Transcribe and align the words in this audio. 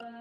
أهلا 0.00 0.12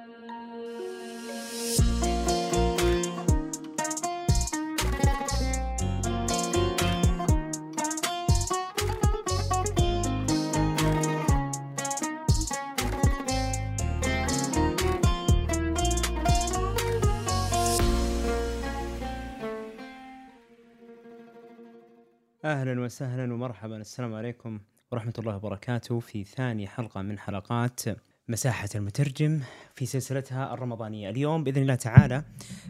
وسهلا 22.81 23.33
ومرحبا. 23.33 23.77
السلام 23.77 24.13
عليكم 24.13 24.59
ورحمة 24.91 25.13
الله 25.19 25.35
وبركاته 25.35 25.99
في 25.99 26.23
ثاني 26.23 26.67
حلقة 26.67 27.01
من 27.01 27.19
حلقات 27.19 27.81
مساحة 28.29 28.69
المترجم 28.75 29.41
في 29.75 29.85
سلسلتها 29.85 30.53
الرمضانية. 30.53 31.09
اليوم 31.09 31.43
بإذن 31.43 31.61
الله 31.61 31.75
تعالى 31.75 32.23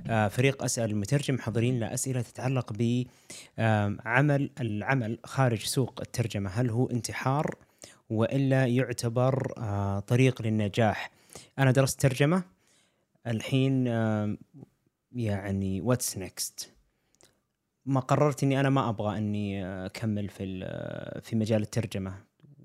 آه، 0.07 0.27
فريق 0.27 0.63
أسأل 0.63 0.91
المترجم 0.91 1.37
حاضرين 1.37 1.75
لنا 1.75 1.93
اسئله 1.93 2.21
تتعلق 2.21 2.73
بعمل 2.73 4.49
العمل 4.61 5.19
خارج 5.23 5.59
سوق 5.59 6.01
الترجمة. 6.01 6.49
هل 6.49 6.69
هو 6.69 6.85
انتحار 6.85 7.55
وإلا 8.09 8.65
يعتبر 8.65 9.53
آه، 9.57 9.99
طريق 9.99 10.41
للنجاح؟ 10.41 11.11
أنا 11.59 11.71
درست 11.71 12.01
ترجمة. 12.01 12.43
الحين 13.27 13.87
يعني 15.11 15.81
what's 15.81 16.17
next 16.17 16.73
ما 17.85 17.99
قررت 17.99 18.43
إني 18.43 18.59
أنا 18.59 18.69
ما 18.69 18.89
أبغى 18.89 19.17
إني 19.17 19.65
أكمل 19.85 20.29
في 20.29 20.59
في 21.23 21.35
مجال 21.35 21.61
الترجمة. 21.61 22.13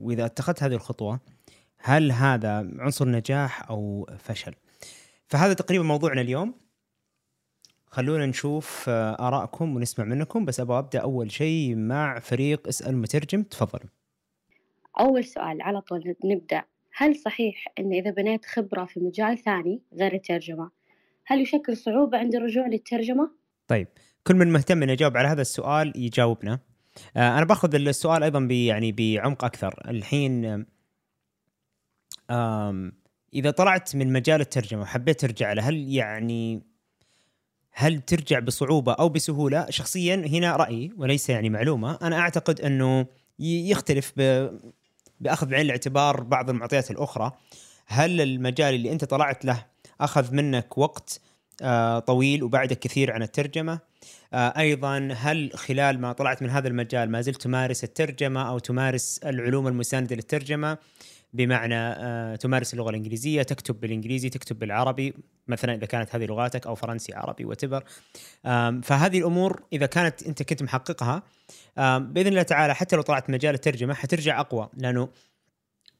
وإذا 0.01 0.25
اتخذت 0.25 0.63
هذه 0.63 0.75
الخطوة 0.75 1.21
هل 1.87 2.13
هذا 2.13 2.71
عنصر 2.79 3.09
نجاح 3.09 3.71
أو 3.71 4.09
فشل؟ 4.19 4.55
فهذا 5.27 5.53
تقريبا 5.53 5.85
موضوعنا 5.85 6.21
اليوم 6.21 6.55
خلونا 7.87 8.27
نشوف 8.27 8.85
آرائكم 8.89 9.77
ونسمع 9.77 10.05
منكم 10.05 10.45
بس 10.45 10.61
أبغى 10.61 10.79
أبدأ 10.79 10.99
أول 10.99 11.33
شيء 11.33 11.77
مع 11.77 12.19
فريق 12.19 12.69
اسأل 12.69 12.97
مترجم 12.97 13.43
تفضلوا. 13.43 13.89
أول 15.01 15.25
سؤال 15.25 15.63
على 15.63 15.81
طول 15.81 16.15
نبدأ 16.25 16.63
هل 16.97 17.17
صحيح 17.17 17.65
إن 17.79 17.93
إذا 17.93 18.11
بنيت 18.11 18.47
خبرة 18.47 18.85
في 18.85 19.01
مجال 19.01 19.39
ثاني 19.39 19.83
غير 19.95 20.15
الترجمة 20.15 20.71
هل 21.27 21.41
يشكل 21.41 21.77
صعوبة 21.77 22.19
عند 22.19 22.35
الرجوع 22.35 22.67
للترجمة؟ 22.67 23.31
طيب 23.69 23.89
كل 24.27 24.35
من 24.35 24.53
مهتم 24.53 24.83
إنه 24.83 24.93
يجاوب 24.93 25.17
على 25.17 25.29
هذا 25.29 25.41
السؤال 25.43 25.93
يجاوبنا 25.97 26.61
آه 27.17 27.39
أنا 27.39 27.45
باخذ 27.45 27.75
السؤال 27.75 28.23
أيضا 28.23 28.41
يعني 28.51 28.93
بعمق 28.93 29.45
أكثر 29.45 29.91
الحين 29.91 30.45
آم 30.45 30.74
إذا 33.35 33.51
طلعت 33.51 33.97
من 33.97 34.13
مجال 34.13 34.41
الترجمة 34.41 34.83
وحبيت 34.83 35.21
ترجع 35.21 35.53
له 35.53 35.69
هل 35.69 35.93
يعني 35.93 36.63
هل 37.73 38.01
ترجع 38.01 38.39
بصعوبة 38.39 38.93
أو 38.93 39.09
بسهولة؟ 39.09 39.67
شخصيا 39.71 40.15
هنا 40.15 40.57
رأيي 40.57 40.93
وليس 40.97 41.31
يعني 41.31 41.51
معلومة. 41.51 41.99
أنا 42.03 42.19
أعتقد 42.19 42.61
أنه 42.61 43.07
يختلف. 43.39 44.13
بأخذ 45.21 45.47
بعين 45.47 45.67
الاعتبار 45.67 46.23
بعض 46.23 46.51
المعطيات 46.51 46.91
الأخرى. 46.91 47.33
هل 47.87 48.21
المجال 48.21 48.75
اللي 48.75 48.93
أنت 48.93 49.05
طلعت 49.05 49.45
له 49.45 49.67
أخذ 50.01 50.35
منك 50.35 50.79
وقت 50.79 51.21
آه 51.63 51.99
طويل 51.99 52.43
وبعدك 52.43 52.79
كثير 52.79 53.13
عن 53.13 53.23
الترجمة؟ 53.23 53.81
آه، 54.35 54.59
أيضا 54.59 55.09
هل 55.17 55.51
خلال 55.55 56.01
ما 56.01 56.13
طلعت 56.13 56.43
من 56.43 56.51
هذا 56.51 56.69
المجال 56.69 57.11
ما 57.11 57.21
زلت 57.21 57.43
تمارس 57.43 57.85
الترجمة 57.85 58.49
أو 58.49 58.59
تمارس 58.59 59.21
العلوم 59.25 59.69
المسانده 59.69 60.17
للترجمة؟ 60.17 60.79
بمعنى 61.35 61.77
آه، 61.77 62.37
تمارس 62.37 62.75
اللغة 62.75 62.91
الإنجليزية 62.91 63.43
تكتب 63.43 63.81
بالإنجليزي 63.81 64.29
تكتب 64.29 64.59
بالعربي 64.59 65.15
مثلا 65.49 65.75
إذا 65.75 65.87
كانت 65.87 66.15
هذه 66.15 66.25
لغاتك 66.25 66.67
أو 66.67 66.75
فرنسي 66.75 67.15
عربي 67.15 67.45
وتبر 67.45 67.85
فهذه 68.83 69.19
الأمور 69.19 69.63
إذا 69.73 69.87
كانت 69.87 70.23
أنت 70.23 70.43
كنت 70.43 70.63
محققها 70.63 71.23
بإذن 71.77 72.29
الله 72.29 72.43
تعالى 72.43 72.75
حتى 72.75 72.97
لو 72.97 73.03
طلعت 73.03 73.31
مجال 73.31 73.55
الترجمة 73.55 73.95
حترجع 73.95 74.41
أقوى. 74.41 74.69
لأنه 74.77 75.09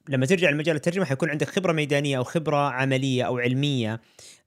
لما 0.09 0.27
ترجع 0.27 0.51
لمجال 0.51 0.77
الترجمة 0.77 1.05
حيكون 1.05 1.31
عندك 1.31 1.49
خبرة 1.49 1.73
ميدانية 1.73 2.19
أو 2.19 2.25
خبرة 2.25 2.71
عملية 2.71 3.23
أو 3.23 3.39
علمية 3.39 4.01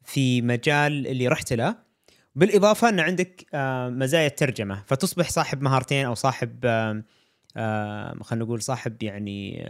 في 0.04 0.42
مجال 0.42 1.08
اللي 1.08 1.28
رحت 1.28 1.54
له. 1.54 1.76
بالإضافة 2.36 2.90
أن 2.90 3.00
عندك 3.00 3.46
آه، 3.54 3.90
مزايا 3.90 4.28
الترجمة. 4.28 4.84
فتصبح 4.88 5.30
صاحب 5.30 5.62
مهارتين 5.62 6.06
أو 6.06 6.14
صاحب 6.14 6.60
آه، 6.64 7.04
آه، 7.58 8.18
خلينا 8.24 8.46
نقول 8.46 8.62
صاحب 8.62 9.04
يعني 9.04 9.70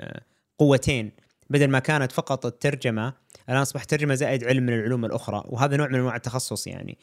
قوتين 0.60 1.12
بدل 1.50 1.68
ما 1.68 1.80
كانت 1.80 2.12
فقط 2.12 2.46
الترجمة 2.46 3.14
الآن 3.50 3.62
أصبح 3.62 3.84
ترجمة 3.84 4.16
زائد 4.16 4.44
علم 4.44 4.64
من 4.64 4.74
العلوم 4.74 5.06
الأخرى 5.06 5.44
وهذا 5.46 5.78
نوع 5.78 5.88
من 5.88 5.96
أنواع 5.96 6.16
التخصص 6.16 6.68
يعني. 6.68 6.98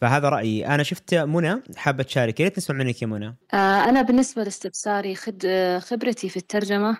فهذا 0.00 0.28
رأيي. 0.28 0.66
أنا 0.66 0.82
شفت 0.82 1.14
منى 1.14 1.62
حابة 1.76 2.02
تشارك 2.02 2.40
يا 2.40 2.44
ريت 2.44 2.58
نسمع 2.58 2.76
منك 2.76 3.02
يا 3.02 3.06
منى. 3.06 3.36
أنا 3.54 4.02
بالنسبة 4.02 4.44
لاستفساري 4.44 5.14
خد 5.14 5.46
خبرتي 5.82 6.28
في 6.28 6.36
الترجمة 6.36 6.96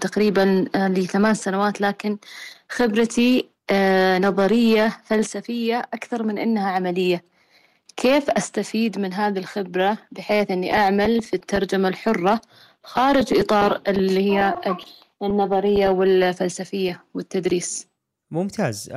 تقريبا 0.00 0.68
لي 0.74 1.06
ثمان 1.06 1.34
سنوات 1.34 1.80
لكن 1.80 2.18
خبرتي 2.68 3.48
آه، 3.70 4.18
نظرية 4.18 4.98
فلسفية 5.04 5.78
أكثر 5.94 6.22
من 6.22 6.38
إنها 6.38 6.70
عملية. 6.70 7.24
كيف 7.96 8.30
أستفيد 8.30 8.98
من 8.98 9.12
هذه 9.12 9.38
الخبرة 9.38 9.98
بحيث 10.12 10.50
إني 10.50 10.74
أعمل 10.74 11.22
في 11.22 11.34
الترجمة 11.34 11.88
الحرة 11.88 12.40
خارج 12.88 13.38
إطار 13.38 13.82
اللي 13.88 14.32
هي 14.32 14.54
النظرية 15.22 15.88
والفلسفية 15.88 17.04
والتدريس. 17.14 17.88
ممتاز. 18.30 18.88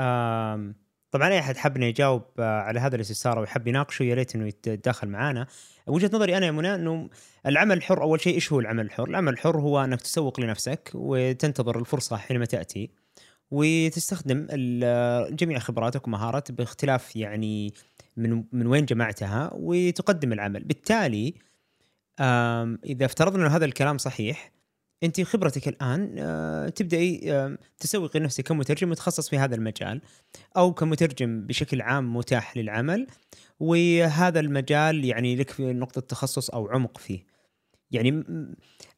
طبعا 1.12 1.30
أي 1.30 1.40
أحد 1.40 1.58
حاب 1.58 1.76
إنه 1.76 1.86
يجاوب 1.86 2.22
آه، 2.40 2.62
على 2.62 2.80
هذا 2.80 2.96
الاستفسار 2.96 3.40
ويحب 3.40 3.68
يناقشه 3.68 4.04
يا 4.04 4.16
ريت 4.16 4.36
إنه 4.36 4.48
يتداخل 4.48 5.08
معنا 5.08 5.48
وجهة 5.88 6.10
نظري 6.14 6.38
أنا 6.38 6.46
يا 6.46 6.52
منى 6.52 6.76
إنه 6.76 7.10
العمل 7.46 7.78
الحر 7.78 8.02
أول 8.02 8.22
شيء 8.22 8.36
إيش 8.36 8.54
هو 8.54 8.60
العمل 8.60 8.86
الحر؟ 8.86 9.10
العمل 9.10 9.34
الحر 9.34 9.60
هو 9.60 9.84
أنك 9.84 10.02
تسوق 10.02 10.40
لنفسك 10.40 10.92
وتنتظر 10.94 11.80
الفرصة 11.80 12.18
حينما 12.18 12.46
تأتي 12.46 12.90
وتستخدم 13.52 14.48
جميع 15.36 15.60
خبراتك 15.60 16.08
ومهاراتك 16.08 16.52
باختلاف 16.52 17.16
يعني 17.16 17.74
من 18.18 18.44
من 18.52 18.68
وين 18.68 18.86
جمعتها 18.86 19.50
وتقدم 19.54 20.34
العمل. 20.34 20.64
بالتالي 20.64 21.34
إذا 22.86 23.06
افترضنا 23.06 23.48
ان 23.48 23.52
هذا 23.52 23.66
الكلام 23.66 23.98
صحيح 23.98 24.52
أنت 25.04 25.22
خبرتك 25.22 25.68
الآن 25.68 26.16
آه، 26.20 26.70
تبدأي 26.70 27.58
تسوقي 27.80 28.20
نفسك 28.20 28.48
كمترجم 28.48 28.90
متخصص 28.90 29.30
في 29.30 29.38
هذا 29.38 29.56
المجال 29.56 30.02
أو 30.58 30.74
كمترجم 30.74 31.42
بشكل 31.48 31.82
عام 31.82 32.16
متاح 32.16 32.58
للعمل 32.58 33.08
وهذا 33.60 34.40
المجال 34.40 35.06
يعني 35.06 35.36
لك 35.36 35.50
في 35.50 35.74
نقطة 35.74 36.02
تخصص 36.02 36.50
أو 36.50 36.68
عمق 36.68 36.98
فيه. 36.98 37.26
يعني 37.92 38.24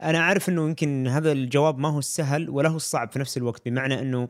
أنا 0.01 0.17
أعرف 0.17 0.49
إنه 0.49 0.65
يمكن 0.65 1.07
هذا 1.07 1.31
الجواب 1.31 1.77
ما 1.77 1.89
هو 1.89 1.99
السهل 1.99 2.49
ولا 2.49 2.69
هو 2.69 2.75
الصعب 2.75 3.11
في 3.11 3.19
نفس 3.19 3.37
الوقت 3.37 3.65
بمعنى 3.65 3.99
إنه 3.99 4.29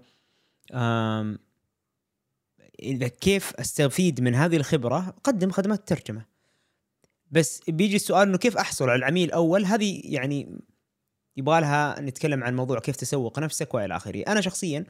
إذا 2.79 3.07
كيف 3.07 3.53
أستفيد 3.55 4.21
من 4.21 4.35
هذه 4.35 4.55
الخبرة 4.55 5.15
قدم 5.23 5.51
خدمات 5.51 5.87
ترجمة. 5.87 6.32
بس 7.33 7.61
بيجي 7.67 7.95
السؤال 7.95 8.27
إنه 8.27 8.37
كيف 8.37 8.57
أحصل 8.57 8.89
على 8.89 8.99
العميل 8.99 9.27
الأول 9.27 9.65
هذه 9.65 10.01
يعني 10.03 10.59
يبغى 11.37 11.61
لها 11.61 12.01
نتكلم 12.01 12.43
عن 12.43 12.55
موضوع 12.55 12.79
كيف 12.79 12.95
تسوق 12.95 13.39
نفسك 13.39 13.73
وإلى 13.73 13.95
آخره. 13.95 14.23
أنا 14.27 14.41
شخصيا 14.41 14.85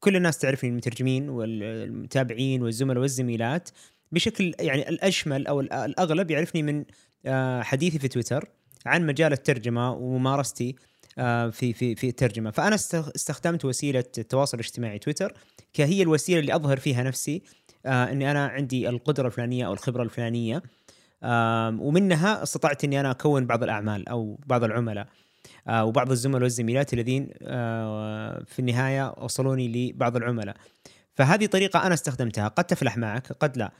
كل 0.00 0.16
الناس 0.16 0.38
تعرفني 0.38 0.70
المترجمين 0.70 1.28
والمتابعين 1.28 2.62
والزملاء 2.62 3.02
والزميلات. 3.02 3.68
بشكل 4.12 4.54
يعني 4.60 4.88
الأشمل 4.88 5.46
أو 5.46 5.60
الأغلب 5.60 6.30
يعرفني 6.30 6.62
من 6.62 6.84
آه، 7.26 7.62
حديثي 7.62 7.98
في 7.98 8.08
تويتر 8.08 8.48
عن 8.86 9.06
مجال 9.06 9.32
الترجمة 9.32 9.92
وممارستي 9.92 10.76
آه، 11.18 11.50
في 11.50 11.72
في 11.72 11.94
في 11.94 12.08
الترجمة. 12.08 12.50
فأنا 12.50 12.74
استخدمت 13.16 13.64
وسيلة 13.64 14.04
التواصل 14.18 14.58
الاجتماعي 14.58 14.98
تويتر 14.98 15.34
كهي 15.72 16.02
الوسيلة 16.02 16.40
اللي 16.40 16.54
أظهر 16.54 16.76
فيها 16.76 17.02
نفسي. 17.02 17.42
آه، 17.86 18.12
إني 18.12 18.30
أنا 18.30 18.46
عندي 18.46 18.88
القدرة 18.88 19.26
الفلانية 19.26 19.66
أو 19.66 19.72
الخبرة 19.72 20.02
الفلانية 20.02 20.62
ومنها 21.80 22.42
استطعت 22.42 22.84
إني 22.84 23.00
أنا 23.00 23.10
أكون 23.10 23.46
بعض 23.46 23.62
الأعمال 23.62 24.08
أو 24.08 24.38
بعض 24.46 24.64
العملاء 24.64 25.06
وبعض 25.70 26.10
الزملاء 26.10 26.42
والزميلات 26.42 26.92
الذين 26.92 27.28
في 28.46 28.58
النهاية 28.58 29.14
وصلوني 29.18 29.68
لبعض 29.68 30.16
العملاء. 30.16 30.56
فهذه 31.14 31.46
طريقة 31.46 31.86
أنا 31.86 31.94
استخدمتها 31.94 32.48
قد 32.48 32.64
تفلح 32.64 32.96
معك 32.96 33.32
قد 33.32 33.56
لا. 33.56 33.72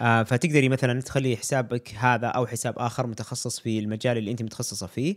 آه 0.00 0.22
فتقدري 0.22 0.68
مثلا 0.68 1.00
تخلي 1.00 1.36
حسابك 1.36 1.94
هذا 1.98 2.26
أو 2.26 2.46
حساب 2.46 2.78
آخر 2.78 3.06
متخصص 3.06 3.60
في 3.60 3.78
المجال 3.78 4.18
اللي 4.18 4.30
أنت 4.30 4.42
متخصصة 4.42 4.86
فيه. 4.86 5.16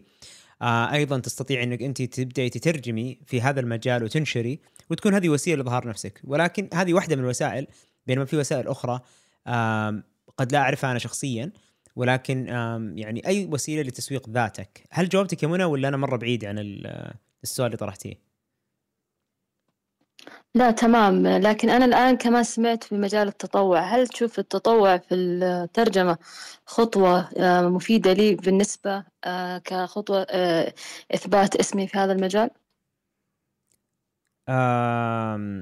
آه 0.61 0.93
أيضا 0.93 1.19
تستطيع 1.19 1.63
إنك 1.63 1.81
أنت 1.81 2.01
تبدأي 2.01 2.49
تترجمي 2.49 3.19
في 3.25 3.41
هذا 3.41 3.59
المجال 3.59 4.03
وتنشري 4.03 4.59
وتكون 4.89 5.13
هذه 5.13 5.29
وسيلة 5.29 5.57
لاظهار 5.63 5.87
نفسك. 5.87 6.21
ولكن 6.23 6.69
هذه 6.73 6.93
واحدة 6.93 7.15
من 7.15 7.23
الوسائل 7.23 7.67
بينما 8.07 8.25
في 8.25 8.37
وسائل 8.37 8.67
أخرى 8.67 8.99
قد 10.37 10.51
لا 10.51 10.57
أعرفها 10.59 10.91
أنا 10.91 10.99
شخصيا 10.99 11.51
ولكن 11.95 12.47
يعني 12.95 13.27
أي 13.27 13.45
وسيلة 13.45 13.81
لتسويق 13.81 14.29
ذاتك؟ 14.29 14.83
هل 14.91 15.09
جاوبتك 15.09 15.43
يا 15.43 15.47
منى 15.47 15.63
ولا 15.63 15.87
أنا 15.87 15.97
مرة 15.97 16.17
بعيد 16.17 16.45
عن 16.45 16.59
السؤال 17.43 17.65
اللي 17.65 17.77
طرحتيه؟ 17.77 18.27
لا 20.55 20.71
تمام. 20.71 21.27
لكن 21.27 21.69
أنا 21.69 21.85
الآن 21.85 22.17
كمان 22.17 22.43
سمعت 22.43 22.83
في 22.83 22.95
مجال 22.95 23.27
التطوع 23.27 23.79
هل 23.79 24.07
تشوف 24.07 24.39
التطوع 24.39 24.97
في 24.97 25.15
الترجمة 25.15 26.17
خطوة 26.65 27.29
مفيدة 27.69 28.13
لي 28.13 28.35
بالنسبة 28.35 29.03
آه، 29.25 29.57
كخطوة 29.57 30.27
آه، 30.29 30.73
إثبات 31.15 31.55
اسمي 31.55 31.87
في 31.87 31.97
هذا 31.97 32.11
المجال؟ 32.11 32.49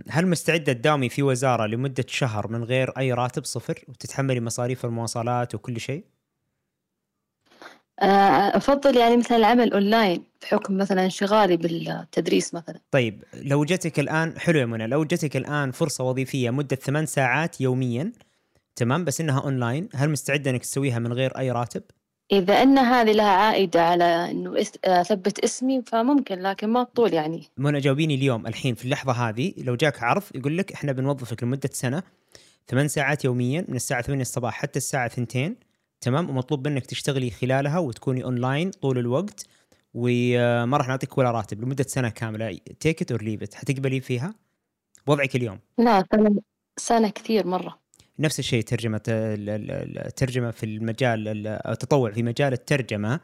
هل 0.10 0.28
مستعدة 0.28 0.74
تداومي 0.74 1.10
في 1.10 1.24
وزارة 1.24 1.66
لمدة 1.66 2.06
شهر 2.08 2.48
من 2.48 2.64
غير 2.64 2.90
أي 2.98 3.14
راتب 3.14 3.46
صفر 3.46 3.84
وتتحملي 3.88 4.42
مصاريف 4.42 4.86
المواصلات 4.86 5.56
وكل 5.56 5.80
شيء؟ 5.80 6.04
آه، 8.02 8.58
أفضل 8.58 8.98
يعني 8.98 9.18
مثلا 9.18 9.38
العمل 9.38 9.74
أونلاين 9.74 10.24
بحكم 10.42 10.78
مثلا 10.78 11.06
انشغالي 11.06 11.58
بالتدريس 11.58 12.54
مثلا 12.54 12.80
طيب 12.92 13.24
لو 13.34 13.66
جتك 13.66 14.00
الآن 14.00 14.40
حلو 14.40 14.60
يا 14.60 14.66
منى 14.66 14.88
لو 14.88 15.04
جتك 15.04 15.38
الآن 15.38 15.72
فرصة 15.72 16.04
وظيفية 16.04 16.50
مدة 16.50 16.76
ثمان 16.76 17.06
ساعات 17.06 17.62
يوميا 17.62 18.12
تمام 18.76 19.06
بس 19.06 19.22
إنها 19.22 19.42
أونلاين 19.42 19.90
هل 19.94 20.10
مستعدة 20.10 20.52
إنك 20.52 20.62
تسويها 20.62 21.00
من 21.00 21.14
غير 21.14 21.38
أي 21.38 21.52
راتب؟ 21.52 21.84
إذا 22.31 22.54
أن 22.63 22.77
هذه 22.77 23.12
لها 23.12 23.30
عائدة 23.30 23.83
على 23.86 24.31
إنه 24.31 24.63
إس- 24.63 24.77
أثبت 24.86 25.39
اسمي 25.39 25.81
فممكن 25.81 26.39
لكن 26.39 26.68
ما 26.69 26.83
طول 26.83 27.13
يعني. 27.13 27.44
منى 27.57 27.80
جاوبيني 27.80 28.16
اليوم 28.16 28.48
الحين 28.48 28.75
في 28.75 28.86
اللحظة 28.86 29.12
هذه. 29.12 29.54
لو 29.57 29.75
جاك 29.75 30.04
عرض 30.04 30.24
يقول 30.36 30.57
لك 30.57 30.72
إحنا 30.72 30.92
بنوظفك 30.92 31.44
لمدة 31.44 31.69
سنة 31.74 32.04
ثمان 32.68 32.88
ساعات 32.88 33.25
يوميا 33.25 33.66
من 33.68 33.75
الساعة 33.75 34.01
8 34.01 34.22
الصباح 34.22 34.54
حتى 34.54 34.77
الساعة 34.77 35.06
2 35.06 35.56
تمام؟ 36.01 36.30
ومطلوب 36.30 36.68
منك 36.68 36.86
تشتغلي 36.86 37.30
خلالها 37.31 37.80
وتكوني 37.80 38.24
اونلاين 38.24 38.71
طول 38.71 38.98
الوقت 38.98 39.45
وما 39.94 40.78
راح 40.78 40.88
نعطيك 40.88 41.18
ولا 41.18 41.31
راتب 41.31 41.62
لمدة 41.63 41.83
سنة 41.88 42.10
كاملة. 42.10 42.60
take 42.80 43.02
it 43.02 43.12
or 43.12 43.22
leave 43.22 43.44
it 43.44 43.54
حتقبلي 43.54 44.01
فيها؟ 44.01 44.33
وضعك 45.07 45.36
اليوم. 45.36 45.60
لا 45.78 46.04
سنة, 46.12 46.36
سنة 46.78 47.10
كثير 47.10 47.48
مرة. 47.48 47.80
نفس 48.20 48.40
الشيء 48.40 48.64
ترجمة 48.64 49.02
ال- 49.08 49.50
ال- 49.50 50.06
الترجمة 50.06 50.52
في 50.52 50.66
المجال 50.66 51.28
ال- 51.28 51.48
التطوع 51.48 52.12
في 52.12 52.24
مجال 52.24 52.54
الترجمة. 52.54 53.20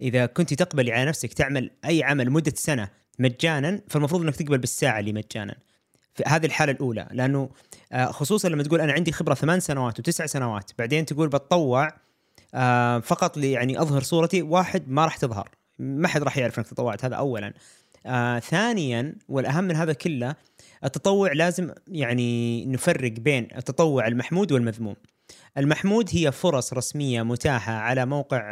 إذا 0.00 0.26
كنت 0.26 0.54
تقبلي 0.54 0.92
على 0.92 1.04
نفسك 1.04 1.32
تعمل 1.32 1.70
أي 1.84 2.02
عمل 2.02 2.30
مدة 2.30 2.52
سنة 2.56 2.88
مجانا 3.18 3.80
فالمفروض 3.88 4.22
أنك 4.22 4.36
تقبل 4.36 4.58
بالساعة 4.58 5.00
اللي 5.00 5.12
مجانا. 5.12 5.54
في 6.14 6.22
هذه 6.26 6.46
الحالة 6.46 6.72
الأولى 6.72 7.08
لأنه 7.12 7.50
آه، 7.92 8.06
خصوصا 8.06 8.48
لما 8.48 8.62
تقول 8.62 8.80
أنا 8.80 8.92
عندي 8.92 9.12
خبرة 9.12 9.34
ثمان 9.34 9.60
سنوات 9.60 9.98
وتسع 9.98 10.26
سنوات 10.26 10.70
بعدين 10.78 11.06
تقول 11.06 11.28
بتطوع 11.28 11.88
آه، 12.54 12.98
فقط 12.98 13.36
لي 13.36 13.52
يعني 13.52 13.80
أظهر 13.80 14.02
صورتي 14.02 14.42
واحد 14.42 14.88
ما 14.88 15.04
راح 15.04 15.16
تظهر. 15.16 15.48
ما 15.78 16.08
حد 16.08 16.22
راح 16.22 16.38
يعرف 16.38 16.58
أنك 16.58 16.66
تطوعت 16.68 17.04
هذا 17.04 17.14
أولا. 17.16 17.52
آه، 18.06 18.38
ثانيا 18.38 19.14
والأهم 19.28 19.64
من 19.64 19.76
هذا 19.76 19.92
كله 19.92 20.34
التطوع 20.84 21.32
لازم 21.32 21.70
يعني 21.88 22.64
نفرق 22.66 23.12
بين 23.12 23.48
التطوع 23.56 24.06
المحمود 24.06 24.52
والمذموم. 24.52 24.96
المحمود 25.58 26.08
هي 26.12 26.32
فرص 26.32 26.72
رسمية 26.72 27.22
متاحة 27.22 27.72
على 27.72 28.06
موقع 28.06 28.42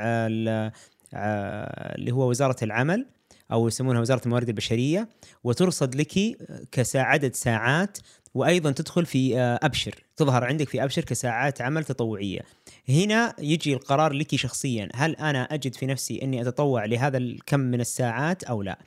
آه، 1.14 1.94
اللي 1.94 2.12
هو 2.12 2.30
وزارة 2.30 2.56
العمل 2.62 3.06
أو 3.52 3.68
يسمونها 3.68 4.00
وزارة 4.00 4.20
الموارد 4.24 4.48
البشرية 4.48 5.08
وترصد 5.44 5.94
لك 5.94 6.38
كعدد 6.72 7.34
ساعات 7.34 7.98
وأيضا 8.34 8.70
تدخل 8.70 9.06
في 9.06 9.38
آه، 9.38 9.58
أبشر 9.62 9.94
تظهر 10.16 10.44
عندك 10.44 10.68
في 10.68 10.84
أبشر 10.84 11.04
كساعات 11.04 11.60
عمل 11.60 11.84
تطوعية. 11.84 12.40
هنا 12.88 13.34
يجي 13.38 13.74
القرار 13.74 14.12
لك 14.12 14.36
شخصيا. 14.36 14.88
هل 14.94 15.16
أنا 15.16 15.42
أجد 15.42 15.74
في 15.74 15.86
نفسي 15.86 16.22
أني 16.22 16.42
أتطوع 16.42 16.84
لهذا 16.84 17.18
الكم 17.18 17.60
من 17.60 17.80
الساعات 17.80 18.44
أو 18.44 18.62
لا؟ 18.62 18.78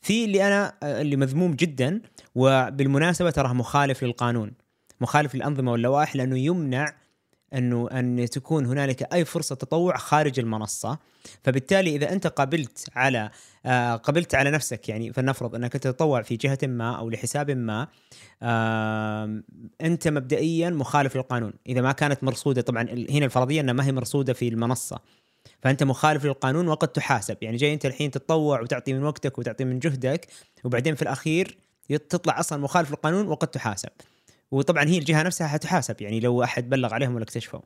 في 0.00 0.24
اللي 0.24 0.42
آه، 0.44 0.72
اللي 0.82 1.16
مذموم 1.16 1.54
جدا 1.54 2.00
وبالمناسبة 2.34 3.30
تراه 3.30 3.52
مخالف 3.52 4.02
للقانون. 4.04 4.52
مخالف 5.00 5.34
للأنظمة 5.34 5.72
واللوائح 5.72 6.16
لأنه 6.16 6.38
يمنع 6.38 6.94
أنه 7.54 7.88
أن 7.92 8.28
تكون 8.30 8.66
هنالك 8.66 9.14
أي 9.14 9.24
فرصة 9.24 9.54
تطوع 9.54 9.96
خارج 9.96 10.40
المنصة. 10.40 10.98
فبالتالي 11.42 11.96
إذا 11.96 12.12
أنت 12.12 12.26
قبلت 12.26 12.88
على 12.94 13.30
آه 13.66 13.96
قبلت 13.96 14.34
على 14.34 14.50
نفسك 14.50 14.88
يعني 14.88 15.12
فلنفرض 15.12 15.54
أنك 15.54 15.72
تتطوع 15.72 16.22
في 16.22 16.36
جهة 16.36 16.58
ما 16.62 16.96
أو 16.98 17.10
لحساب 17.10 17.50
ما 17.50 17.88
أنت 19.80 20.08
مبدئيا 20.08 20.70
مخالف 20.70 21.16
للقانون. 21.16 21.52
إذا 21.66 21.80
ما 21.80 21.92
كانت 21.92 22.24
مرصودة 22.24 22.62
طبعا 22.62 22.82
هنا 23.10 23.24
الفرضية 23.24 23.60
إنها 23.60 23.74
ما 23.74 23.86
هي 23.86 23.92
مرصودة 23.92 24.32
في 24.32 24.48
المنصة. 24.48 24.98
فأنت 25.62 25.82
مخالف 25.82 26.24
للقانون 26.24 26.68
وقد 26.68 26.88
تحاسب. 26.88 27.36
يعني 27.42 27.56
جاي 27.56 27.74
أنت 27.74 27.86
الحين 27.86 28.10
تتطوع 28.10 28.60
وتعطي 28.60 28.92
من 28.92 29.04
وقتك 29.04 29.38
وتعطي 29.38 29.64
من 29.64 29.78
جهدك 29.78 30.26
وبعدين 30.64 30.94
في 30.94 31.02
الأخير 31.02 31.58
تطلع 31.88 32.40
أصلا 32.40 32.58
مخالف 32.58 32.90
للقانون 32.90 33.28
وقد 33.28 33.48
تحاسب. 33.48 33.90
وطبعا 34.50 34.84
هي 34.84 34.98
الجهة 34.98 35.22
نفسها 35.22 35.46
حتحاسب 35.46 36.02
يعني 36.02 36.20
لو 36.20 36.42
أحد 36.42 36.70
بلغ 36.70 36.94
عليهم 36.94 37.14
ولا 37.14 37.24
اكتشفوا. 37.24 37.60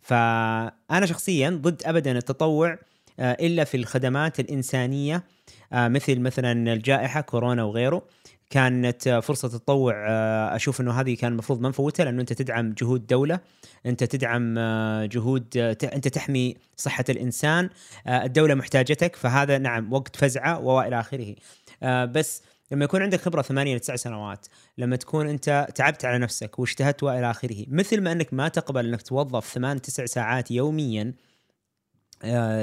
فأنا 0.00 1.06
شخصيا 1.06 1.50
ضد 1.50 1.82
ابدا 1.84 2.18
التطوع 2.18 2.78
إلا 3.18 3.64
في 3.64 3.76
الخدمات 3.76 4.40
الإنسانية 4.40 5.24
آه، 5.72 5.88
مثل 5.88 6.20
مثلا 6.20 6.72
الجائحة 6.72 7.20
كورونا 7.20 7.64
وغيره. 7.64 8.02
كانت 8.50 9.06
آه، 9.08 9.20
فرصة 9.20 9.48
تطوع 9.48 9.94
آه، 10.08 10.56
أشوف 10.56 10.80
إنه 10.80 11.00
هذه 11.00 11.16
كان 11.16 11.32
المفروض 11.32 11.60
ما 11.60 11.68
نفوتها 11.68 12.04
لأنه 12.04 12.20
أنت 12.20 12.32
تدعم 12.32 12.72
جهود 12.72 13.06
دولة 13.06 13.40
أنت 13.86 14.04
تدعم 14.04 14.54
آه، 14.58 15.06
جهود 15.06 15.46
آه، 15.56 15.76
أنت 15.84 16.08
تحمي 16.08 16.56
صحة 16.76 17.04
الإنسان 17.08 17.70
آه، 18.06 18.24
الدولة 18.24 18.54
محتاجتك 18.54 19.16
فهذا 19.16 19.58
نعم 19.58 19.92
وقت 19.92 20.16
فزعة 20.16 20.60
والى 20.60 21.00
آخره. 21.00 21.34
آه، 21.82 22.04
بس 22.04 22.42
لما 22.72 22.84
يكون 22.84 23.02
عندك 23.02 23.20
خبرة 23.20 23.42
ثمانية 23.42 23.76
لتسع 23.76 23.96
سنوات 23.96 24.46
لما 24.78 24.96
تكون 24.96 25.28
أنت 25.28 25.68
تعبت 25.74 26.04
على 26.04 26.18
نفسك 26.18 26.58
واجتهدت 26.58 27.02
وإلى 27.02 27.30
آخره 27.30 27.64
مثل 27.68 28.00
ما 28.00 28.12
أنك 28.12 28.34
ما 28.34 28.48
تقبل 28.48 28.86
إنك 28.86 29.02
توظف 29.02 29.52
ثمان 29.52 29.82
تسع 29.82 30.06
ساعات 30.06 30.50
يوميا 30.50 31.02
آه 31.02 31.14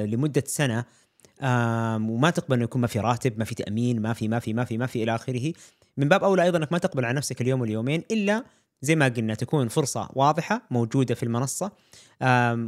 لمدة 0.06 0.44
سنة 0.46 0.86
وما 2.10 2.30
تقبل 2.30 2.56
إنه 2.56 2.64
يكون 2.64 2.82
ما 2.82 2.88
في 2.88 3.00
راتب 3.00 3.40
ما 3.40 3.46
في 3.46 3.56
تأمين 3.56 4.02
ما 4.02 4.14
في 4.14 4.28
ما 4.28 4.40
في 4.40 4.54
ما 4.54 4.66
في 4.66 4.78
ما 4.78 4.86
في 4.86 5.04
إلى 5.04 5.16
آخره. 5.16 5.54
من 5.98 6.10
باب 6.10 6.24
أولى 6.24 6.44
أيضا 6.44 6.58
إنك 6.58 6.72
ما 6.72 6.78
تقبل 6.78 7.06
على 7.06 7.18
نفسك 7.18 7.42
اليوم 7.42 7.62
واليومين 7.62 8.04
إلا 8.12 8.44
زي 8.82 8.96
ما 8.96 9.08
قلنا 9.08 9.36
تكون 9.36 9.68
فرصة 9.68 10.10
واضحة 10.14 10.62
موجودة 10.72 11.16
في 11.16 11.24
المنصة 11.24 11.72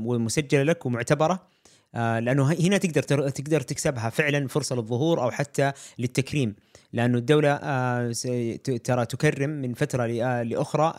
ومسجلة 0.06 0.64
لك 0.64 0.86
ومعتبرة. 0.86 1.34
آه، 1.34 1.40
لأنه 1.94 2.54
هنا 2.54 2.78
تقدر 2.78 3.30
تقدر 3.30 3.62
تكسبها 3.62 4.10
فعلا 4.10 4.48
فرصة 4.48 4.76
للظهور 4.76 5.24
أو 5.24 5.32
حتى 5.32 5.72
للتكريم 6.00 6.56
لأنه 6.94 7.18
الدولة 7.18 7.50
آه، 7.64 8.12
ترى 8.84 9.06
تكرم 9.06 9.50
من 9.50 9.74
فترة 9.74 10.04
آه، 10.04 10.44
لأخرى 10.44 10.94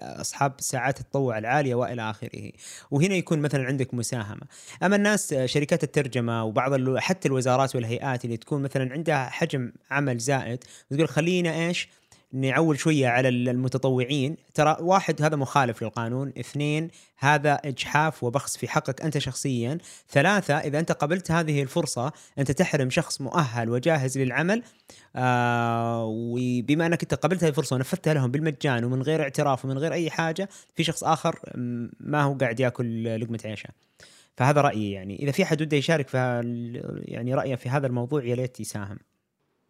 اصحاب 0.00 0.52
ساعات 0.58 1.00
التطوع 1.00 1.38
العالية 1.38 1.74
وإلى 1.74 2.10
آخره. 2.10 2.52
وهنا 2.90 3.14
يكون 3.14 3.38
مثلا 3.38 3.64
عندك 3.66 3.94
مساهمة. 3.94 4.42
أما 4.82 4.96
الناس 4.96 5.32
آه، 5.32 5.46
شركات 5.46 5.84
الترجمة 5.84 6.44
وبعض 6.44 6.98
حتى 6.98 7.28
الوزارات 7.28 7.74
والهيئات 7.74 8.24
اللي 8.24 8.36
تكون 8.36 8.62
مثلا 8.62 8.92
عندها 8.92 9.28
حجم 9.28 9.72
عمل 9.90 10.18
زائد 10.18 10.64
وتقول 10.90 11.08
خلينا 11.08 11.66
إيش؟ 11.66 11.88
نعول 12.32 12.78
شوية 12.78 13.08
على 13.08 13.28
ال- 13.28 13.48
المتطوعين. 13.48 14.36
ترى 14.54 14.76
واحد 14.80 15.22
هذا 15.22 15.36
مخالف 15.36 15.82
للقانون. 15.82 16.32
اثنين 16.40 16.88
هذا 17.18 17.54
إجحاف 17.54 18.24
وبخس 18.24 18.56
في 18.56 18.68
حقك 18.68 19.02
أنت 19.02 19.18
شخصيا. 19.18 19.78
ثلاثة 20.10 20.54
إذا 20.58 20.78
أنت 20.78 20.92
قبلت 20.92 21.30
هذه 21.30 21.62
الفرصة 21.62 22.12
أنت 22.38 22.50
تحرم 22.50 22.90
شخص 22.90 23.20
مؤهل 23.20 23.70
وجاهز 23.70 24.18
للعمل. 24.18 24.62
آه 25.16 26.04
وبما 26.04 26.86
أنك 26.86 27.02
أنت 27.02 27.14
قبلت 27.14 27.44
هذه 27.44 27.50
الفرصة 27.50 27.76
ونفذتها 27.76 28.14
لهم 28.14 28.30
بالمجان 28.30 28.84
ومن 28.84 29.02
غير 29.02 29.22
اعتراف 29.22 29.64
ومن 29.64 29.78
غير 29.78 29.92
أي 29.92 30.10
حاجة 30.10 30.48
في 30.74 30.84
شخص 30.84 31.04
آخر 31.04 31.38
ما 32.00 32.22
هو 32.22 32.34
قاعد 32.34 32.60
يأكل 32.60 33.20
لقمة 33.20 33.40
عيشه. 33.44 33.68
فهذا 34.36 34.60
رأيي 34.60 34.92
يعني. 34.92 35.22
إذا 35.22 35.32
في 35.32 35.42
أحد 35.42 35.62
وده 35.62 35.76
يشارك 35.76 36.08
في 36.08 36.18
يعني 37.04 37.34
رأيه 37.34 37.54
في 37.54 37.68
هذا 37.68 37.86
الموضوع 37.86 38.24
يا 38.24 38.34
ليت 38.34 38.60
يساهم. 38.60 38.98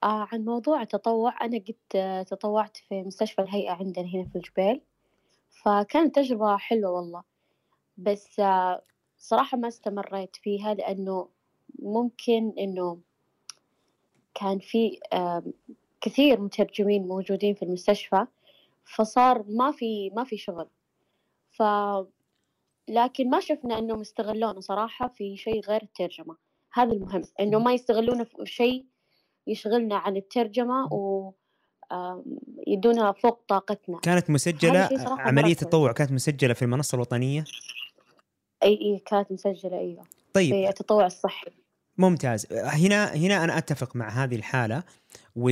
آه 0.04 0.28
عن 0.32 0.44
موضوع 0.44 0.82
التطوع 0.82 1.44
أنا 1.44 1.58
قد 1.58 1.74
آه، 1.96 2.22
تطوعت 2.22 2.76
في 2.76 3.02
مستشفى 3.02 3.42
الهيئة 3.42 3.72
عندنا 3.72 4.06
هنا 4.06 4.24
في 4.24 4.36
الجبيل 4.36 4.80
فكانت 5.62 6.14
تجربة 6.14 6.56
حلوة 6.56 6.90
والله. 6.90 7.22
بس 7.96 8.40
آه، 8.40 8.82
صراحة 9.18 9.58
ما 9.58 9.68
استمريت 9.68 10.36
فيها 10.36 10.74
لأنه 10.74 11.28
ممكن 11.78 12.52
إنه 12.58 12.98
كان 14.34 14.58
في 14.58 14.98
آه، 15.12 15.42
كثير 16.00 16.40
مترجمين 16.40 17.08
موجودين 17.08 17.54
في 17.54 17.62
المستشفى 17.64 18.26
فصار 18.84 19.44
ما 19.48 19.72
في 19.72 20.10
ما 20.10 20.24
في 20.24 20.36
شغل. 20.36 20.68
ف 21.50 21.62
لكن 22.88 23.30
ما 23.30 23.40
شفنا 23.40 23.78
إنهم 23.78 24.00
يستغلونه 24.00 24.60
صراحة 24.60 25.08
في 25.08 25.36
شيء 25.36 25.60
غير 25.60 25.82
الترجمة. 25.82 26.36
هذا 26.72 26.92
المهم 26.92 27.22
إنه 27.40 27.58
ما 27.58 27.72
يستغلونه 27.72 28.24
في 28.24 28.46
شيء 28.46 28.86
يشغلنا 29.48 29.96
عن 29.96 30.16
الترجمة 30.16 30.92
و 30.92 31.32
آم، 31.92 32.24
يدونا 32.66 33.12
فوق 33.12 33.40
طاقتنا. 33.48 33.98
كانت 34.00 34.30
عملية 35.20 35.42
كويس. 35.42 35.62
التطوع 35.62 35.92
كانت 35.92 36.12
مسجلة 36.12 36.54
في 36.54 36.62
المنصة 36.62 36.94
الوطنية؟ 36.96 37.44
أي 38.62 38.68
إي 38.68 39.02
كانت 39.06 39.32
مسجلة 39.32 39.78
أيوة. 39.78 40.04
طيب. 40.32 40.54
في 40.54 40.68
التطوع 40.68 41.06
الصحي. 41.06 41.50
ممتاز. 41.98 42.46
هنا 42.52 43.04
هنا 43.14 43.44
أنا 43.44 43.58
أتفق 43.58 43.96
مع 43.96 44.08
هذه 44.08 44.36
الحالة 44.36 44.82
و... 45.36 45.50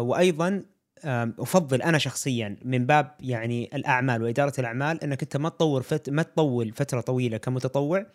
وأيضا 0.00 0.64
آم، 1.04 1.34
أفضل 1.38 1.82
أنا 1.82 1.98
شخصيا 1.98 2.56
من 2.64 2.86
باب 2.86 3.14
يعني 3.20 3.70
الأعمال 3.74 4.22
وإدارة 4.22 4.52
الأعمال 4.58 5.04
إنك 5.04 5.22
أنت 5.22 5.36
ما 5.36 5.48
تطور 5.48 5.82
فت... 5.82 6.10
ما 6.10 6.22
تطول 6.22 6.72
فترة 6.72 7.00
طويلة 7.00 7.36
كمتطوع 7.36 8.06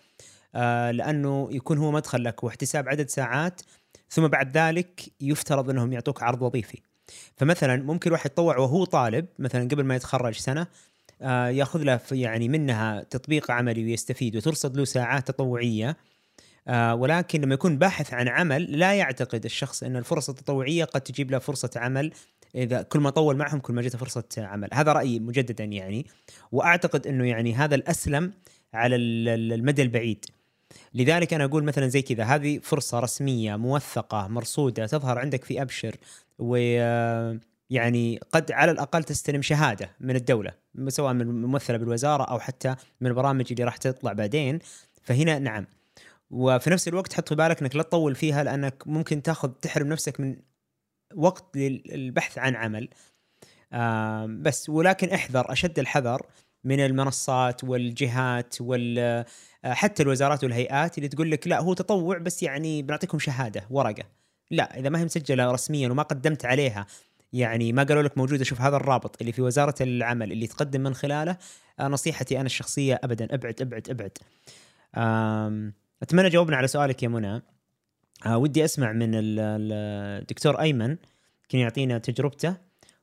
آه، 0.56 0.92
لأنه 0.92 1.50
يكون 1.52 1.78
هو 1.78 1.92
مدخل 1.92 2.24
لك 2.24 2.44
واحتساب 2.44 2.90
عدد 2.90 3.10
ساعات 3.10 3.62
ثم 4.10 4.28
بعد 4.28 4.58
ذلك 4.58 5.02
يفترض 5.22 5.70
أنهم 5.70 5.94
يعطوك 5.94 6.24
عرض 6.24 6.42
وظيفي. 6.42 6.82
فمثلا 7.38 7.76
ممكن 7.76 8.12
واحد 8.12 8.26
يتطوع 8.32 8.58
وهو 8.58 8.84
طالب 8.86 9.26
مثلا 9.40 9.62
قبل 9.68 9.84
ما 9.84 9.96
يتخرج 9.96 10.34
سنة 10.34 10.68
آه، 11.22 11.48
يأخذ 11.48 11.84
له 11.84 12.00
يعني 12.12 12.50
منها 12.50 13.04
تطبيق 13.04 13.52
عملي 13.52 13.84
ويستفيد 13.84 14.36
وترصد 14.36 14.78
له 14.78 14.86
ساعات 14.86 15.28
تطوعية 15.28 15.98
آه، 16.68 16.96
ولكن 16.96 17.42
لما 17.42 17.54
يكون 17.54 17.78
باحث 17.78 18.14
عن 18.14 18.28
عمل 18.28 18.80
لا 18.80 18.94
يعتقد 18.94 19.46
الشخص 19.46 19.84
أن 19.84 19.96
الفرص 19.96 20.30
التطوعية 20.30 20.86
قد 20.86 21.02
تجيب 21.02 21.32
له 21.32 21.40
فرصة 21.40 21.70
عمل 21.76 22.12
إذا 22.56 22.82
كل 22.82 23.00
ما 23.00 23.10
طول 23.10 23.38
معهم 23.38 23.60
كل 23.60 23.74
ما 23.74 23.82
جته 23.82 23.98
فرصة 23.98 24.24
عمل. 24.38 24.70
هذا 24.74 24.94
رأيي 24.94 25.20
مجددا 25.20 25.64
يعني. 25.64 26.06
وأعتقد 26.52 27.08
أنه 27.08 27.28
يعني 27.28 27.54
هذا 27.54 27.76
الأسلم 27.76 28.34
على 28.74 28.96
ال- 28.96 29.28
ال- 29.30 29.54
المدى 29.54 29.82
البعيد. 29.82 30.26
لذلك 30.94 31.34
أنا 31.34 31.44
أقول 31.46 31.64
مثلا 31.64 31.88
زي 31.88 32.02
كذا 32.02 32.24
هذه 32.24 32.60
فرصة 32.60 33.00
رسمية 33.00 33.56
موثقة 33.56 34.28
مرصودة 34.28 34.86
تظهر 34.86 35.20
عندك 35.20 35.44
في 35.44 35.62
أبشر 35.62 35.96
و 36.40 36.56
يعني 37.70 38.20
قد 38.32 38.52
على 38.52 38.72
الأقل 38.72 39.04
تستلم 39.04 39.42
شهادة 39.42 39.90
من 40.00 40.16
الدولة 40.16 40.52
سواء 40.88 41.14
من 41.14 41.42
ممثلة 41.42 41.78
بالوزارة 41.78 42.24
أو 42.24 42.40
حتى 42.40 42.76
من 43.02 43.08
البرامج 43.08 43.46
اللي 43.52 43.64
راح 43.64 43.78
تطلع 43.78 44.14
بعدين. 44.14 44.60
فهنا 45.04 45.40
نعم. 45.40 45.66
وفي 46.30 46.70
نفس 46.70 46.88
الوقت 46.88 47.14
حط 47.14 47.30
في 47.30 47.36
بالك 47.36 47.62
إنك 47.62 47.76
لا 47.76 47.84
تطول 47.84 48.16
فيها 48.16 48.44
لأنك 48.44 48.84
ممكن 48.88 49.22
تاخذ 49.22 49.50
تحرم 49.50 49.88
نفسك 49.88 50.20
من 50.20 50.38
وقت 51.16 51.58
للبحث 51.58 52.38
عن 52.38 52.56
عمل. 52.56 52.90
آم، 53.74 54.42
بس 54.42 54.70
ولكن 54.70 55.10
احذر 55.10 55.52
أشد 55.52 55.80
الحذر 55.80 56.26
من 56.66 56.80
المنصات 56.80 57.64
والجهات 57.64 58.56
وال 58.62 59.00
آه، 59.66 59.74
حتى 59.74 60.04
الوزارات 60.04 60.44
والهيئات 60.44 60.98
اللي 60.98 61.10
تقول 61.10 61.32
لك 61.32 61.48
لا 61.48 61.60
هو 61.62 61.74
تطوع 61.74 62.18
بس 62.18 62.44
يعني 62.44 62.82
بنعطيكم 62.82 63.20
شهادة 63.20 63.64
ورقة. 63.70 64.04
لا 64.52 64.80
إذا 64.80 64.90
ما 64.90 65.00
هي 65.00 65.06
مسجلة 65.06 65.52
رسميا 65.52 65.90
وما 65.90 66.04
قدمت 66.04 66.46
عليها 66.46 66.86
يعني 67.34 67.74
ما 67.74 67.84
قالوا 67.84 68.04
لك 68.04 68.18
موجوده 68.18 68.44
شوف 68.44 68.62
هذا 68.62 68.76
الرابط 68.76 69.16
اللي 69.22 69.32
في 69.32 69.42
وزارة 69.42 69.76
العمل 69.82 70.32
اللي 70.32 70.48
تقدم 70.48 70.82
من 70.82 70.94
خلاله 70.96 71.38
آه، 71.80 71.88
نصيحتي 71.88 72.36
أنا 72.38 72.46
الشخصية 72.46 73.00
ابدا 73.04 73.28
أبعد 73.34 73.62
أبعد 73.62 73.90
أبعد. 73.90 74.18
أتمنى 76.04 76.30
جاوبنا 76.30 76.58
على 76.58 76.68
سؤالك 76.68 77.04
يا 77.04 77.08
منى. 77.08 77.42
آه 78.26 78.38
ودي 78.38 78.66
أسمع 78.66 78.92
من 78.92 79.16
ال- 79.16 79.40
ال- 79.40 79.74
الدكتور 80.22 80.62
أيمن 80.62 80.98
كان 81.50 81.62
يعطينا 81.62 81.98
تجربته. 81.98 82.56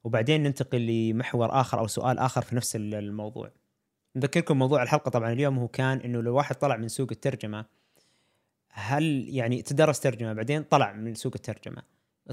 وبعدين 0.04 0.42
ننتقل 0.42 0.86
لمحور 0.86 1.60
آخر 1.60 1.78
أو 1.78 1.86
سؤال 1.86 2.18
آخر 2.18 2.42
في 2.42 2.56
نفس 2.56 2.76
ال- 2.76 2.94
الموضوع. 2.94 3.50
نذكركم 4.16 4.58
موضوع 4.58 4.82
الحلقة 4.82 5.08
طبعا 5.08 5.32
اليوم 5.32 5.58
هو 5.58 5.68
كان 5.68 5.98
إنه 6.00 6.22
لو 6.22 6.34
واحد 6.36 6.54
طلع 6.56 6.76
من 6.76 6.88
سوق 6.88 7.08
الترجمة 7.12 7.64
هل 8.72 9.26
يعني 9.28 9.62
تدرس 9.62 10.00
ترجمة 10.00 10.32
بعدين 10.32 10.62
طلع 10.62 10.92
من 10.92 11.14
سوق 11.14 11.32
الترجمة 11.34 11.82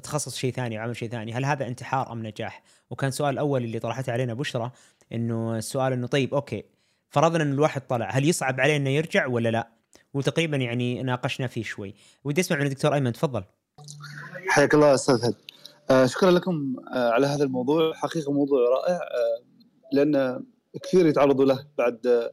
تخصص 0.04 0.36
شيء 0.36 0.52
ثاني 0.54 0.78
وعمل 0.78 0.96
شيء 0.96 1.10
ثاني 1.10 1.34
هل 1.34 1.46
هذا 1.46 1.68
انتحار 1.68 2.12
أم 2.12 2.26
نجاح؟ 2.28 2.64
وكان 2.90 3.08
السؤال 3.08 3.34
الأول 3.34 3.64
اللي 3.64 3.80
طرحته 3.80 4.14
علينا 4.14 4.34
بشرى 4.34 4.72
إنه 5.14 5.58
السؤال 5.58 5.94
إنه 5.94 6.08
طيب 6.08 6.34
أوكي 6.34 6.64
فرضنا 7.10 7.44
إن 7.44 7.52
الواحد 7.52 7.82
طلع 7.82 8.10
هل 8.12 8.26
يصعب 8.30 8.60
عليه 8.62 8.76
إنه 8.76 8.90
يرجع 8.90 9.28
ولا 9.28 9.50
لا؟ 9.50 9.68
وتقريبا 10.14 10.58
يعني 10.58 11.04
ناقشنا 11.04 11.48
فيه 11.48 11.64
شوي. 11.64 11.96
ودي 12.24 12.42
أسمع 12.42 12.58
من 12.58 12.66
الدكتور 12.66 12.94
أيمن 12.94 13.14
تفضل. 13.14 13.44
حياك 14.50 14.74
الله 14.74 14.94
أستاذ 14.94 15.32
آه 15.92 16.06
شكرا 16.06 16.32
لكم 16.32 16.76
آه 16.94 17.10
على 17.10 17.28
هذا 17.28 17.44
الموضوع. 17.44 17.94
حقيقة 17.94 18.32
موضوع 18.32 18.60
رائع 18.70 18.96
آه 18.96 19.44
لأن 19.94 20.44
كثير 20.84 21.06
يتعرضوا 21.06 21.46
له 21.46 21.66
بعد 21.78 22.08
آه 22.08 22.32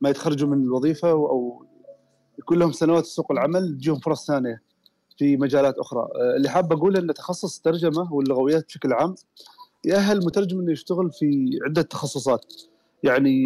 ما 0.00 0.10
يتخرجوا 0.10 0.48
من 0.48 0.62
الوظيفة 0.62 1.10
أو 1.10 1.66
يكون 2.38 2.58
لهم 2.58 2.72
سنوات 2.72 3.04
في 3.06 3.10
سوق 3.10 3.32
العمل 3.32 3.76
تجيهم 3.78 3.98
فرص 3.98 4.26
ثانية 4.26 4.62
في 5.18 5.36
مجالات 5.36 5.78
أخرى. 5.78 6.00
آه 6.00 6.36
اللي 6.36 6.48
حاب 6.48 6.72
اقوله 6.72 6.98
إن 7.00 7.14
تخصص 7.14 7.56
الترجمة 7.56 8.12
واللغويات 8.12 8.64
بشكل 8.66 8.92
عام 8.92 9.14
يأهل 9.84 10.18
المترجم 10.18 10.60
إنه 10.60 10.72
يشتغل 10.72 11.10
في 11.12 11.58
عدة 11.66 11.82
تخصصات. 11.82 12.54
يعني 13.02 13.42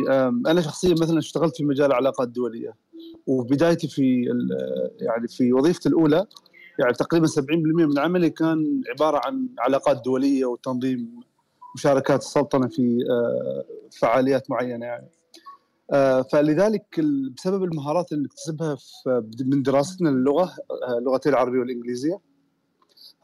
أنا 0.46 0.60
شخصيا 0.60 0.94
مثلا 1.00 1.18
اشتغلت 1.18 1.56
في 1.56 1.64
مجال 1.64 1.86
العلاقات 1.86 2.26
الدولية 2.26 2.74
وبدايتي 3.26 3.88
في 3.88 4.30
ال- 4.30 4.90
يعني 5.00 5.28
في 5.28 5.52
وظيفتي 5.52 5.88
الأولى 5.88 6.26
يعني 6.78 6.92
تقريبا 6.92 7.26
70% 7.26 7.86
من 7.86 7.98
عملي 7.98 8.30
كان 8.30 8.82
عبارة 8.90 9.20
عن 9.24 9.48
علاقات 9.58 10.02
دولية 10.04 10.44
وتنظيم 10.44 11.20
مشاركات 11.74 12.20
السلطنة 12.20 12.68
في 12.68 12.98
آه، 13.10 13.64
فعاليات 14.00 14.50
معينة 14.50 14.86
يعني. 14.86 15.08
آه، 15.92 16.22
فلذلك 16.22 17.00
بسبب 17.36 17.64
المهارات 17.64 18.12
اللي 18.12 18.24
نكتسبها 18.24 18.76
من 19.44 19.62
دراستنا 19.62 20.08
للغة 20.08 20.54
آه، 20.70 20.98
اللغتين 20.98 21.32
العربية 21.32 21.58
والإنجليزية 21.58 22.20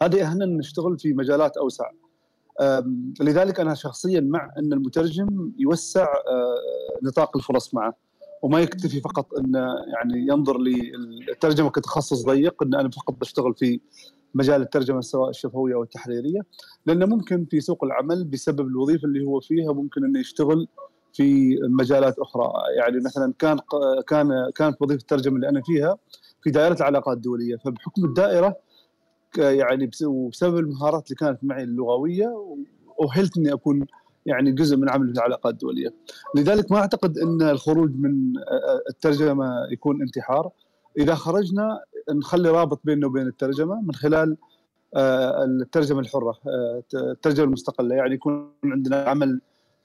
هذه 0.02 0.16
يأهلنا 0.16 0.44
ان 0.44 0.56
نشتغل 0.56 0.98
في 0.98 1.12
مجالات 1.12 1.56
أوسع. 1.56 1.90
لذلك 3.20 3.60
أنا 3.60 3.74
شخصيا 3.74 4.20
مع 4.20 4.52
أن 4.58 4.72
المترجم 4.72 5.52
يوسع 5.58 6.02
آه، 6.02 6.54
نطاق 7.02 7.36
الفرص 7.36 7.74
معه. 7.74 7.94
وما 8.44 8.60
يكتفي 8.60 9.00
فقط 9.00 9.34
انه 9.34 9.58
يعني 9.86 10.26
ينظر 10.28 10.58
للترجمه 10.58 11.70
كتخصص 11.70 12.24
ضيق 12.26 12.62
إن 12.62 12.74
أنا 12.74 12.90
فقط 12.90 13.14
بشتغل 13.20 13.54
في 13.54 13.80
مجال 14.34 14.62
الترجمة 14.62 15.00
سواء 15.00 15.30
الشفوية 15.30 15.74
أو 15.74 15.82
التحريرية 15.82 16.40
لأنه 16.86 17.06
ممكن 17.06 17.44
في 17.50 17.60
سوق 17.60 17.84
العمل 17.84 18.24
بسبب 18.24 18.60
الوظيفة 18.60 19.04
اللي 19.08 19.24
هو 19.24 19.40
فيها 19.40 19.72
ممكن 19.72 20.04
إنه 20.04 20.20
يشتغل 20.20 20.68
في 21.12 21.58
مجالات 21.68 22.18
أخرى. 22.18 22.52
يعني 22.78 23.00
مثلا 23.04 23.32
كان 23.38 23.58
كان 24.08 24.50
كانت 24.54 24.82
وظيفة 24.82 25.00
الترجمة 25.00 25.36
اللي 25.36 25.48
أنا 25.48 25.62
فيها 25.62 25.96
في 26.42 26.50
دائرة 26.50 26.74
العلاقات 26.74 27.16
الدولية 27.16 27.56
فبحكم 27.56 28.04
الدائرة 28.04 28.56
يعني 29.38 29.86
بس- 29.86 30.02
وبسبب 30.02 30.58
المهارات 30.58 31.06
اللي 31.06 31.16
كانت 31.16 31.38
معي 31.44 31.62
اللغوية 31.62 32.56
اهلت 33.02 33.36
إني 33.38 33.52
أكون 33.52 33.86
يعني 34.26 34.52
جزء 34.52 34.76
من 34.76 34.90
عمل 34.90 35.10
العلاقات 35.10 35.52
الدولية. 35.52 35.94
لذلك 36.36 36.72
ما 36.72 36.78
أعتقد 36.78 37.18
إن 37.18 37.42
الخروج 37.42 37.90
من 37.96 38.32
الترجمة 38.88 39.66
يكون 39.70 40.02
انتحار. 40.02 40.50
إذا 40.98 41.14
خرجنا 41.14 41.80
نخلي 42.10 42.50
رابط 42.50 42.80
بيننا 42.84 43.06
وبين 43.06 43.26
الترجمة 43.26 43.80
من 43.80 43.94
خلال 43.94 44.36
آه، 44.96 45.44
الترجمة 45.44 46.00
الحرة 46.00 46.34
آه، 46.46 46.82
الترجمة 46.94 47.44
المستقلة. 47.46 47.94
يعني 47.94 48.14
يكون 48.14 48.50
عندنا 48.64 48.96
عمل 48.96 49.40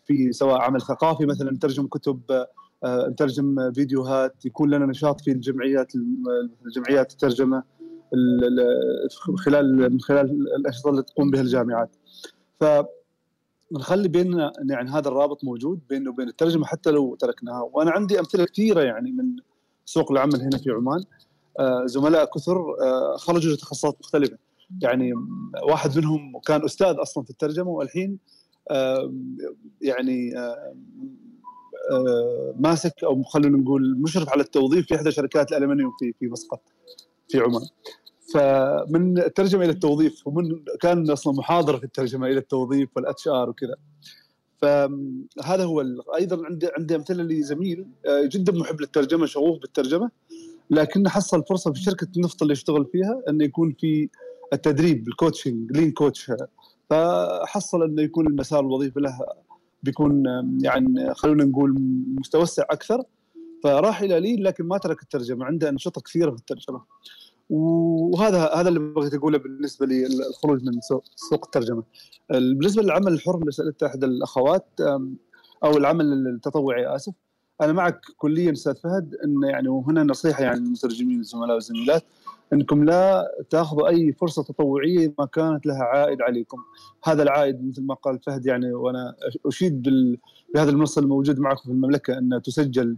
في 0.06 0.32
سواء 0.32 0.62
عمل 0.62 0.82
ثقافي 0.82 1.26
مثلا 1.26 1.52
نترجم 1.52 1.88
كتب 1.88 2.22
آه، 2.84 3.08
نترجم 3.08 3.72
فيديوهات 3.72 4.46
يكون 4.46 4.70
لنا 4.70 4.86
نشاط 4.86 5.22
في 5.22 5.32
الجمعيات 5.32 5.92
الجمعيات 6.66 7.12
الترجمة 7.12 7.64
ال- 8.14 8.60
ال- 8.60 9.38
خلال 9.40 9.92
من 9.94 10.00
خلال 10.00 10.32
الانشطه 10.56 10.90
اللي 10.90 11.04
تقوم 11.04 11.32
بها 11.32 11.42
الجامعات. 11.42 11.96
ف 12.60 12.64
نخلي 13.72 14.08
بيننا 14.08 14.54
يعني 14.70 14.92
هذا 14.92 15.08
الرابط 15.08 15.44
موجود 15.44 15.80
بيننا 15.90 16.10
وبين 16.10 16.28
الترجمة 16.28 16.66
حتى 16.66 16.92
لو 16.92 17.16
تركناها. 17.16 17.70
وأنا 17.74 17.92
عندي 17.92 18.20
أمثلة 18.20 18.46
كثيرة 18.46 18.82
يعني 18.82 19.12
من 19.12 19.36
سوق 19.86 20.12
العمل 20.12 20.42
هنا 20.42 20.58
في 20.58 20.70
عمان. 20.72 21.04
آه، 21.60 21.86
زملاء 21.86 22.26
كثر 22.26 22.58
آه، 22.82 23.18
خرجوا 23.18 23.54
لتخصصات 23.54 23.98
مختلفة. 24.00 24.38
يعني 24.82 25.14
واحد 25.64 25.98
منهم 25.98 26.40
كان 26.46 26.66
أستاذ 26.66 26.96
أصلا 27.00 27.24
في 27.24 27.30
الترجمة 27.30 27.70
والحين 27.70 28.20
يعني 29.82 30.34
ماسك 32.60 33.04
أو 33.04 33.24
خلينا 33.24 33.58
نقول 33.58 33.98
مشرف 34.02 34.30
على 34.30 34.42
التوظيف 34.42 34.88
في 34.88 34.96
إحدى 34.96 35.12
شركات 35.12 35.52
الألمنيوم 35.52 35.92
في 36.00 36.14
في 36.20 36.28
مسقط 36.28 36.62
في 37.30 37.40
عمان. 37.40 37.62
فمن 38.34 39.18
الترجمه 39.18 39.64
إلى 39.64 39.72
التوظيف 39.72 40.28
ومن 40.28 40.64
كان 40.82 41.10
أصلا 41.10 41.34
محاضرة 41.34 41.78
في 41.78 41.84
الترجمة 41.84 42.28
إلى 42.28 42.38
التوظيف 42.38 42.90
وال 42.96 43.28
HR 43.28 43.50
وكذا. 43.50 43.76
فهذا 44.62 45.64
هو 45.64 45.82
أيضا 46.16 46.46
عندي 46.46 46.68
عندي 46.78 46.96
أمثلة 46.96 47.24
لزميل 47.24 47.86
آه، 48.06 48.30
جدا 48.32 48.52
محب 48.52 48.82
للترجمة 48.82 49.26
شغوف 49.26 49.60
بالترجمة 49.62 50.12
لكن 50.70 51.10
حصل 51.10 51.44
فرصة 51.50 51.74
في 51.74 51.80
شركة 51.80 52.08
النفط 52.18 52.42
اللي 52.42 52.52
يشتغل 52.52 52.86
فيها 52.92 53.22
إنه 53.30 53.44
يكون 53.44 53.76
في 53.80 54.10
التدريب 54.54 55.08
ال 55.08 55.15
coaching 55.15 55.72
lean 55.72 55.92
coach 55.92 56.32
فحصل 56.90 57.84
إنه 57.84 58.02
يكون 58.02 58.28
المسار 58.28 58.60
الوظيفي 58.60 59.00
له 59.00 59.20
بيكون 59.84 60.24
يعني 60.64 61.14
خلونا 61.14 61.44
نقول 61.44 61.76
متوسع 62.18 62.64
أكثر. 62.70 63.04
فراح 63.64 64.02
إلى 64.02 64.20
lean 64.20 64.44
لكن 64.44 64.64
ما 64.64 64.78
ترك 64.78 65.02
الترجمة 65.02 65.46
عنده 65.46 65.70
أنشطة 65.70 66.02
كثيرة 66.02 66.32
في 66.32 66.38
الترجمة. 66.38 66.82
وهذا 67.50 68.46
هذا 68.56 68.70
اللي 68.70 68.80
بغيت 68.80 69.14
أقوله 69.14 69.38
بالنسبة 69.38 69.86
للخروج 69.86 70.64
من 70.64 70.82
سوق, 70.82 71.46
الترجمة. 71.46 71.84
بالنسبة 72.30 72.84
للعمل 72.84 73.14
الحر 73.14 73.38
اللي 73.38 73.52
سألته 73.52 73.88
أحد 73.88 74.04
الأخوات 74.04 74.68
أو 75.64 75.78
العمل 75.78 76.28
التطوعي 76.28 76.96
آسف 76.96 77.14
أنا 77.62 77.74
معك 77.74 78.02
كليا 78.18 78.52
أستاذ 78.52 78.76
فهد 78.76 79.16
إن 79.24 79.50
يعني 79.50 79.68
وهنا 79.68 80.04
نصيحة 80.04 80.44
يعني 80.44 80.60
للمترجمين 80.60 81.20
الزملاء 81.20 81.54
والزميلات 81.54 82.04
إنكم 82.54 82.84
لا 82.84 83.32
تأخذوا 83.50 83.88
أي 83.88 84.14
فرصة 84.14 84.44
تطوعية 84.44 85.14
ما 85.20 85.26
كانت 85.26 85.66
لها 85.66 85.84
عائد 85.84 86.22
عليكم 86.22 86.58
هذا 87.04 87.24
العائد 87.24 87.68
مثل 87.68 87.84
ما 87.84 87.94
قال 87.94 88.20
فهد 88.20 88.46
يعني 88.46 88.74
وأنا 88.74 89.16
أشيد. 89.46 89.90
بهذا 90.54 90.70
المنصة 90.70 91.02
الموجود 91.02 91.40
معكم 91.40 91.64
في 91.64 91.70
المملكة 91.70 92.18
انها 92.18 92.40
تسجل 92.40 92.98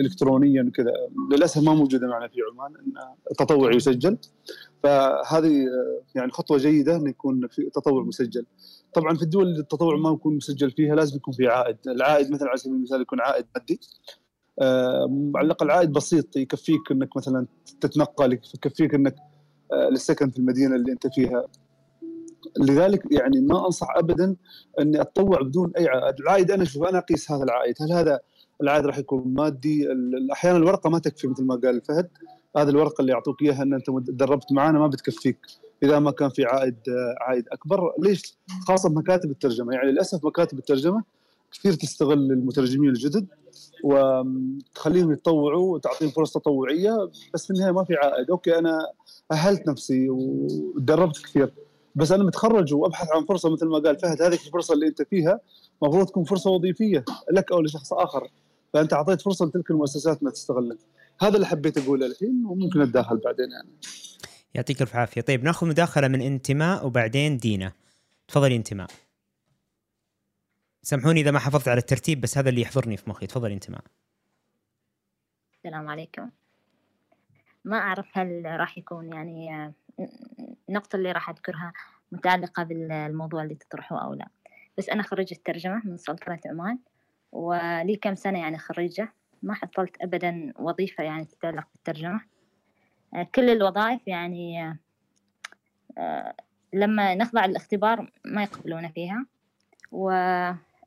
الكترونيا 0.00 0.62
وكذا. 0.62 0.92
للأسف 1.32 1.62
ما 1.62 1.74
موجودة 1.74 2.06
معنا 2.06 2.28
في 2.28 2.40
عمان 2.52 2.76
إن 2.76 2.92
التطوع 3.30 3.74
يسجل. 3.74 4.18
فهذه 4.82 5.66
آه، 5.66 6.02
يعني 6.14 6.30
خطوة 6.30 6.58
جيدة 6.58 6.96
إنه 6.96 7.10
يكون 7.10 7.48
في 7.48 7.70
تطوع 7.70 8.02
مسجل. 8.02 8.46
طبعا 8.94 9.16
في 9.16 9.22
الدول 9.22 9.46
اللي 9.46 9.60
التطوع 9.60 9.96
ما 9.96 10.10
يكون 10.10 10.36
مسجل 10.36 10.70
فيها 10.70 10.94
لازم 10.94 11.16
يكون 11.16 11.34
في 11.34 11.48
عائد. 11.48 11.76
العائد 11.86 12.30
مثلا 12.30 12.48
على 12.48 12.56
سبيل 12.56 12.76
المثال 12.76 13.00
يكون 13.00 13.20
عائد 13.20 13.46
مادي. 13.56 13.80
آه، 14.60 15.32
على 15.36 15.46
الأقل 15.46 15.70
عائد 15.70 15.92
بسيط 15.92 16.36
يكفيك 16.36 16.92
إنك 16.92 17.16
مثلا 17.16 17.46
تتنقل 17.80 18.32
يكفيك 18.32 18.94
إنك 18.94 19.16
آه، 19.72 19.88
للسكن 19.88 20.30
في 20.30 20.38
المدينة 20.38 20.76
اللي 20.76 20.92
أنت 20.92 21.06
فيها. 21.06 21.44
لذلك 22.60 23.02
يعني 23.12 23.40
ما 23.40 23.66
أنصح 23.66 23.96
ابدا 23.96 24.36
إني 24.80 25.00
أتطوع 25.00 25.42
بدون 25.42 25.72
أي 25.78 25.88
عائد، 25.88 26.20
العائد 26.20 26.50
أنا 26.50 26.62
أشوف 26.62 26.88
أنا 26.88 26.98
أقيس 26.98 27.30
هذا 27.30 27.44
العائد، 27.44 27.74
هل 27.80 27.92
هذا 27.92 28.20
العائد 28.62 28.86
راح 28.86 28.98
يكون 28.98 29.34
مادي؟ 29.34 29.88
أحيانا 30.32 30.58
الورقة 30.58 30.90
ما 30.90 30.98
تكفي 30.98 31.28
مثل 31.28 31.44
ما 31.44 31.54
قال 31.64 31.80
فهد، 31.80 32.08
هذه 32.56 32.68
الورقة 32.68 33.00
اللي 33.00 33.12
يعطوك 33.12 33.42
إياها 33.42 33.62
إن 33.62 33.74
أنت 33.74 33.90
دربت 33.90 34.52
معانا 34.52 34.78
ما 34.78 34.86
بتكفيك. 34.86 35.38
إذا 35.82 35.98
ما 35.98 36.10
كان 36.10 36.28
في 36.28 36.44
عائد 36.44 36.76
آه، 36.88 37.14
عائد 37.20 37.44
أكبر، 37.52 37.92
ليش؟ 37.98 38.38
خاصة 38.68 38.88
مكاتب 38.88 39.30
الترجمة، 39.30 39.74
يعني 39.74 39.90
للأسف 39.90 40.24
مكاتب 40.24 40.58
الترجمة 40.58 41.02
كثير 41.52 41.72
تستغل 41.72 42.32
المترجمين 42.32 42.90
الجدد 42.90 43.26
وتخليهم 43.84 45.12
يتطوعوا 45.12 45.74
وتعطيهم 45.74 46.10
فرص 46.10 46.32
تطوعية 46.32 47.10
بس 47.34 47.46
في 47.46 47.50
النهاية 47.50 47.72
ما 47.72 47.84
في 47.84 47.94
عائد. 47.94 48.30
أوكي 48.30 48.58
أنا 48.58 48.78
أهلت 49.32 49.68
نفسي 49.68 50.10
وتدربت 50.10 51.18
كثير 51.18 51.52
بس 51.94 52.12
أنا 52.12 52.24
متخرج 52.24 52.74
وأبحث 52.74 53.08
عن 53.12 53.24
فرصة 53.24 53.50
مثل 53.50 53.66
ما 53.66 53.78
قال 53.78 53.98
فهد. 53.98 54.22
هذه 54.22 54.34
الفرصة 54.34 54.74
اللي 54.74 54.86
أنت 54.86 55.02
فيها 55.02 55.40
المفروض 55.82 56.06
تكون 56.06 56.24
فرصة 56.24 56.50
وظيفية 56.50 57.04
لك 57.32 57.52
أو 57.52 57.60
لشخص 57.60 57.92
آخر. 57.92 58.28
فأنت 58.74 58.92
أعطيت 58.92 59.20
فرصة 59.20 59.46
لتلك 59.46 59.70
المؤسسات 59.70 60.20
إنها 60.22 60.32
تستغلك. 60.32 60.78
هذا 61.20 61.34
اللي 61.34 61.46
حبيت 61.46 61.78
أقوله 61.78 62.06
الحين 62.06 62.46
وممكن 62.46 62.80
أتداخل 62.80 63.16
بعدين 63.16 63.50
يعني 63.50 63.68
يعطيك 64.54 64.82
الف 64.82 64.96
عافية. 64.96 65.20
طيب 65.20 65.44
نأخذ 65.44 65.66
مداخلة 65.66 66.08
من 66.08 66.20
انتماء 66.20 66.86
وبعدين 66.86 67.36
دينا. 67.36 67.72
تفضلي 68.28 68.56
انتماء. 68.56 68.88
سامحوني 70.82 71.20
إذا 71.20 71.30
ما 71.30 71.38
حافظت 71.38 71.68
على 71.68 71.78
الترتيب 71.78 72.20
بس 72.20 72.38
هذا 72.38 72.48
اللي 72.48 72.60
يحضرني 72.60 72.96
في 72.96 73.10
مخي. 73.10 73.26
تفضل 73.26 73.52
انت 73.52 73.70
معه 73.70 73.82
السلام 75.56 75.88
عليكم. 75.88 76.30
ما 77.64 77.76
أعرف 77.76 78.06
هل 78.12 78.42
راح 78.44 78.78
يكون 78.78 79.12
يعني 79.12 79.72
النقطة 80.68 80.96
اللي 80.96 81.12
راح 81.12 81.30
أذكرها 81.30 81.72
متعلقة 82.12 82.62
بالموضوع 82.62 83.42
اللي 83.42 83.54
تطرحه 83.54 84.04
أو 84.04 84.14
لا. 84.14 84.28
بس 84.78 84.88
أنا 84.88 85.02
خريجة 85.02 85.36
ترجمة 85.44 85.82
من 85.84 85.96
سلطنة 85.96 86.40
عمان. 86.46 86.78
ولي 87.34 87.96
كم 87.96 88.14
سنة 88.14 88.38
يعني 88.38 88.58
خريجة. 88.58 89.12
ما 89.42 89.54
حصلت 89.54 90.02
أبدا 90.02 90.52
وظيفة 90.58 91.04
يعني 91.04 91.24
تتعلق 91.24 91.66
بالترجمة 91.74 92.20
كل 93.34 93.50
الوظائف 93.50 94.08
يعني 94.08 94.76
آه، 95.98 96.34
لما 96.72 97.14
نخضع 97.14 97.44
الاختبار 97.44 98.10
ما 98.24 98.42
يقبلونا 98.42 98.88
فيها. 98.88 99.26
و 99.92 100.10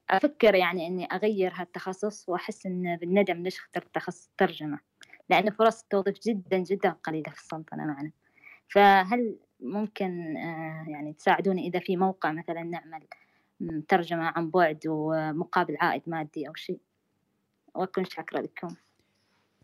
أفكر 0.09 0.55
يعني 0.55 0.87
إني 0.87 1.05
أغير 1.05 1.51
هالتخصص 1.55 2.29
وأحس 2.29 2.65
إن 2.65 2.95
بالندم 2.95 3.43
ليش 3.43 3.59
اخترت 3.59 3.95
تخصص 3.95 4.29
ترجمة. 4.37 4.79
لأن 5.29 5.49
فرص 5.49 5.81
التوظيف 5.81 6.19
جدا 6.27 6.57
جدا 6.57 6.89
قليلة 6.89 7.31
في 7.31 7.39
السلطنة 7.39 7.85
معنا. 7.85 8.11
فهل 8.69 9.37
ممكن 9.59 10.37
آه، 10.37 10.85
يعني 10.87 11.13
تساعدوني 11.13 11.67
إذا 11.67 11.79
في 11.79 11.97
موقع 11.97 12.31
مثلا 12.31 12.63
نعمل 12.63 13.07
ترجمة 13.87 14.23
عن 14.35 14.49
بعد 14.49 14.79
ومقابل 14.87 15.77
عائد 15.79 16.01
مادي 16.07 16.47
أو 16.47 16.53
شيء. 16.53 16.79
وأكون 17.75 18.05
شاكرة 18.05 18.41
لكم. 18.41 18.75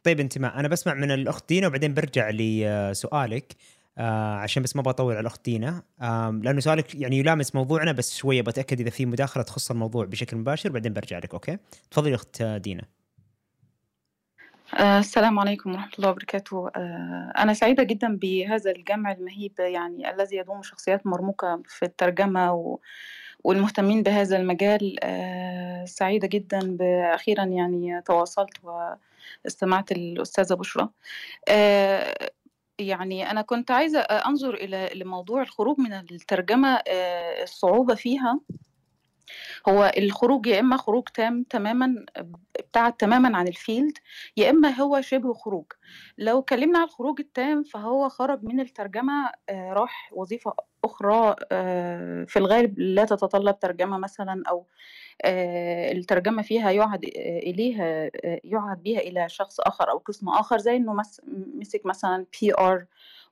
طيب 0.03 0.19
انتماء 0.19 0.59
أنا 0.59 0.67
بسمع 0.67 0.93
من 0.93 1.11
الأخت 1.11 1.49
دينا 1.49 1.67
وبعدين 1.67 1.93
برجع 1.93 2.29
لسؤالك 2.33 3.55
آه 3.97 4.35
عشان 4.35 4.63
بس 4.63 4.75
ما 4.75 4.81
بطول 4.81 5.11
على 5.11 5.21
الأخت 5.21 5.45
دينا. 5.45 5.83
آه 6.01 6.39
لأنه 6.43 6.59
سؤالك 6.59 6.95
يعني 6.95 7.17
يلامس 7.17 7.55
موضوعنا 7.55 7.91
بس 7.91 8.15
شوية 8.15 8.41
بتأكد 8.41 8.79
إذا 8.79 8.89
في 8.89 9.05
مداخلة 9.05 9.43
تخص 9.43 9.71
الموضوع 9.71 10.05
بشكل 10.05 10.37
مباشر 10.37 10.69
بعدين 10.69 10.93
برجع 10.93 11.17
لك 11.17 11.33
أوكي؟ 11.33 11.57
تفضلي 11.91 12.15
أخت 12.15 12.43
دينا. 12.43 12.83
آه 14.79 14.99
السلام 14.99 15.39
عليكم 15.39 15.71
ورحمة 15.71 15.91
الله 15.99 16.09
وبركاته. 16.09 16.69
آه 16.75 17.33
أنا 17.37 17.53
سعيدة 17.53 17.83
جدا 17.83 18.17
بهذا 18.17 18.71
الجمع 18.71 19.11
المهيب 19.11 19.59
يعني 19.59 20.11
الذي 20.11 20.35
يضم 20.35 20.61
شخصيات 20.61 21.07
مرموقة 21.07 21.61
في 21.65 21.85
الترجمة 21.85 22.53
و 22.53 22.79
والمهتمين 23.43 24.03
بهذا 24.03 24.37
المجال 24.37 24.95
آه 25.03 25.85
سعيدة 25.85 26.27
جدا 26.27 26.77
أخيرا 27.15 27.43
يعني 27.43 28.01
تواصلت 28.01 28.57
واستمعت 29.45 29.91
الأستاذة 29.91 30.53
بشرى. 30.53 30.89
آه 31.47 32.31
يعني 32.79 33.31
أنا 33.31 33.41
كنت 33.41 33.71
عايزة 33.71 33.99
أنظر 33.99 34.53
إلى 34.53 34.89
لموضوع 34.95 35.41
الخروج 35.41 35.79
من 35.79 35.93
الترجمة 35.93 36.81
الصعوبة 37.43 37.95
فيها. 37.95 38.39
هو 39.69 39.91
الخروج 39.97 40.47
يا 40.47 40.59
إما 40.59 40.77
خروج 40.77 41.03
تام 41.03 41.43
تماما 41.43 42.05
ابتعد 42.59 42.93
تماما 42.93 43.37
عن 43.37 43.47
الفيلد 43.47 43.97
يا 44.37 44.49
إما 44.49 44.69
هو 44.69 45.01
شبه 45.01 45.33
خروج. 45.33 45.65
لو 46.17 46.39
اتكلمنا 46.39 46.79
عن 46.79 46.85
الخروج 46.85 47.19
التام 47.19 47.63
فهو 47.63 48.09
خرج 48.09 48.43
من 48.43 48.59
الترجمة 48.59 49.31
راح 49.51 50.09
وظيفة 50.13 50.53
أخرى 50.83 51.35
في 52.27 52.33
الغالب 52.37 52.79
لا 52.79 53.05
تتطلب 53.05 53.59
ترجمة 53.59 53.97
مثلا 53.97 54.43
أو 54.49 54.67
الترجمة 55.25 56.41
فيها 56.41 56.71
يعهد 56.71 57.03
إليها 57.43 58.11
يعهد 58.43 58.83
بها 58.83 58.99
إلى 58.99 59.29
شخص 59.29 59.59
آخر 59.59 59.91
أو 59.91 59.97
قسم 59.97 60.29
آخر 60.29 60.57
زي 60.57 60.75
إنه 60.75 60.93
مسك 61.55 61.85
مثلا 61.85 62.25
PR 62.35 62.85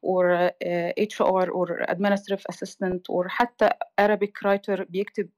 or 0.05 0.51
HR 0.99 1.47
or 1.51 1.67
administrative 1.91 2.43
assistant 2.51 3.01
or 3.09 3.27
حتى 3.27 3.69
Arabic 4.01 4.45
writer 4.45 4.81
بيكتب 4.89 5.29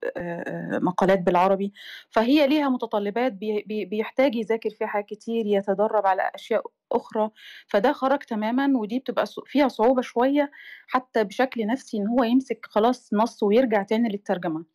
مقالات 0.82 1.20
بالعربي. 1.20 1.74
فهي 2.10 2.48
ليها 2.48 2.70
متطلبات 2.70 3.32
بيحتاج 3.68 4.36
يذاكر 4.36 4.70
فيها 4.70 4.88
حاجات 4.88 5.06
كتير 5.10 5.46
يتدرب 5.46 6.06
على 6.08 6.32
أشياء 6.36 6.64
أخرى. 6.92 7.30
فده 7.68 7.92
خرج 7.94 8.20
تماما 8.20 8.80
ودي 8.80 9.00
بتبقى 9.00 9.26
فيها 9.46 9.68
صعوبة 9.68 10.02
شوية 10.02 10.52
حتى 10.88 11.24
بشكل 11.24 11.68
نفسي 11.68 11.98
إن 11.98 12.08
هو 12.08 12.24
يمسك 12.24 12.66
خلاص 12.66 13.14
نص 13.14 13.44
ويرجع 13.44 13.84
تاني 13.84 14.10
للترجمة. 14.10 14.66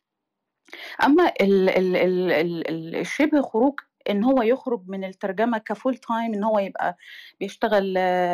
أما 1.03 1.33
ال 1.41 1.69
ال 1.69 1.95
ال 1.95 2.31
ال 2.67 2.95
الشبه 2.95 3.41
خروج 3.41 3.79
إن 4.09 4.23
هو 4.23 4.41
يخرج 4.41 4.81
من 4.87 5.03
الترجمة 5.03 5.57
ك 5.57 5.65
full 5.65 5.95
time 5.97 6.33
إن 6.33 6.43
هو 6.43 6.59
يبقى 6.59 6.97
بيشتغل 7.39 7.93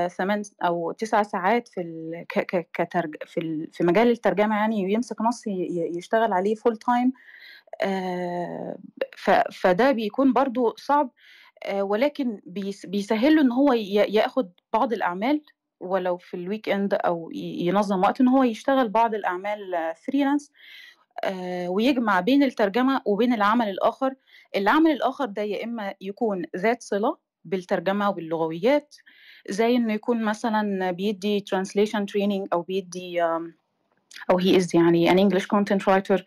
ثمان 0.10 0.42
أو 0.64 0.92
تسع 0.92 1.24
ساعات 1.24 1.68
في 1.68 1.82
ال 1.82 2.26
كترج 2.74 3.16
في 3.26 3.40
ال 3.40 3.70
في 3.74 3.84
مجال 3.84 4.08
الترجمة 4.12 4.56
يعني 4.56 4.86
ويمسك 4.86 5.22
نص 5.22 5.44
يشتغل 5.98 6.34
عليه 6.34 6.56
full 6.56 6.78
time 6.78 7.13
فده 9.52 9.92
بيكون 9.92 10.34
برضو 10.34 10.76
صعب 10.78 11.12
ولكن 11.74 12.42
بيسهل 12.88 13.36
له 13.36 13.42
إن 13.42 13.52
هو 13.52 13.74
ياخد 13.74 14.52
بعض 14.74 14.94
الأعمال 14.94 15.42
ولو 15.80 16.18
في 16.18 16.34
ال 16.34 16.70
weekend 16.70 16.94
أو 16.94 17.30
ينظم 17.34 18.00
وقت 18.02 18.22
إن 18.22 18.28
هو 18.28 18.44
يشتغل 18.44 18.90
بعض 18.90 19.16
الأعمال 19.16 19.94
freelance 20.06 20.52
ويجمع 21.67 22.19
بين 22.19 22.43
الترجمة 22.43 23.01
وبين 23.06 23.34
العمل 23.34 23.69
الآخر. 23.69 24.13
العمل 24.56 24.91
الآخر 24.91 25.25
ده 25.25 25.41
يا 25.41 25.63
إما 25.63 25.93
يكون 26.01 26.45
ذات 26.58 26.84
صلة 26.84 27.17
بالترجمة 27.45 28.10
وباللغويات 28.10 28.95
زي 29.49 29.75
إنه 29.75 29.93
يكون 29.93 30.23
مثلا 30.23 30.91
بيدي 30.91 31.45
translation 31.56 31.99
training 31.99 32.47
أو 32.54 32.62
بيدي 32.62 33.23
أو 34.32 34.39
he 34.39 34.43
is 34.62 34.75
يعني 34.75 35.30
English 35.30 35.43
content 35.43 35.82
writer 35.82 36.19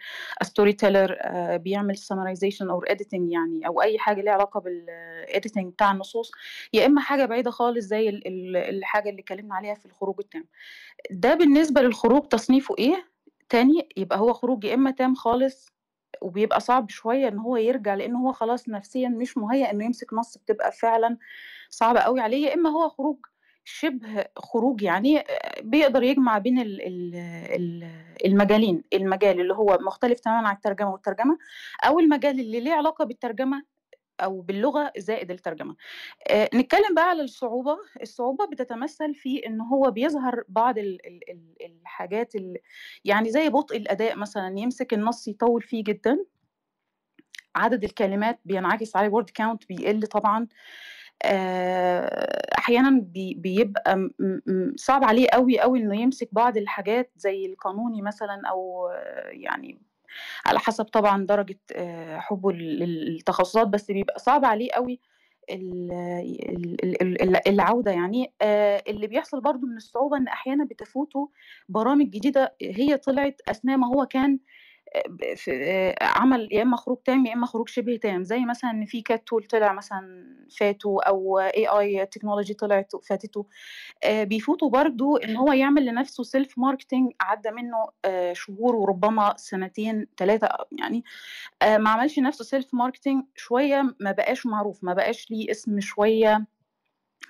a 0.45 0.47
storyteller 0.47 1.11
uh, 1.11 1.31
بيعمل 1.57 1.97
summarization 1.97 2.63
أو 2.63 2.85
editing 2.85 3.33
يعني 3.33 3.67
أو 3.67 3.83
أي 3.83 3.99
حاجة 3.99 4.21
ليها 4.21 4.33
علاقة 4.33 4.61
بالediting 4.61 5.65
بتاع 5.67 5.93
النصوص. 5.93 6.31
يا 6.73 6.87
إما 6.87 7.01
حاجة 7.01 7.25
بعيدة 7.25 7.51
خالص 7.51 7.85
زي 7.87 8.09
الحاجة 8.57 9.11
اللي 9.11 9.21
اتكلمنا 9.21 9.55
عليها 9.55 9.75
في 9.75 9.87
الخروج 9.87 10.15
التام. 10.19 10.45
ده 11.11 11.35
بالنسبة 11.35 11.83
للخروج 11.83 12.29
تصنيفه 12.29 12.75
إيه؟ 12.79 13.09
تاني 13.49 13.89
يبقى 13.97 14.19
هو 14.19 14.33
خروج 14.33 14.65
يا 14.65 14.75
إما 14.75 14.91
تام 14.91 15.15
خالص 15.15 15.67
وبيبقى 16.23 16.61
صعب 16.61 16.91
شوية 16.91 17.29
إن 17.29 17.39
هو 17.39 17.57
يرجع 17.57 17.95
لأن 17.95 18.15
هو 18.17 18.33
خلاص 18.33 18.69
نفسيا 18.69 19.09
مش 19.09 19.39
مهيأ 19.39 19.71
إنه 19.71 19.85
يمسك 19.85 20.13
نص 20.15 20.39
بتبقى 20.39 20.73
فعلا 20.73 21.17
صعبة 21.71 22.01
قوي 22.01 22.21
عليه. 22.21 22.47
يا 22.47 22.55
إما 22.55 22.71
هو 22.71 22.89
خروج 22.89 23.17
شبه 23.65 24.25
خروج 24.37 24.83
يعني 24.83 25.25
بيقدر 25.63 26.03
يجمع 26.03 26.39
بين 26.39 26.59
المجالين 28.25 28.85
المجال 28.93 29.41
اللي 29.41 29.55
هو 29.55 29.79
مختلف 29.81 30.21
تماما 30.21 30.49
عن 30.49 30.55
الترجمة 30.55 30.93
والترجمة 30.93 31.39
أو 31.87 31.99
المجال 31.99 32.41
اللي 32.41 32.61
ليه 32.61 32.73
علاقة 32.73 33.05
بالترجمة 33.05 33.63
أو 34.21 34.41
باللغة 34.41 34.93
زائد 34.99 35.31
الترجمة. 35.31 35.77
آه، 36.31 36.49
نتكلم 36.55 36.95
بقى 36.97 37.09
على 37.09 37.23
الصعوبة. 37.23 37.79
الصعوبة 38.03 38.47
بتتمثل 38.47 39.15
في 39.15 39.47
إن 39.47 39.61
هو 39.61 39.91
بيظهر 39.91 40.45
بعض 40.49 40.79
ال- 40.79 41.07
ال- 41.07 41.31
ال- 41.31 41.57
الحاجات 41.81 42.35
ال- 42.35 42.59
يعني 43.05 43.31
زي 43.31 43.49
بطء 43.49 43.77
الأداء 43.77 44.17
مثلا 44.17 44.59
يمسك 44.59 44.95
النص 44.95 45.29
يطول 45.29 45.63
فيه 45.63 45.85
جدا. 45.85 46.25
عدد 47.57 47.85
الكلمات 47.85 48.41
بينعكس 48.45 48.97
عليه 48.97 49.09
word 49.09 49.31
count 49.31 49.67
بيقل 49.69 50.07
طبعا. 50.07 50.47
آه، 51.25 52.49
أحيانا 52.59 53.01
بي- 53.03 53.35
بيبقى 53.35 54.11
صعب 54.77 55.05
عليه 55.05 55.29
قوي 55.33 55.61
قوي 55.61 55.79
إنه 55.79 56.01
يمسك 56.01 56.29
بعض 56.33 56.57
الحاجات 56.57 57.13
زي 57.17 57.47
القانوني 57.47 58.03
مثلا 58.03 58.43
أو 58.51 58.91
يعني 59.31 59.79
على 60.47 60.59
حسب 60.59 60.85
طبعا 60.85 61.27
درجة 61.27 61.59
آه، 61.77 62.19
حبه 62.19 62.53
لل- 62.53 62.79
للتخصصات 63.15 63.69
بس 63.69 63.91
بيبقى 63.91 64.19
صعب 64.19 64.45
عليه 64.45 64.71
قوي 64.73 65.01
ال- 65.51 65.93
ال- 66.85 67.03
ال- 67.03 67.23
ال- 67.23 67.49
العودة 67.49 67.91
يعني. 67.93 68.33
آه، 68.43 68.83
اللي 68.89 69.07
بيحصل 69.07 69.41
برضو 69.41 69.67
من 69.67 69.77
الصعوبة 69.77 70.17
إن 70.17 70.29
أحيانا 70.29 70.65
بتفوته 70.65 71.31
برامج 71.69 72.11
جديدة 72.11 72.55
هي 72.63 72.97
طلعت 72.97 73.41
أثناء 73.49 73.77
ما 73.77 73.87
هو 73.87 74.07
كان 74.07 74.39
عمل 76.01 76.49
يا 76.53 76.63
إما 76.63 76.77
خروج 76.77 76.99
تام 77.05 77.27
يا 77.27 77.35
إما 77.35 77.47
خروج 77.47 77.69
شبه 77.69 77.97
تام. 77.97 78.25
زي 78.25 78.45
مثلا 78.45 78.71
إن 78.71 78.85
في 78.85 79.03
كات 79.03 79.29
تول 79.29 79.45
طلع 79.45 79.73
مثلا 79.73 80.27
فاته 80.59 80.99
أو 81.03 81.39
أي 81.39 81.67
أي 81.67 82.07
technology 82.07 82.55
طلعت 82.55 82.93
فاتته. 82.97 83.47
آه، 84.05 84.25
بيفوتوا 84.25 84.71
برضو 84.71 85.17
إن 85.17 85.37
هو 85.37 85.53
يعمل 85.53 85.87
لنفسه 85.87 86.23
self 86.23 86.59
marketing 86.59 87.13
عدى 87.21 87.51
منه 87.51 87.77
آه، 88.05 88.33
شهور 88.33 88.77
وربما 88.77 89.35
سنتين 89.37 90.07
ثلاثة 90.17 90.49
يعني 90.73 91.05
آه، 91.63 91.77
ما 91.77 91.91
عملش 91.91 92.19
نفسه 92.19 92.45
self 92.45 92.75
marketing 92.75 93.25
شوية 93.37 93.95
ما 94.01 94.13
بقاش 94.13 94.47
معروف 94.47 94.85
ما 94.85 94.95
بقاش 94.95 95.31
ليه 95.31 95.51
اسم 95.51 95.81
شوية. 95.81 96.47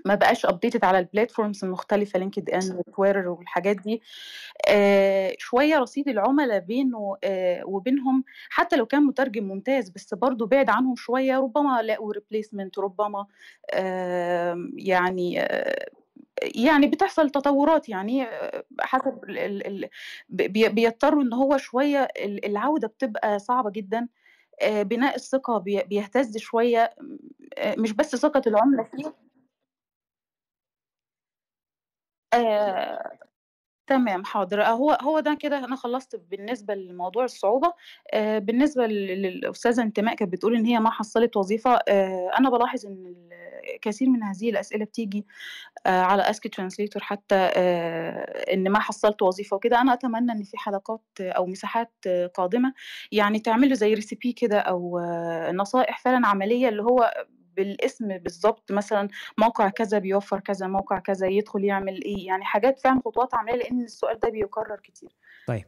ما 0.05 0.15
بقاش 0.15 0.47
updated 0.47 0.85
على 0.85 0.99
ال 0.99 1.05
platforms 1.05 1.65
المختلفة 1.65 2.19
لينكد 2.19 2.51
ان 2.51 2.73
وتويتر 2.89 3.29
والحاجات 3.29 3.77
دي. 3.77 4.03
آه، 4.69 5.35
شوية 5.39 5.79
رصيد 5.79 6.09
العملاء 6.09 6.59
بينه 6.59 7.17
آه، 7.25 7.63
وبينهم 7.67 8.25
حتى 8.51 8.77
لو 8.77 8.87
كان 8.87 9.03
مترجم 9.03 9.45
ممتاز 9.45 9.89
بس 9.91 10.15
برضه 10.15 10.47
بعد 10.47 10.71
عنهم 10.71 10.97
شوية 10.97 11.39
ربما 11.39 11.83
لاقوا 11.83 12.13
replacement 12.13 12.79
ربما 12.79 13.27
آه، 13.75 14.69
يعني 14.77 15.41
آه، 15.43 15.87
يعني 16.55 16.87
بتحصل 16.87 17.31
تطورات 17.31 17.89
يعني 17.89 18.27
حسب 18.81 19.25
ال- 19.29 19.67
ال- 19.67 19.89
بيضطروا 20.75 21.23
إن 21.23 21.33
هو 21.33 21.57
شوية 21.57 22.03
ال- 22.03 22.45
العودة 22.45 22.89
بتبقى 22.89 23.39
صعبة 23.39 23.71
جدا. 23.71 24.09
بناء 24.67 25.17
الثقة 25.17 25.59
بي- 25.59 25.83
بيهتز 25.83 26.37
شوية. 26.39 26.95
مش 27.79 27.93
بس 27.93 28.17
ثقة 28.17 28.43
العملاء 28.47 28.85
فيه 28.85 29.13
آه، 32.35 33.19
تمام 33.87 34.25
حاضر. 34.25 34.63
آه، 34.63 34.71
هو 34.71 34.99
هو 35.03 35.21
ده 35.21 35.35
كده 35.35 35.59
أنا 35.59 35.77
خلصت 35.77 36.17
بالنسبة 36.17 36.75
لموضوع 36.75 37.25
الصعوبة. 37.25 37.75
آه، 38.15 38.39
بالنسبة 38.39 38.87
لل- 38.87 39.23
للأستاذة 39.23 39.83
انتماء 39.83 40.17
كانت 40.17 40.33
بتقول 40.33 40.57
إن 40.57 40.67
هي 40.67 40.81
ما 40.81 40.91
حصلت 40.91 41.37
وظيفة. 41.39 41.75
أنا 42.41 42.51
بلاحظ 42.51 42.87
إن 42.87 43.17
كثير 43.83 44.09
من 44.11 44.23
هذه 44.23 44.51
الأسئلة 44.51 44.85
بتيجي 44.85 45.27
على 45.87 46.23
Ask 46.31 46.49
a 46.49 46.54
Translator 46.54 47.03
حتى 47.05 47.35
إن 48.55 48.71
ما 48.71 48.81
حصلت 48.81 49.23
وظيفة 49.23 49.57
وكده. 49.57 49.81
أنا 49.81 49.93
أتمنى 49.95 50.33
إن 50.33 50.43
في 50.45 50.59
حلقات 50.59 51.03
أو 51.21 51.47
مساحات 51.47 51.93
قادمة 52.35 52.75
يعني 53.13 53.41
تعملوا 53.41 53.75
زي 53.75 53.95
recipe 53.95 54.33
كده 54.33 54.59
أو 54.61 55.01
نصائح 55.53 55.99
فعلا 56.01 56.27
عملية 56.29 56.69
اللي 56.69 56.83
هو 56.83 57.13
بالاسم 57.59 58.19
بالظبط 58.19 58.73
مثلا 58.73 59.09
موقع 59.39 59.69
كذا 59.69 59.99
بيوفر 59.99 60.41
كذا 60.41 60.67
موقع 60.67 60.99
كذا 60.99 61.27
يدخل 61.27 61.65
يعمل 61.65 62.05
إيه 62.05 62.27
يعني 62.27 62.45
حاجات 62.45 62.79
فعلا 62.81 63.01
خطوات 63.05 63.35
عملية 63.35 63.57
لأن 63.57 63.81
السؤال 63.83 64.21
ده 64.21 64.29
بيكرر 64.31 64.77
كتير. 64.83 65.11
طيب 65.47 65.65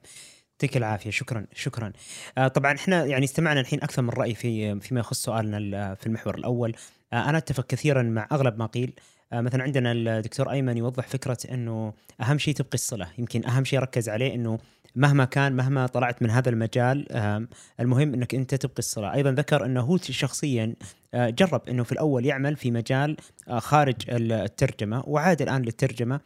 يعطيك 0.53 0.77
العافية 0.77 1.11
شكرا 1.11 1.47
شكرا. 1.55 1.93
آه 2.39 2.49
طبعا 2.49 2.75
إحنا 2.75 3.05
يعني 3.05 3.25
استمعنا 3.25 3.61
الحين 3.61 3.83
أكثر 3.83 4.03
من 4.03 4.11
رأي 4.11 4.35
في 4.35 4.81
فيما 4.81 5.01
يخص 5.01 5.23
سؤالنا 5.23 5.59
ال- 5.59 5.97
في 5.97 6.07
المحور 6.07 6.35
الأول. 6.35 6.75
آه 7.13 7.29
أنا 7.31 7.39
أتفق 7.39 7.67
كثيرا 7.67 8.03
مع 8.03 8.29
أغلب 8.33 8.59
ما 8.59 8.67
قيل. 8.67 8.93
آه 9.33 9.41
مثلا 9.41 9.63
عندنا 9.63 9.93
الدكتور 9.93 10.51
أيمن 10.51 10.77
يوضح 10.77 11.07
فكرة 11.09 11.39
إنه 11.51 11.93
أهم 12.21 12.39
شيء 12.39 12.55
تبقي 12.55 12.75
الصله 12.75 13.09
يمكن 13.19 13.47
أهم 13.47 13.65
شيء 13.65 13.79
ركز 13.79 14.09
عليه 14.09 14.35
إنه 14.35 14.59
مهما 14.97 15.25
كان 15.25 15.53
مهما 15.53 15.87
طلعت 15.87 16.23
من 16.23 16.31
هذا 16.31 16.49
المجال 16.49 17.07
المهم 17.81 18.15
إنك 18.15 18.35
أنت 18.35 18.55
تبقي 18.55 18.79
الصله 18.79 19.15
أيضا 19.15 19.31
ذكر 19.31 19.65
إنه 19.65 19.81
هو 19.81 19.97
شخصيا 19.97 20.75
آه، 21.15 21.31
جرب 21.31 21.69
إنه 21.69 21.83
في 21.83 21.93
الأول 21.93 22.27
يعمل 22.27 22.57
في 22.57 22.71
مجال 22.71 23.17
آه، 23.49 23.59
خارج 23.59 23.97
الترجمة 24.09 25.03
وعاد 25.07 25.43
الآن 25.43 25.63
للترجمة 25.63 26.21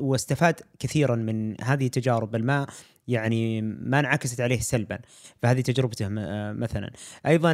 واستفاد 0.00 0.60
كثيرا 0.78 1.16
من 1.16 1.60
هذه 1.60 1.86
التجارب 1.86 2.30
بل 2.30 2.44
ما 2.44 2.66
يعني 3.08 3.62
ما 3.62 4.00
انعكست 4.00 4.40
عليه 4.40 4.60
سلبا 4.60 4.98
فهذه 5.42 5.60
تجربته 5.60 6.06
آه، 6.18 6.52
مثلا. 6.52 6.90
أيضا 7.26 7.52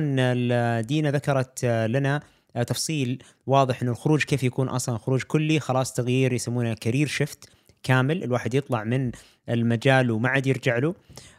دينا 0.81 1.11
ذكرت 1.11 1.65
لنا 1.65 2.21
تفصيل 2.67 3.23
واضح 3.47 3.83
إنه 3.83 3.91
الخروج 3.91 4.25
كيف 4.25 4.43
يكون 4.43 4.69
أصلا. 4.69 4.99
خروج 4.99 5.23
كلي 5.23 5.61
خلاص 5.61 5.93
تغيير 5.93 6.33
يسمونه 6.33 6.75
career 6.75 7.07
shift 7.07 7.49
كامل 7.83 8.25
الواحد 8.25 8.55
يطلع 8.55 8.85
من 8.85 9.11
المجال 9.49 10.11
وما 10.11 10.29
عاد 10.29 10.47
يرجع 10.47 10.79
له. 10.79 10.95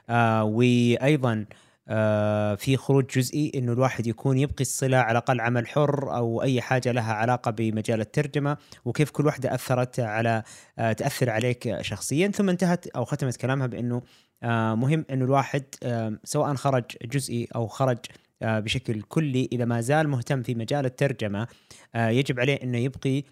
آه 0.10 0.44
وأيضا 0.44 1.46
آه 1.88 2.56
في 2.56 2.78
خروج 2.78 3.06
جزئي 3.06 3.52
إنه 3.56 3.74
الواحد 3.74 4.08
يكون 4.08 4.38
يبقي 4.38 4.62
الصلة 4.62 4.98
على 4.98 5.12
الأقل 5.12 5.42
عمل 5.42 5.68
حر 5.68 6.16
أو 6.16 6.42
أي 6.42 6.62
حاجة 6.62 6.92
لها 6.92 7.14
علاقة 7.14 7.52
بمجال 7.52 8.02
الترجمة 8.02 8.58
وكيف 8.86 9.12
كل 9.12 9.26
واحدة 9.26 9.54
أثرت 9.56 10.00
على 10.00 10.44
آه 10.80 10.94
تأثر 10.94 11.30
عليك 11.30 11.82
شخصيا. 11.82 12.28
ثم 12.28 12.50
انتهت 12.50 12.88
أو 12.88 13.06
ختمت 13.06 13.36
كلامها 13.36 13.68
بإنه 13.68 14.02
آه 14.44 14.76
مهم 14.76 15.06
إنه 15.12 15.26
الواحد 15.26 15.64
آه 15.84 16.20
سواء 16.24 16.54
خرج 16.56 16.84
جزئي 17.06 17.48
أو 17.56 17.68
خرج 17.68 17.98
آه 18.42 18.60
بشكل 18.60 19.02
كلي 19.02 19.50
إذا 19.52 19.66
ما 19.66 19.82
زال 19.82 20.10
مهتم 20.10 20.44
في 20.44 20.56
مجال 20.56 20.86
الترجمة 20.86 21.48
آه 21.96 22.10
يجب 22.10 22.40
عليه 22.40 22.60
إنه 22.64 22.78
يبقي 22.78 23.24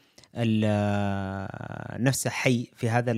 نفسه 2.00 2.30
حي 2.30 2.68
في 2.76 2.90
هذا 2.90 3.14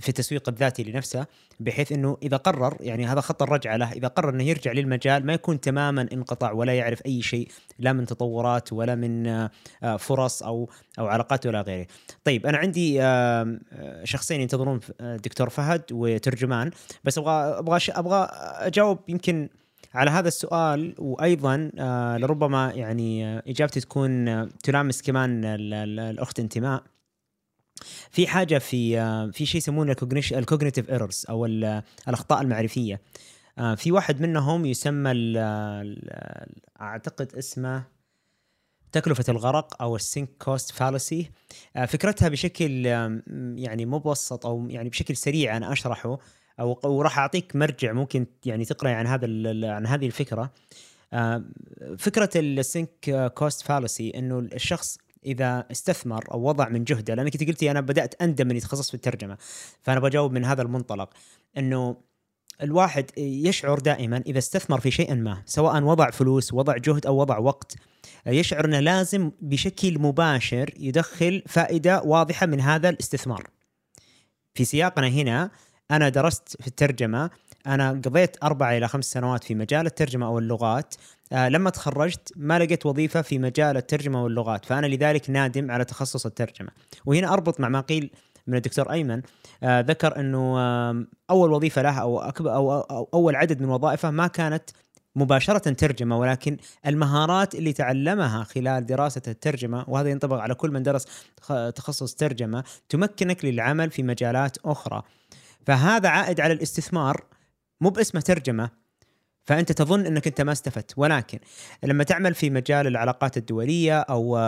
في 0.00 0.08
التسويق 0.08 0.48
الذاتي 0.48 0.82
لنفسه 0.82 1.26
بحيث 1.60 1.92
إنه 1.92 2.16
إذا 2.22 2.36
قرر 2.36 2.76
يعني 2.80 3.06
هذا 3.06 3.20
خط 3.20 3.42
الرجعة 3.42 3.76
له 3.76 3.92
إذا 3.92 4.08
قرر 4.08 4.28
إنه 4.28 4.44
يرجع 4.44 4.72
للمجال 4.72 5.26
ما 5.26 5.32
يكون 5.32 5.60
تماما 5.60 6.08
انقطع 6.12 6.52
ولا 6.52 6.74
يعرف 6.74 7.06
أي 7.06 7.22
شيء 7.22 7.48
لا 7.78 7.92
من 7.92 8.06
تطورات 8.06 8.72
ولا 8.72 8.94
من 8.94 9.26
آه، 9.26 9.50
فرص 9.98 10.42
أو 10.42 10.70
أو 10.98 11.06
علاقات 11.06 11.46
ولا 11.46 11.60
غيره. 11.60 11.86
طيب 12.24 12.46
أنا 12.46 12.58
عندي 12.58 13.02
آه، 13.02 13.58
شخصين 14.04 14.40
ينتظرون 14.40 14.80
آه، 15.00 15.16
دكتور 15.16 15.48
فهد 15.48 15.82
وترجمان 15.92 16.70
بس 17.04 17.18
أبغى 17.18 17.58
أبغى 17.58 17.78
أبغى 17.88 18.28
أجاوب 18.66 18.98
يمكن 19.08 19.48
على 19.94 20.10
هذا 20.10 20.28
السؤال 20.28 20.94
وأيضا 20.98 21.70
آه، 21.78 22.16
لربما 22.16 22.72
يعني 22.74 23.26
آه، 23.26 23.42
إجابتي 23.46 23.80
تكون 23.80 24.28
آه، 24.28 24.48
تلامس 24.62 25.02
كمان 25.02 25.44
ال- 25.44 25.74
ال- 25.74 26.00
الأخت 26.00 26.40
انتماء. 26.40 26.82
في 28.10 28.26
حاجة 28.26 28.58
في 28.58 28.96
في 29.32 29.46
شيء 29.46 29.56
يسمونه 29.58 29.96
ال 30.32 30.38
cognitive 30.38 30.90
errors 30.90 31.26
أو 31.28 31.46
ال- 31.46 31.82
الأخطاء 32.08 32.40
المعرفية. 32.42 33.00
في 33.76 33.92
واحد 33.92 34.20
منهم 34.20 34.66
يسمى 34.66 35.12
أعتقد 36.80 37.34
اسمه 37.36 37.84
تكلفة 38.92 39.24
الغرق 39.28 39.82
أو 39.82 39.96
ال 39.96 40.02
sunk 40.02 40.28
cost 40.38 40.70
fallacy 40.72 41.30
فكرتها 41.88 42.28
بشكل 42.28 42.86
يعني 43.56 43.86
مبسط 43.86 44.46
أو 44.46 44.66
يعني 44.70 44.88
بشكل 44.88 45.16
سريع 45.16 45.56
أنا 45.56 45.72
أشرحه. 45.72 46.18
أو 46.60 46.78
وراح 46.84 47.18
أعطيك 47.18 47.56
مرجع 47.56 47.92
ممكن 47.92 48.26
يعني 48.46 48.64
تقرأ 48.64 48.90
عن 48.90 49.06
هذا 49.06 49.26
عن 49.70 49.86
هذه 49.86 50.06
الفكرة 50.06 50.52
آم، 51.12 51.52
فكرة 51.98 52.30
ال 52.36 52.55
sunk 52.55 53.32
cost 53.34 53.62
fallacy 53.62 54.10
إنه 54.10 54.38
الشخص 54.38 54.98
إذا 55.26 55.66
استثمر 55.70 56.24
أو 56.32 56.42
وضع 56.42 56.68
من 56.68 56.84
جهده 56.84 57.14
لأنك 57.14 57.34
أنت 57.40 57.48
قلتي 57.48 57.70
أنا 57.70 57.80
بدأت 57.80 58.22
أندم 58.22 58.50
إني 58.50 58.60
تخصصت 58.60 58.88
في 58.88 58.94
الترجمة 58.94 59.38
فأنا 59.80 60.00
بجاوب 60.00 60.32
من 60.32 60.44
هذا 60.44 60.62
المنطلق 60.62 61.10
إنه 61.58 61.96
الواحد 62.62 63.10
يشعر 63.18 63.78
دائما 63.78 64.22
إذا 64.26 64.38
استثمر 64.38 64.80
في 64.80 64.90
شيء 64.90 65.14
ما 65.14 65.42
سواء 65.46 65.82
وضع 65.82 66.10
فلوس 66.10 66.52
وضع 66.52 66.76
جهد 66.76 67.06
أو 67.06 67.16
وضع 67.20 67.38
وقت 67.38 67.76
يشعر 68.26 68.64
إنه 68.64 68.80
لازم 68.80 69.30
بشكل 69.40 69.98
مباشر 69.98 70.70
يدخل 70.78 71.42
فائدة 71.48 72.02
واضحة 72.02 72.46
من 72.46 72.60
هذا 72.60 72.88
الاستثمار. 72.88 73.46
في 74.54 74.64
سياقنا 74.64 75.08
هنا 75.08 75.50
أنا 75.92 76.08
درست 76.08 76.56
في 76.60 76.66
الترجمة. 76.66 77.30
أنا 77.66 77.90
قضيت 77.90 78.36
أربع 78.42 78.76
إلى 78.76 78.88
خمس 78.88 79.04
سنوات 79.04 79.44
في 79.44 79.54
مجال 79.54 79.86
الترجمة 79.86 80.26
أو 80.26 80.38
اللغات. 80.38 80.94
آه 81.32 81.48
لما 81.48 81.70
تخرجت 81.70 82.32
ما 82.36 82.58
لقيت 82.58 82.86
وظيفة 82.86 83.22
في 83.22 83.38
مجال 83.38 83.76
الترجمة 83.76 84.24
واللغات 84.24 84.64
فأنا 84.64 84.86
لذلك 84.86 85.30
نادم 85.30 85.70
على 85.70 85.84
تخصص 85.84 86.26
الترجمة. 86.26 86.68
وهنا 87.06 87.32
أربط 87.32 87.60
مع 87.60 87.68
ما 87.68 87.80
قيل 87.80 88.10
من 88.46 88.54
الدكتور 88.56 88.92
أيمن. 88.92 89.22
آه 89.62 89.80
ذكر 89.80 90.20
إنه 90.20 90.60
آم، 90.60 91.08
أول 91.30 91.52
وظيفة 91.52 91.82
له 91.82 91.98
أو 91.98 92.20
أكبر 92.20 92.54
أو, 92.54 92.80
أو 92.80 93.08
أول 93.14 93.36
عدد 93.36 93.62
من 93.62 93.68
وظائفه 93.68 94.10
ما 94.10 94.26
كانت 94.26 94.70
مباشرة 95.16 95.72
ترجمة 95.72 96.18
ولكن 96.18 96.56
المهارات 96.86 97.54
اللي 97.54 97.72
تعلمها 97.72 98.44
خلال 98.44 98.86
دراسة 98.86 99.22
الترجمة 99.28 99.84
وهذا 99.88 100.08
ينطبق 100.10 100.36
على 100.36 100.54
كل 100.54 100.70
من 100.70 100.82
درس 100.82 101.06
تخصص 101.74 102.14
ترجمة 102.14 102.64
تمكنك 102.88 103.44
للعمل 103.44 103.90
في 103.90 104.02
مجالات 104.02 104.56
أخرى. 104.64 105.02
فهذا 105.66 106.08
عائد 106.08 106.40
على 106.40 106.52
الاستثمار 106.52 107.24
مو 107.80 107.90
باسمه 107.90 108.20
ترجمة 108.20 108.70
فأنت 109.44 109.72
تظن 109.72 110.06
أنك 110.06 110.26
أنت 110.26 110.40
ما 110.40 110.52
استفدت. 110.52 110.94
ولكن 110.96 111.38
لما 111.82 112.04
تعمل 112.04 112.34
في 112.34 112.50
مجال 112.50 112.86
العلاقات 112.86 113.36
الدولية 113.36 114.00
أو 114.00 114.38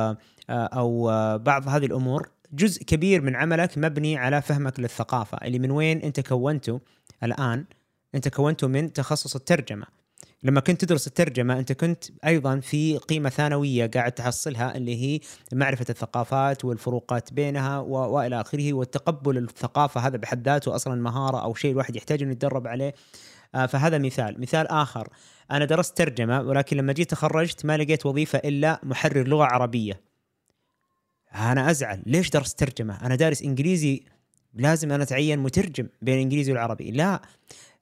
أو 0.50 1.06
بعض 1.38 1.68
هذه 1.68 1.86
الأمور 1.86 2.28
جزء 2.52 2.82
كبير 2.82 3.20
من 3.20 3.36
عملك 3.36 3.78
مبني 3.78 4.16
على 4.16 4.42
فهمك 4.42 4.80
للثقافة 4.80 5.38
اللي 5.38 5.58
من 5.58 5.70
وين 5.70 6.00
أنت 6.00 6.20
كونته 6.20 6.80
الآن 7.22 7.64
أنت 8.14 8.28
كونته 8.28 8.66
من 8.68 8.92
تخصص 8.92 9.36
الترجمة. 9.36 9.86
لما 10.44 10.60
كنت 10.60 10.84
تدرس 10.84 11.06
الترجمة 11.06 11.58
أنت 11.58 11.72
كنت 11.72 12.04
أيضا 12.26 12.60
في 12.60 12.98
قيمة 12.98 13.28
ثانوية 13.28 13.86
قاعد 13.86 14.12
تحصلها 14.12 14.76
اللي 14.76 15.02
هي 15.02 15.20
معرفة 15.52 15.86
الثقافات 15.90 16.64
والفروقات 16.64 17.32
بينها 17.32 17.78
و... 17.78 17.92
وإلى 17.92 18.40
آخره 18.40 18.72
والتقبل 18.72 19.38
الثقافة 19.38 20.00
هذا 20.00 20.16
بحد 20.16 20.48
ذاته 20.48 20.74
أصلا 20.74 21.02
مهارة 21.02 21.42
أو 21.42 21.54
شيء 21.54 21.72
الواحد 21.72 21.96
يحتاج 21.96 22.22
أنه 22.22 22.32
يتدرب 22.32 22.66
عليه. 22.66 22.94
آه 23.54 23.66
فهذا 23.66 23.98
مثال. 23.98 24.40
مثال 24.40 24.68
آخر. 24.68 25.08
أنا 25.50 25.64
درست 25.64 25.96
ترجمة 25.98 26.40
ولكن 26.40 26.76
لما 26.76 26.92
جيت 26.92 27.10
تخرجت 27.10 27.64
ما 27.64 27.76
لقيت 27.76 28.06
وظيفة 28.06 28.38
إلا 28.38 28.80
محرر 28.82 29.28
لغة 29.28 29.44
عربية. 29.44 30.00
أنا 31.34 31.70
أزعل. 31.70 32.02
ليش 32.06 32.30
درست 32.30 32.58
ترجمة؟ 32.58 33.06
أنا 33.06 33.14
دارس 33.14 33.42
إنجليزي 33.42 34.02
لازم 34.54 34.92
أنا 34.92 35.02
أتعين 35.02 35.38
مترجم 35.38 35.88
بين 36.02 36.14
الإنجليزي 36.14 36.52
والعربي. 36.52 36.90
لا. 36.90 37.22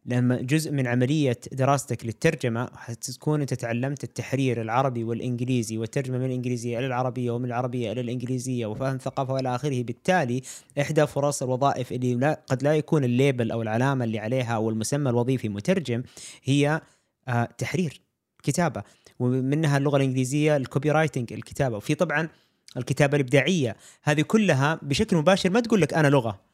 لما 0.07 0.37
جزء 0.37 0.73
من 0.73 0.87
عملية 0.87 1.39
دراستك 1.53 2.07
للترجمة 2.07 2.69
حتكون 2.77 3.41
أنت 3.41 3.55
تعلمت 3.55 4.05
التحرير 4.05 4.61
العربي 4.61 5.05
والإنجليزي 5.05 5.79
والترجمة 5.79 6.19
من 6.19 6.25
الإنجليزية 6.25 6.79
إلى 6.79 6.87
العربية 6.87 7.31
ومن 7.31 7.45
العربية 7.45 7.93
إلى 7.93 8.01
الإنجليزية 8.01 8.67
وفهم 8.67 8.99
ثقافة 8.99 9.33
وإلى 9.35 9.55
آخره. 9.55 9.83
بالتالي 9.83 10.43
إحدى 10.81 11.07
فرص 11.07 11.43
الوظائف 11.43 11.93
اللي 11.93 12.15
لا 12.15 12.41
قد 12.47 12.63
لا 12.63 12.77
يكون 12.77 13.05
ال 13.05 13.13
label 13.13 13.51
أو 13.51 13.63
العلامة 13.63 14.05
اللي 14.05 14.19
عليها 14.19 14.55
أو 14.55 14.71
المسمى 14.71 15.11
الوظيفي 15.11 15.49
مترجم 15.49 16.03
هي 16.45 16.81
آه 17.29 17.49
تحرير 17.59 18.01
كتابة. 18.43 18.83
ومنها 19.19 19.79
اللغة 19.79 19.97
الإنجليزية 19.97 20.57
ال 20.57 20.91
copywriting 20.91 21.33
الكتابة. 21.33 21.77
وفي 21.77 21.95
طبعا 21.95 22.29
الكتابة 22.77 23.17
الإبداعية. 23.17 23.77
هذه 24.03 24.23
كلها 24.23 24.79
بشكل 24.83 25.17
مباشر 25.17 25.51
ما 25.51 25.61
تقول 25.61 25.81
لك 25.81 25.95
أنا 25.95 26.09
لغة. 26.09 26.52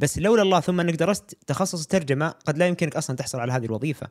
بس 0.00 0.18
لولا 0.18 0.42
الله 0.42 0.60
ثم 0.60 0.80
انك 0.80 0.94
درست 0.94 1.36
تخصص 1.46 1.82
الترجمة 1.82 2.28
قد 2.28 2.58
لا 2.58 2.66
يمكنك 2.66 2.96
أصلا 2.96 3.16
تحصل 3.16 3.40
على 3.40 3.52
هذه 3.52 3.64
الوظيفة. 3.64 4.08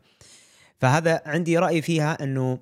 فهذا 0.77 1.21
عندي 1.25 1.57
رأي 1.57 1.81
فيها 1.81 2.23
إنه 2.23 2.59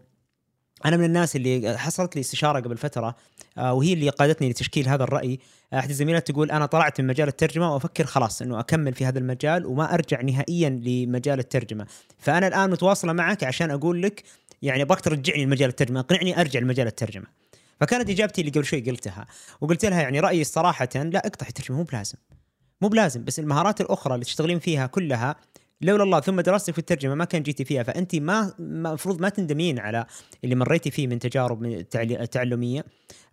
أنا 0.85 0.97
من 0.97 1.03
الناس 1.03 1.35
اللي 1.35 1.77
حصلت 1.77 2.15
لي 2.15 2.19
استشارة 2.19 2.59
قبل 2.59 2.77
فترة 2.77 3.15
آه 3.57 3.73
وهي 3.73 3.93
اللي 3.93 4.09
قادتني 4.09 4.49
لتشكيل 4.49 4.89
هذا 4.89 5.03
الرأي. 5.03 5.39
أحد 5.73 5.89
الزميلات 5.89 6.31
تقول 6.31 6.51
أنا 6.51 6.65
طلعت 6.65 7.01
من 7.01 7.07
مجال 7.07 7.27
الترجمة 7.27 7.73
وأفكر 7.73 8.05
خلاص 8.05 8.41
إنه 8.41 8.59
أكمل 8.59 8.93
في 8.93 9.05
هذا 9.05 9.19
المجال 9.19 9.65
وما 9.65 9.93
أرجع 9.93 10.21
نهائيا 10.21 10.69
لمجال 10.69 11.39
الترجمة. 11.39 11.87
فأنا 12.19 12.47
الآن 12.47 12.69
متواصلة 12.69 13.13
معك 13.13 13.43
عشان 13.43 13.71
أقول 13.71 14.01
لك 14.01 14.23
يعني 14.61 14.81
أبغاك 14.81 15.01
ترجعني 15.01 15.45
لمجال 15.45 15.69
الترجمة 15.69 15.99
أقنعني 15.99 16.41
أرجع 16.41 16.59
لمجال 16.59 16.87
الترجمة. 16.87 17.25
فكانت 17.79 18.09
إجابتي 18.09 18.41
اللي 18.41 18.51
قبل 18.51 18.65
شوي 18.65 18.81
قلتها 18.81 19.27
وقلت 19.61 19.85
لها 19.85 20.01
يعني 20.01 20.19
رأيي 20.19 20.43
صراحة 20.43 20.89
لا 20.95 21.27
اقطعي 21.27 21.49
الترجمه 21.49 21.77
مو 21.77 21.83
بلازم. 21.83 22.17
مو 22.81 22.87
بلازم 22.87 23.23
بس 23.23 23.39
المهارات 23.39 23.81
الأخرى 23.81 24.13
اللي 24.13 24.25
تشتغلين 24.25 24.59
فيها 24.59 24.87
كلها 24.87 25.35
لولا 25.81 26.03
الله 26.03 26.19
ثم 26.19 26.41
دراستك 26.41 26.73
في 26.73 26.79
الترجمة 26.79 27.15
ما 27.15 27.25
كان 27.25 27.43
جيتي 27.43 27.65
فيها 27.65 27.83
فأنت 27.83 28.15
ما 28.15 28.53
المفروض 28.59 29.21
ما 29.21 29.29
تندمين 29.29 29.79
على 29.79 30.05
اللي 30.43 30.55
مريتي 30.55 30.91
فيه 30.91 31.07
من 31.07 31.19
تجارب 31.19 31.81
تعلمية 32.31 32.85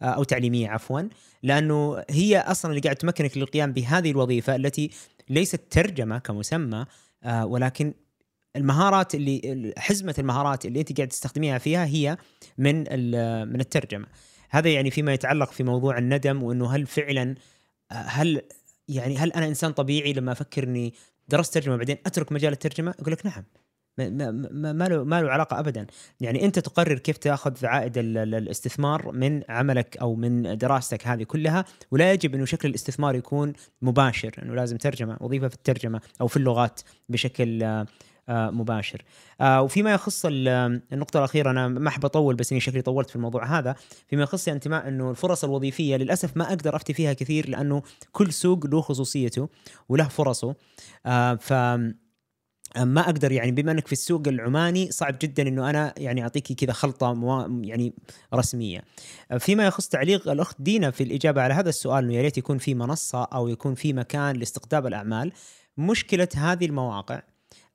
أو 0.02 0.24
تعليمية 0.24 0.68
عفوا 0.68 1.00
لأنه 1.42 2.04
هي 2.11 2.38
أصلا 2.38 2.70
اللي 2.70 2.80
قاعد 2.80 2.96
تمكنك 2.96 3.37
للقيام 3.38 3.72
بهذه 3.72 4.11
الوظيفة 4.11 4.57
التي 4.57 4.90
ليست 5.30 5.61
ترجمة 5.70 6.18
كمسمى 6.18 6.87
ولكن 7.42 7.94
المهارات 8.57 9.14
اللي 9.14 9.74
حزمة 9.78 10.14
المهارات 10.18 10.66
اللي 10.66 10.80
أنت 10.80 10.96
قاعد 10.96 11.09
تستخدميها 11.09 11.59
فيها 11.59 11.85
هي 11.85 12.16
من 12.59 12.78
من 13.48 13.61
الترجمة. 13.61 14.07
هذا 14.50 14.70
يعني 14.70 14.90
فيما 14.90 15.12
يتعلق 15.12 15.52
في 15.52 15.62
موضوع 15.62 15.98
الندم 15.98 16.42
وأنه 16.42 16.70
هل 16.70 16.87
فعلا 16.87 17.35
هل 17.90 18.42
يعني 18.88 19.16
هل 19.16 19.33
أنا 19.33 19.47
إنسان 19.47 19.73
طبيعي 19.73 20.12
لما 20.12 20.33
أفكر 20.33 20.64
إني 20.64 20.94
درست 21.29 21.55
ترجمة 21.55 21.77
بعدين 21.77 21.97
أترك 22.07 22.33
مجال 22.33 22.53
الترجمة؟ 22.53 22.94
أقول 23.01 23.12
لك 23.12 23.27
نعم. 23.27 23.44
ما, 23.99 24.31
ما, 24.31 24.73
ما 24.73 24.88
له 24.88 25.05
ما 25.05 25.23
له 25.23 25.31
علاقة 25.31 25.59
ابدا. 25.59 25.87
يعني 26.20 26.44
أنت 26.44 26.59
تقرر 26.59 26.99
كيف 26.99 27.16
تأخذ 27.16 27.66
عائد 27.66 27.99
الاستثمار 27.99 29.12
من 29.12 29.42
عملك 29.49 29.97
أو 29.97 30.14
من 30.14 30.59
دراستك 30.59 31.07
هذه 31.07 31.23
كلها 31.23 31.64
ولا 31.90 32.12
يجب 32.12 32.35
إنه 32.35 32.44
شكل 32.44 32.68
الاستثمار 32.68 33.14
يكون 33.14 33.53
مباشر 33.83 34.35
إنه 34.42 34.55
لازم 34.55 34.77
ترجمة 34.77 35.16
وظيفة 35.20 35.49
في 35.49 35.55
الترجمة 35.55 36.01
أو 36.20 36.27
في 36.27 36.37
اللغات 36.37 36.81
بشكل 37.09 37.85
مباشر 38.29 39.03
وفيما 39.43 39.93
يخص 39.93 40.23
النقطة 40.29 41.19
الأخيرة 41.19 41.51
أنا 41.51 41.69
ما 41.69 41.89
أحب 41.89 42.05
أطول 42.05 42.35
بس 42.35 42.53
إني 42.53 42.61
شكلي 42.61 42.83
طولت 42.83 43.11
في 43.11 43.17
الموضوع 43.17 43.59
هذا 43.59 43.75
فيما 44.09 44.23
يخص 44.23 44.49
انتماء 44.49 44.89
أنه 44.89 45.11
الفرص 45.11 45.45
الوظيفية 45.45 45.97
للأسف 45.97 46.37
ما 46.37 46.49
أقدر 46.49 46.77
أفتي 46.77 46.95
فيها 46.95 47.13
كثير 47.13 47.49
لأنه 47.49 47.83
كل 48.13 48.33
سوق 48.33 48.67
له 48.67 48.81
خصوصيته 48.81 49.49
وله 49.89 50.09
فرصه 50.09 50.55
ف 51.41 51.53
ما 52.79 53.01
أقدر 53.01 53.33
يعني 53.33 53.53
بما 53.53 53.73
إنك 53.73 53.87
في 53.87 53.93
السوق 53.93 54.29
العماني 54.29 54.91
صعب 54.91 55.17
جدا 55.23 55.49
إنه 55.49 55.71
أنا 55.71 55.95
يعني 55.97 56.23
أعطيكي 56.23 56.55
كذا 56.55 56.73
خلطة 56.73 57.15
موا 57.15 57.47
يعني 57.63 57.95
رسمية. 58.35 58.83
فيما 59.39 59.67
يخص 59.67 59.89
تعليق 59.89 60.29
الأخت 60.29 60.57
دينا 60.59 60.91
في 60.91 61.03
الإجابة 61.03 61.43
على 61.43 61.55
هذا 61.55 61.69
السؤال 61.69 62.05
إنه 62.05 62.15
يا 62.15 62.23
ريت 62.23 62.39
يكون 62.39 62.59
في 62.59 62.75
منصة 62.75 63.25
أو 63.25 63.49
يكون 63.49 63.75
في 63.75 63.93
مكان 63.93 64.37
لاستقطاب 64.37 64.87
الأعمال. 64.87 65.33
مشكلة 65.79 66.29
هذه 66.37 66.67
المواقع 66.67 67.23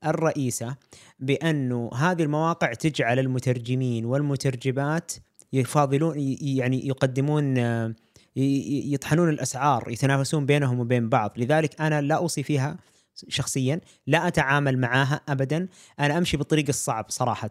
الرئيسة 0.05 0.75
بأنه 1.19 1.89
هذه 1.95 2.23
المواقع 2.23 2.73
تجعل 2.73 3.19
المترجمين 3.19 4.05
والمترجمات 4.05 5.11
يفاضلون 5.53 6.15
يعني 6.41 6.87
يقدمون 6.87 7.57
يطحنون 8.35 9.29
الأسعار 9.29 9.91
يتنافسون 9.91 10.45
بينهم 10.45 10.79
وبين 10.79 11.09
بعض. 11.09 11.33
لذلك 11.37 11.81
أنا 11.81 12.01
لا 12.01 12.15
أوصي 12.15 12.43
فيها 12.43 12.77
شخصيا 13.27 13.81
لا 14.07 14.27
أتعامل 14.27 14.77
معها 14.77 15.21
ابدا. 15.29 15.67
أنا 15.99 16.17
أمشي 16.17 16.37
بالطريق 16.37 16.65
الصعب 16.69 17.05
صراحة. 17.09 17.49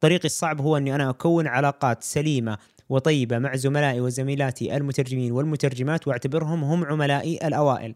طريقي 0.00 0.24
الصعب 0.24 0.60
هو 0.60 0.76
أني 0.76 0.94
أنا 0.94 1.10
أكون 1.10 1.46
علاقات 1.46 2.02
سليمة 2.02 2.58
وطيبة 2.88 3.38
مع 3.38 3.56
زملائي 3.56 4.00
وزميلاتي 4.00 4.76
المترجمين 4.76 5.32
والمترجمات 5.32 6.08
وأعتبرهم 6.08 6.64
هم 6.64 6.84
عملائي 6.84 7.46
الأوائل 7.46 7.94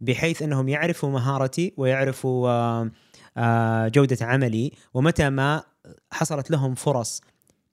بحيث 0.00 0.42
أنهم 0.42 0.68
يعرفوا 0.68 1.10
مهارتي 1.10 1.72
ويعرفوا 1.76 2.90
جودة 3.86 4.26
عملي 4.26 4.72
ومتى 4.94 5.30
ما 5.30 5.62
حصلت 6.12 6.50
لهم 6.50 6.74
فرص 6.74 7.20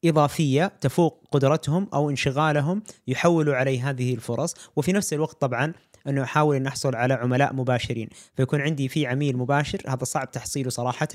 إضافية 0.06 0.72
تفوق 0.82 1.24
قدرتهم 1.32 1.88
أو 1.94 2.10
انشغالهم 2.10 2.84
يحولوا 3.08 3.56
علي 3.56 3.82
هذه 3.82 4.14
الفرص. 4.14 4.54
وفي 4.76 4.94
نفس 4.94 5.14
الوقت 5.14 5.42
طبعا 5.42 5.74
أنه 6.08 6.24
أحاول 6.24 6.56
أن 6.56 6.68
أحصل 6.68 6.96
على 6.96 7.14
عملاء 7.14 7.54
مباشرين. 7.54 8.10
فيكون 8.36 8.62
عندي 8.62 8.88
في 8.88 9.08
عميل 9.08 9.38
مباشر 9.38 9.82
هذا 9.88 10.04
صعب 10.04 10.32
تحصيله 10.32 10.70
صراحة. 10.70 11.08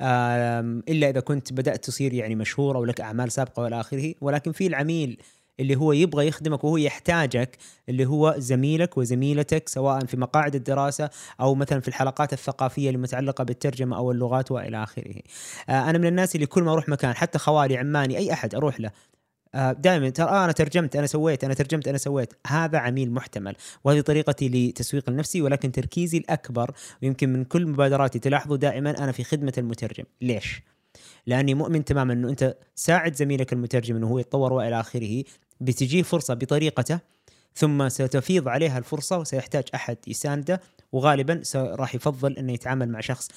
إلا 0.00 1.10
إذا 1.10 1.20
كنت 1.20 1.52
بدأت 1.52 1.84
تصير 1.84 2.12
يعني 2.12 2.34
مشهور 2.34 2.76
أو 2.76 2.84
لك 2.84 3.00
أعمال 3.00 3.32
سابقة 3.32 3.62
والى 3.62 3.80
آخره. 3.80 4.14
ولكن 4.20 4.52
في 4.52 4.66
العميل 4.66 5.18
اللي 5.60 5.76
هو 5.76 5.92
يبغى 5.92 6.26
يخدمك 6.26 6.64
وهو 6.64 6.76
يحتاجك 6.76 7.56
اللي 7.88 8.06
هو 8.06 8.34
زميلك 8.38 8.98
وزميلتك 8.98 9.68
سواء 9.68 10.04
في 10.04 10.16
مقاعد 10.16 10.54
الدراسة 10.54 11.10
أو 11.40 11.54
مثلا 11.54 11.80
في 11.80 11.88
الحلقات 11.88 12.32
الثقافية 12.32 12.90
المتعلقة 12.90 13.44
بالترجمة 13.44 13.96
أو 13.96 14.10
اللغات 14.12 14.50
وإلى 14.50 14.82
آخره. 14.82 15.14
أنا 15.68 15.98
من 15.98 16.06
الناس 16.06 16.34
اللي 16.34 16.46
كل 16.46 16.62
ما 16.62 16.72
أروح 16.72 16.88
مكان 16.88 17.14
حتى 17.14 17.38
خوالي 17.38 17.76
عماني 17.76 18.18
أي 18.18 18.32
أحد 18.32 18.54
أروح 18.54 18.80
له 18.80 18.90
دائما 19.54 20.10
ترى 20.10 20.28
آه 20.28 20.44
أنا 20.44 20.52
ترجمت 20.52 20.96
أنا 20.96 21.06
سويت 21.06 21.44
أنا 21.44 21.54
ترجمت 21.54 21.88
أنا 21.88 21.98
سويت. 21.98 22.32
هذا 22.46 22.78
عميل 22.78 23.12
محتمل. 23.12 23.56
وهذه 23.84 24.00
طريقتي 24.00 24.48
لتسويق 24.48 25.08
النفسي 25.08 25.42
ولكن 25.42 25.72
تركيزي 25.72 26.18
الأكبر 26.18 26.70
ويمكن 27.02 27.32
من 27.32 27.44
كل 27.44 27.66
مبادراتي 27.66 28.18
تلاحظوا 28.18 28.56
دائما 28.56 28.90
أنا 29.04 29.12
في 29.12 29.24
خدمة 29.24 29.52
المترجم. 29.58 30.04
ليش؟ 30.20 30.62
لاني 31.26 31.54
مؤمن 31.54 31.84
تماما 31.84 32.12
انه 32.12 32.28
انت 32.28 32.56
ساعد 32.74 33.14
زميلك 33.14 33.52
المترجم 33.52 33.96
انه 33.96 34.08
هو 34.08 34.18
يتطور 34.18 34.52
والى 34.52 34.80
اخره 34.80 35.24
بتجيه 35.60 36.02
فرصة 36.02 36.34
بطريقته 36.34 37.00
ثم 37.54 37.88
ستفيض 37.88 38.48
عليها 38.48 38.78
الفرصة 38.78 39.18
وسيحتاج 39.18 39.64
أحد 39.74 39.96
يسانده 40.06 40.60
وغالبا 40.92 41.42
راح 41.56 41.94
يفضل 41.94 42.36
إنه 42.38 42.52
يتعامل 42.52 42.88
مع 42.88 43.00
شخص 43.00 43.28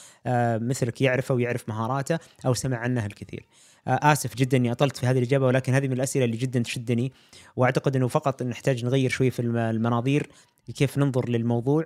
مثلك 0.57 1.01
يعرفه 1.01 1.35
ويعرف 1.35 1.69
مهاراته 1.69 2.19
أو 2.45 2.53
سمع 2.53 2.77
عنها 2.77 3.05
الكثير. 3.05 3.45
آسف 3.87 4.35
جدا 4.35 4.57
إني 4.57 4.71
أطلت 4.71 4.97
في 4.97 5.05
هذه 5.05 5.17
الإجابة 5.17 5.45
ولكن 5.45 5.73
هذه 5.73 5.87
من 5.87 5.93
الأسئلة 5.93 6.25
اللي 6.25 6.37
جدا 6.37 6.59
تشدني 6.59 7.11
وأعتقد 7.55 7.95
إنه 7.95 8.07
فقط 8.07 8.43
نحتاج 8.43 8.85
نغير 8.85 9.09
شوي 9.09 9.31
في 9.31 9.41
المناظير 9.41 10.29
كيف 10.75 10.97
ننظر 10.97 11.29
للموضوع 11.29 11.85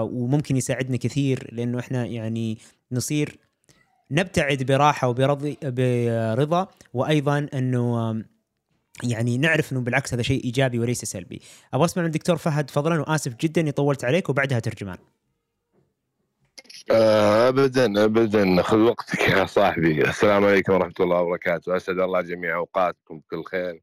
وممكن 0.00 0.56
يساعدنا 0.56 0.96
كثير 0.96 1.48
لأنه 1.52 1.78
إحنا 1.78 2.06
يعني 2.06 2.58
نصير 2.92 3.38
نبتعد 4.10 4.62
براحة 4.62 5.08
وبرضي 5.08 5.58
برضا 5.62 6.68
وأيضا 6.94 7.48
إنه 7.54 8.14
يعني 9.02 9.38
نعرف 9.38 9.72
إنه 9.72 9.80
بالعكس 9.80 10.14
هذا 10.14 10.22
شيء 10.22 10.44
إيجابي 10.44 10.78
وليس 10.78 11.04
سلبي. 11.04 11.42
أبغى 11.74 11.84
اسمع 11.84 12.02
من 12.02 12.06
الدكتور 12.06 12.36
فهد 12.36 12.70
فضلا 12.70 13.00
وآسف 13.00 13.34
جدا 13.34 13.60
إني 13.60 13.72
طولت 13.72 14.04
عليك 14.04 14.28
وبعدها 14.28 14.58
ترجمان. 14.58 14.98
آه، 16.90 17.48
ابدا 17.48 18.04
ابدا. 18.04 18.62
خذ 18.62 18.78
وقتك 18.78 19.28
يا 19.28 19.46
صاحبي. 19.46 20.08
السلام 20.08 20.44
عليكم 20.44 20.72
ورحمة 20.72 20.94
الله 21.00 21.20
وبركاته. 21.20 21.76
أسعد 21.76 21.98
الله 21.98 22.20
جميع 22.20 22.56
أوقاتكم 22.56 23.18
بكل 23.18 23.44
خير. 23.44 23.82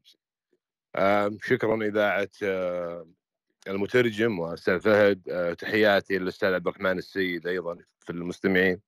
شكرا 1.42 1.86
إذاعة 1.86 2.28
المترجم 3.68 4.38
وأستاذ 4.38 4.80
فهد. 4.80 5.28
آه، 5.28 5.52
تحياتي 5.52 6.18
للأستاذ 6.18 6.54
عبد 6.54 6.66
الرحمن 6.66 6.98
السيد 6.98 7.46
أيضا 7.46 7.78
في 8.00 8.10
المستمعين. 8.10 8.80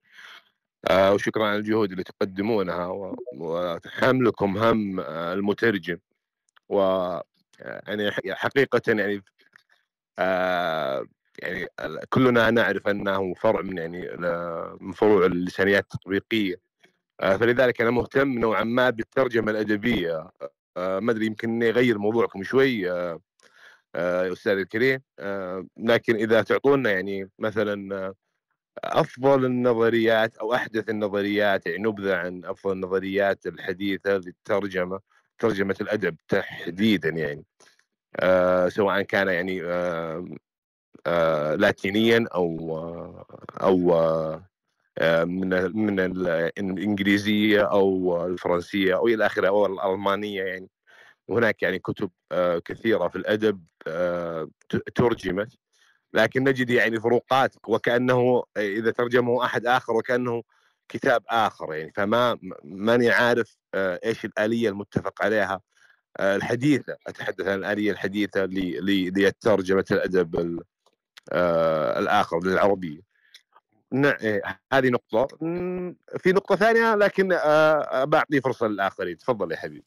وشكرا 0.91 1.47
على 1.47 1.57
الجهود 1.57 1.91
اللي 1.91 2.05
تقدمونها 2.05 2.87
وحملكم 3.35 4.59
هم 4.59 5.01
آه، 5.01 5.33
المترجم. 5.33 5.99
و 6.69 6.81
آه، 6.81 7.25
يعني 7.87 8.11
ح- 8.11 8.21
حقيقه 8.31 8.83
يعني 8.89 9.23
آه، 10.19 11.07
يعني 11.43 11.67
كلنا 12.09 12.51
نعرف 12.51 12.89
أنه 12.89 13.35
فرع 13.35 13.61
من 13.63 13.79
يعني 13.79 14.11
من 14.81 14.93
فروع 14.93 15.27
اللسانيات 15.27 15.85
التطبيقية. 15.95 16.57
آه، 17.21 17.37
فلذلك 17.37 17.81
أنا 17.81 17.91
مهتم 17.91 18.29
نوعا 18.29 18.65
ما 18.65 18.91
بالترجمة 18.91 19.51
الأدبية. 19.51 20.31
آه، 20.77 20.99
ما 21.01 21.13
أدري 21.13 21.27
يمكن 21.27 21.49
إني 21.51 21.69
اغير 21.71 21.99
موضوعكم 21.99 22.43
شوي 22.43 22.91
آه، 22.91 23.21
آه، 23.95 24.33
أستاذ 24.33 24.53
الكريم. 24.53 25.01
آه، 25.19 25.67
لكن 25.77 26.17
إذا 26.17 26.43
تعطونا 26.43 26.91
يعني 26.93 27.31
مثلا 27.39 27.97
آه، 27.97 28.15
أفضل 28.85 29.45
النظريات 29.45 30.37
أو 30.37 30.55
أحدث 30.55 30.89
النظريات 30.91 31.67
يعني 31.67 31.83
نبذة 31.83 32.17
عن 32.17 32.45
أفضل 32.45 32.73
النظريات 32.73 33.47
الحديثة 33.47 34.11
للترجمة 34.17 35.01
ترجمة 35.39 35.77
الأدب 35.81 36.17
تحديدا 36.29 37.09
يعني. 37.09 37.45
آه، 38.21 38.69
سواء 38.69 39.03
كان 39.03 39.29
يعني 39.29 39.63
آه، 39.65 40.29
آه، 41.07 41.55
لاتينيا 41.55 42.27
أو 42.35 42.77
أو 43.63 43.95
آه، 44.99 45.25
من 45.25 45.49
من 45.77 46.01
ال- 46.01 46.29
الإنجليزية 46.59 47.63
أو 47.63 48.27
الفرنسية 48.27 48.97
أو 48.97 49.07
إلى 49.09 49.27
آخره 49.27 49.49
أو 49.49 49.67
الألمانية 49.67 50.43
يعني. 50.43 50.69
وهناك 51.29 51.63
يعني 51.63 51.79
كتب 51.79 52.11
آه، 52.33 52.59
كثيرة 52.59 53.09
في 53.09 53.17
الأدب 53.17 53.65
آه، 53.87 54.49
ترجمت. 54.95 55.59
لكن 56.15 56.45
نجد 56.45 56.71
يعني 56.71 57.01
فروقات 57.01 57.55
وكأنه 57.69 58.43
إذا 58.57 58.91
ترجمه 58.91 59.45
أحد 59.45 59.67
آخر 59.67 59.93
وكأنه 59.93 60.43
كتاب 60.89 61.23
آخر 61.29 61.75
يعني. 61.75 61.93
فما 61.97 62.39
ماني 62.65 63.11
عارف 63.11 63.57
آه، 63.75 64.01
إيش 64.05 64.25
الآلية 64.25 64.69
المتفق 64.69 65.23
عليها. 65.23 65.61
آه، 66.17 66.37
الحديثة 66.37 66.97
أتحدث 67.07 67.47
عن 67.47 67.59
الآلية 67.59 67.91
الحديثة 67.91 68.45
لترجمة 68.45 69.85
الأدب 69.91 70.37
ال- 70.37 70.61
آه، 71.33 71.99
الآخر 71.99 72.41
للعربية. 72.45 73.01
إيه، 73.95 74.43
هذه 74.73 74.89
نقطة. 74.89 75.27
في 76.19 76.33
نقطة 76.33 76.57
ثانية 76.57 76.95
لكن 76.95 77.29
بعطي 78.05 78.41
فرصة 78.41 78.67
للآخرين. 78.67 79.19
تفضل 79.19 79.53
يا 79.53 79.57
حبيبي. 79.57 79.87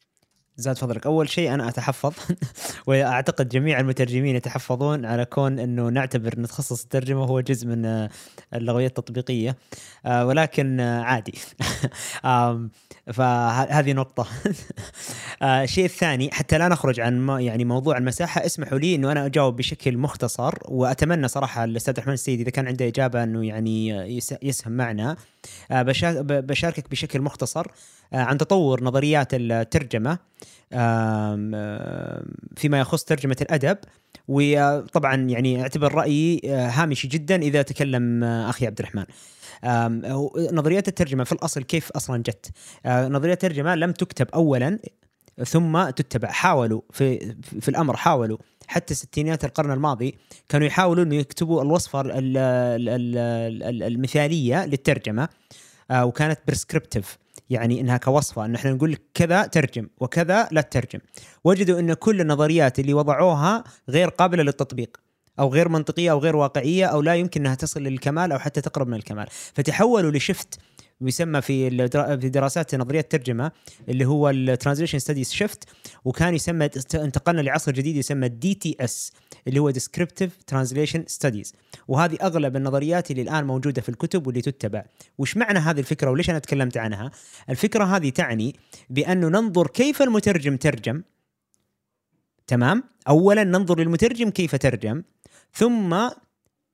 زاد 0.60 0.78
فضلك. 0.78 1.06
أول 1.06 1.30
شيء 1.30 1.54
أنا 1.54 1.70
أتحفظ 1.70 2.14
وأعتقد 2.88 3.50
جميع 3.50 3.80
المترجمين 3.80 4.36
يتحفظون 4.36 5.06
على 5.06 5.26
كون 5.26 5.60
إنه 5.60 5.90
نعتبر 5.90 6.34
إن 6.38 6.48
تخصص 6.48 6.84
الترجمة 6.84 7.24
هو 7.26 7.40
جزء 7.42 7.68
من 7.68 7.86
آه، 7.86 8.10
اللغويات 8.54 9.00
التطبيقية. 9.00 9.58
آه، 10.06 10.26
ولكن 10.26 10.80
آه، 10.80 11.02
عادي. 11.04 11.34
فهذه 13.14 13.94
نقطة. 13.94 14.28
آه، 15.42 15.64
الشيء 15.64 15.86
الثاني 15.86 16.30
حتى 16.32 16.58
لا 16.58 16.68
نخرج 16.68 17.00
عن 17.00 17.30
يعني 17.40 17.66
موضوع 17.66 17.98
المساحة 17.98 18.46
اسمحوا 18.46 18.80
لي 18.80 18.96
إنه 18.96 19.12
أنا 19.12 19.26
أجاوب 19.26 19.56
بشكل 19.56 19.98
مختصر 19.98 20.54
وأتمنى 20.66 21.28
صراحة 21.28 21.64
الأستاذ 21.64 22.00
احمد 22.00 22.14
السيد 22.14 22.40
إذا 22.40 22.50
كان 22.50 22.68
عنده 22.68 22.88
إجابة 22.88 23.24
إنه 23.24 23.46
يعني 23.46 23.88
يس- 23.90 24.36
يسهم 24.42 24.74
معنا. 24.74 25.16
بشاركك 25.72 26.90
بشكل 26.92 27.22
مختصر. 27.22 27.68
عن 28.14 28.38
تطور 28.38 28.84
نظريات 28.84 29.34
آم، 30.74 31.52
فيما 32.58 32.80
يخص 32.80 33.04
ترجمة 33.04 33.38
الأدب. 33.42 33.78
وطبعا 34.28 35.16
يعني 35.16 35.62
أعتبر 35.62 35.94
رأيي 35.94 36.42
آه، 36.46 36.68
هامشي 36.70 37.08
جدا 37.08 37.36
إذا 37.36 37.62
تكلم 37.62 38.24
آه، 38.24 38.50
أخي 38.50 38.66
عبد 38.68 38.80
الرحمن. 38.80 39.06
نظريات 40.56 40.88
الترجمة 40.88 41.24
في 41.24 41.32
الأصل 41.32 41.64
كيف 41.64 41.92
أصلا 41.92 42.18
جت؟ 42.24 42.52
آه، 42.86 43.08
نظريات 43.08 43.44
الترجمة 43.44 43.76
لم 43.76 43.92
تكتب 43.92 44.28
أولا 44.34 44.80
ثم 45.46 45.90
تتبع 45.90 46.28
حاولوا 46.32 46.82
في 46.92 47.36
في 47.62 47.70
الأمر 47.70 47.96
حاولوا. 47.96 48.38
حتى 48.68 48.94
ستينيات 48.94 49.46
القرن 49.46 49.72
الماضي 49.72 50.16
كانوا 50.50 50.68
يحاولوا 50.68 51.04
انه 51.04 51.16
يكتبوا 51.16 51.62
الوصفه 51.62 52.02
ال- 52.02 52.12
ال- 52.18 52.90
ال- 52.90 53.64
ال- 53.64 53.84
المثالية 53.84 54.66
للترجمة 54.66 55.30
آه، 55.92 56.06
وكانت 56.06 56.40
بريسكريبتيف 56.48 57.18
يعني 57.50 57.82
إنها 57.82 57.98
كوصفة 57.98 58.46
إن 58.46 58.56
إحنا 58.56 58.72
نقول 58.72 58.98
كذا 59.14 59.46
ترجم 59.46 59.88
وكذا 60.00 60.48
لا 60.52 60.62
تترجم. 60.62 61.00
وجدوا 61.44 61.80
إن 61.80 61.94
كل 61.94 62.22
النظريات 62.22 62.80
اللي 62.80 62.94
وضعوها 62.94 63.64
غير 63.90 64.10
قابلة 64.10 64.44
للتطبيق 64.44 64.98
أو 65.40 65.54
غير 65.54 65.70
منطقية 65.70 66.12
أو 66.12 66.20
غير 66.20 66.36
واقعية 66.36 66.86
أو 66.86 67.02
لا 67.02 67.16
يمكن 67.16 67.42
إنها 67.42 67.56
تصل 67.56 67.84
للكمال 67.84 68.32
أو 68.32 68.40
حتى 68.40 68.62
تقرب 68.62 68.88
من 68.88 68.94
الكمال. 68.94 69.28
فتحولوا 69.54 70.12
ل 70.12 70.20
shift 70.20 70.60
يسمى 71.02 71.42
في 71.42 71.70
في 72.20 72.30
دراسات 72.30 72.76
نظرية 72.76 73.00
الترجمه 73.00 73.52
اللي 73.90 74.06
هو 74.06 74.30
ال 74.30 74.35
translation 74.35 75.00
studies 75.00 75.32
shift 75.32 75.64
وكان 76.06 76.36
يسمى 76.36 76.70
انتقلنا 76.96 77.42
لعصر 77.42 77.72
جديد 77.72 77.96
يسمى 77.96 78.30
DTS 78.30 79.12
اللي 79.48 79.60
هو 79.60 79.70
descriptive 79.70 80.38
translation 80.48 81.04
studies 81.08 81.54
وهذه 81.88 82.18
أغلب 82.22 82.56
النظريات 82.56 83.12
اللي 83.12 83.22
الآن 83.22 83.48
موجودة 83.48 83.82
في 83.82 83.90
الكتب 83.90 84.28
واللي 84.28 84.42
تتبع. 84.42 84.84
وش 85.18 85.38
معنى 85.38 85.60
هذه 85.60 85.80
الفكرة 85.80 86.12
وليش 86.12 86.30
أنا 86.30 86.40
تكلمت 86.40 86.78
عنها؟ 86.78 87.12
الفكرة 87.50 87.84
هذه 87.84 88.10
تعني 88.10 88.56
بانه 88.90 89.28
ننظر 89.28 89.68
كيف 89.68 90.02
المترجم 90.02 90.58
ترجم. 90.58 91.04
تمام؟ 92.48 92.84
اولا 93.08 93.44
ننظر 93.44 93.80
للمترجم 93.80 94.30
كيف 94.30 94.56
ترجم 94.56 95.04
ثم 95.54 96.10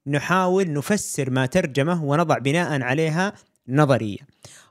نحاول 0.07 0.73
نفسر 0.73 1.29
ما 1.29 1.45
ترجمه 1.45 2.03
ونضع 2.03 2.37
بناء 2.37 2.81
عليها 2.81 3.33
نظرية. 3.69 4.17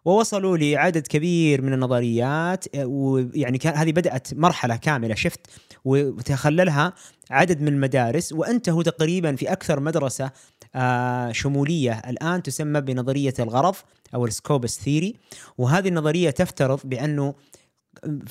ووصلوا 0.05 0.57
لعدد 0.57 1.07
كبير 1.07 1.63
من 1.63 1.73
النظريات 1.73 2.77
آه، 2.77 2.87
ويعني 2.87 3.59
هذه 3.65 3.93
بدأت 3.93 4.35
مرحلة 4.35 4.77
كاملة 4.77 5.15
شفت؟ 5.15 5.41
وتخللها 5.85 6.93
عدد 7.31 7.61
من 7.61 7.69
المدارس 7.69 8.33
وأنتهوا 8.33 8.83
تقريبا 8.83 9.37
في 9.37 9.53
أكثر 9.53 9.81
مدرسة 9.81 10.31
آه، 10.75 11.33
شمولية. 11.33 11.93
الآن 11.93 12.43
تسمى 12.43 12.81
بنظرية 12.81 13.35
الغرض 13.39 13.75
أو 14.15 14.27
ال 14.27 14.35
skopos 14.35 14.81
theory. 14.81 15.15
وهذه 15.59 15.89
النظرية 15.89 16.31
تفترض 16.31 16.81
بأنه 16.85 17.35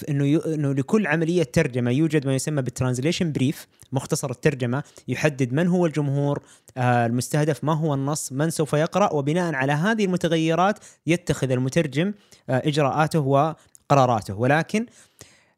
إنه 0.10 0.26
ي... 0.26 0.38
إنه 0.38 0.74
لكل 0.74 1.08
عملية 1.08 1.44
ترجمة 1.44 1.92
يوجد 1.92 2.28
ما 2.28 2.36
يسمى 2.36 2.62
بال 2.62 2.72
translation 2.72 3.32
brief 3.32 3.68
مختصر 3.92 4.32
الترجمة 4.32 4.84
يحدد 5.08 5.54
من 5.54 5.68
هو 5.68 5.86
الجمهور 5.86 6.44
آه 6.78 7.06
المستهدف 7.06 7.64
ما 7.64 7.74
هو 7.74 7.94
النص 7.94 8.32
من 8.32 8.50
سوف 8.50 8.74
يقرأ 8.74 9.14
وبناء 9.14 9.56
على 9.56 9.72
هذه 9.72 10.06
المتغيرات 10.06 10.80
يتخذ 11.08 11.52
المترجم 11.52 12.14
آه 12.50 12.62
إجراءاته 12.66 13.20
وقراراته. 13.20 14.34
ولكن 14.36 14.86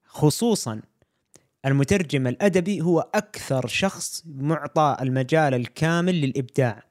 خصوصا 0.06 0.82
المترجم 1.66 2.28
الأدبي 2.28 2.82
هو 2.82 3.10
أكثر 3.16 3.68
شخص 3.68 4.24
معطى 4.26 4.98
المجال 5.02 5.54
الكامل 5.54 6.22
للإبداع. 6.22 6.84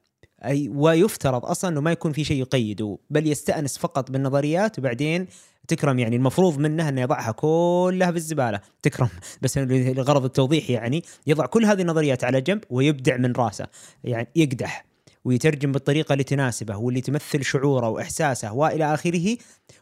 أي 0.45 0.69
ويفترض 0.69 1.45
أصلا 1.45 1.69
إنه 1.69 1.81
ما 1.81 1.91
يكون 1.91 2.11
في 2.11 2.23
شيء 2.23 2.39
يقيده 2.39 2.97
بل 3.09 3.27
يستأنس 3.27 3.77
فقط 3.77 4.11
بالنظريات 4.11 4.79
وبعدين 4.79 5.27
تكرم 5.67 5.99
يعني 5.99 6.15
المفروض 6.15 6.59
منه 6.59 6.89
إنه 6.89 7.01
يضعها 7.01 7.31
كلها 7.31 8.11
في 8.11 8.17
الزباله 8.17 8.59
تكرم. 8.81 9.09
بس 9.41 9.57
لغرض 9.57 10.25
التوضيح 10.25 10.69
يعني 10.69 11.03
يضع 11.27 11.45
كل 11.45 11.65
هذه 11.65 11.81
النظريات 11.81 12.23
على 12.23 12.41
جنب 12.41 12.63
ويبدع 12.69 13.17
من 13.17 13.31
راسه. 13.31 13.67
يعني 14.03 14.27
يقدح 14.35 14.85
ويترجم 15.25 15.71
بالطريقة 15.71 16.13
اللي 16.13 16.23
تناسبه 16.23 16.77
واللي 16.77 17.01
تمثل 17.01 17.43
شعوره 17.43 17.89
وإحساسه 17.89 18.53
وإلى 18.53 18.93
آخره. 18.93 19.37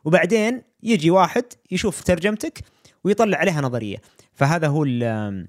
وبعدين 0.05 0.61
يجي 0.83 1.11
واحد 1.11 1.43
يشوف 1.71 2.03
ترجمتك 2.03 2.59
ويطلع 3.03 3.37
عليها 3.37 3.61
نظرية. 3.61 3.97
فهذا 4.33 4.67
هو 4.67 4.83
ال 4.83 5.47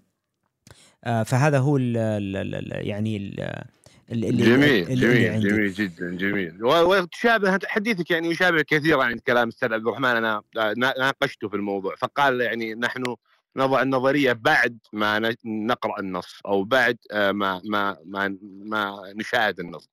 فهذا 1.05 1.59
هو 1.59 1.77
ال 1.77 2.87
يعني 2.87 3.17
ال 3.17 3.65
اللي 4.11 4.31
جميل 4.31 4.91
اللي 4.91 4.95
جميل 4.95 5.35
اللي 5.35 5.51
جميل 5.51 5.73
جدا 5.73 6.17
جميل. 6.17 6.65
وتشابه 6.65 7.59
حديثك 7.67 8.11
يعني 8.11 8.31
يشابه 8.31 8.63
كثيرا 8.63 9.05
عند 9.05 9.21
كلام 9.21 9.49
الاستاذ 9.49 9.73
عبد 9.73 9.87
الرحمن. 9.87 10.05
أنا 10.05 10.43
ناقشته 10.79 11.49
في 11.49 11.57
الموضوع. 11.57 11.95
فقال 11.97 12.41
يعني 12.41 12.75
نحن 12.75 13.17
نضع 13.57 13.83
النظرية 13.83 14.33
بعد 14.33 14.79
ما 14.93 15.37
نقرأ 15.45 16.01
النص 16.01 16.41
أو 16.47 16.65
بعد 16.65 16.97
ما 17.13 17.61
ما 17.65 17.97
ما, 18.05 18.37
ما 18.43 19.13
نشاهد 19.17 19.61
النص. 19.61 19.91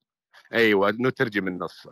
أيوه 0.53 0.89
نترجم 0.89 1.47
النص. 1.47 1.87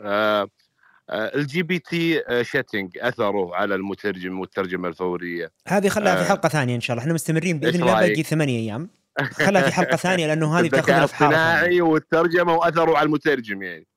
ال 1.12 1.64
GPT 1.64 2.24
chatting 2.44 2.98
أثره 2.98 3.56
على 3.56 3.76
المترجم 3.76 4.40
والترجمة 4.40 4.88
الفورية. 4.88 5.52
هذه 5.68 5.88
خلها 5.88 6.16
في 6.16 6.22
آه. 6.22 6.26
حلقة 6.26 6.50
ثانية 6.50 6.76
إن 6.76 6.82
شاء 6.82 6.94
الله. 6.94 7.02
إحنا 7.02 7.14
مستمرين 7.14 7.60
بإذن 7.60 7.82
الله؟ 7.82 7.94
باقي 7.94 8.24
ثمانية 8.24 8.60
أيام. 8.60 8.90
خلها 9.22 9.62
في 9.62 9.72
حلقة 9.72 9.98
ثانية 9.98 10.28
لأنه 10.28 10.60
هذه 10.60 10.68
بتاخذ 10.68 10.86
في 10.86 10.94
حاره 10.94 11.06
ثانية. 11.06 11.36
الاصطناعي 11.36 11.82
والترجمة 11.82 12.54
واثره 12.54 12.98
على 12.98 13.06
المترجم 13.06 13.64
يعني. 13.64 13.88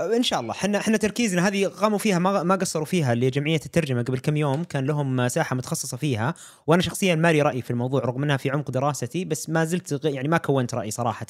إن 0.00 0.22
شاء 0.22 0.40
الله. 0.40 0.52
إحنا 0.52 0.78
إحنا 0.78 0.96
تركيزنا 0.96 1.48
هذه 1.48 1.66
قاموا 1.66 1.98
فيها 1.98 2.18
ما 2.18 2.42
ما 2.42 2.54
قصروا 2.54 2.84
فيها 2.84 3.12
اللي 3.12 3.30
جمعيه 3.30 3.60
الترجمة 3.66 4.02
قبل 4.02 4.18
كم 4.18 4.36
يوم 4.36 4.64
كان 4.64 4.86
لهم 4.86 5.28
ساحة 5.28 5.56
متخصصة 5.56 5.96
فيها. 5.96 6.34
وأنا 6.66 6.82
شخصيا 6.82 7.14
مالي 7.14 7.42
رأي 7.42 7.62
في 7.62 7.70
الموضوع 7.70 8.00
رغم 8.00 8.22
إنها 8.22 8.36
في 8.36 8.50
عمق 8.50 8.70
دراستي 8.70 9.24
بس 9.24 9.50
ما 9.50 9.64
زلت 9.64 10.04
يعني 10.04 10.28
ما 10.28 10.36
كونت 10.36 10.74
رأي 10.74 10.90
صراحة. 10.90 11.26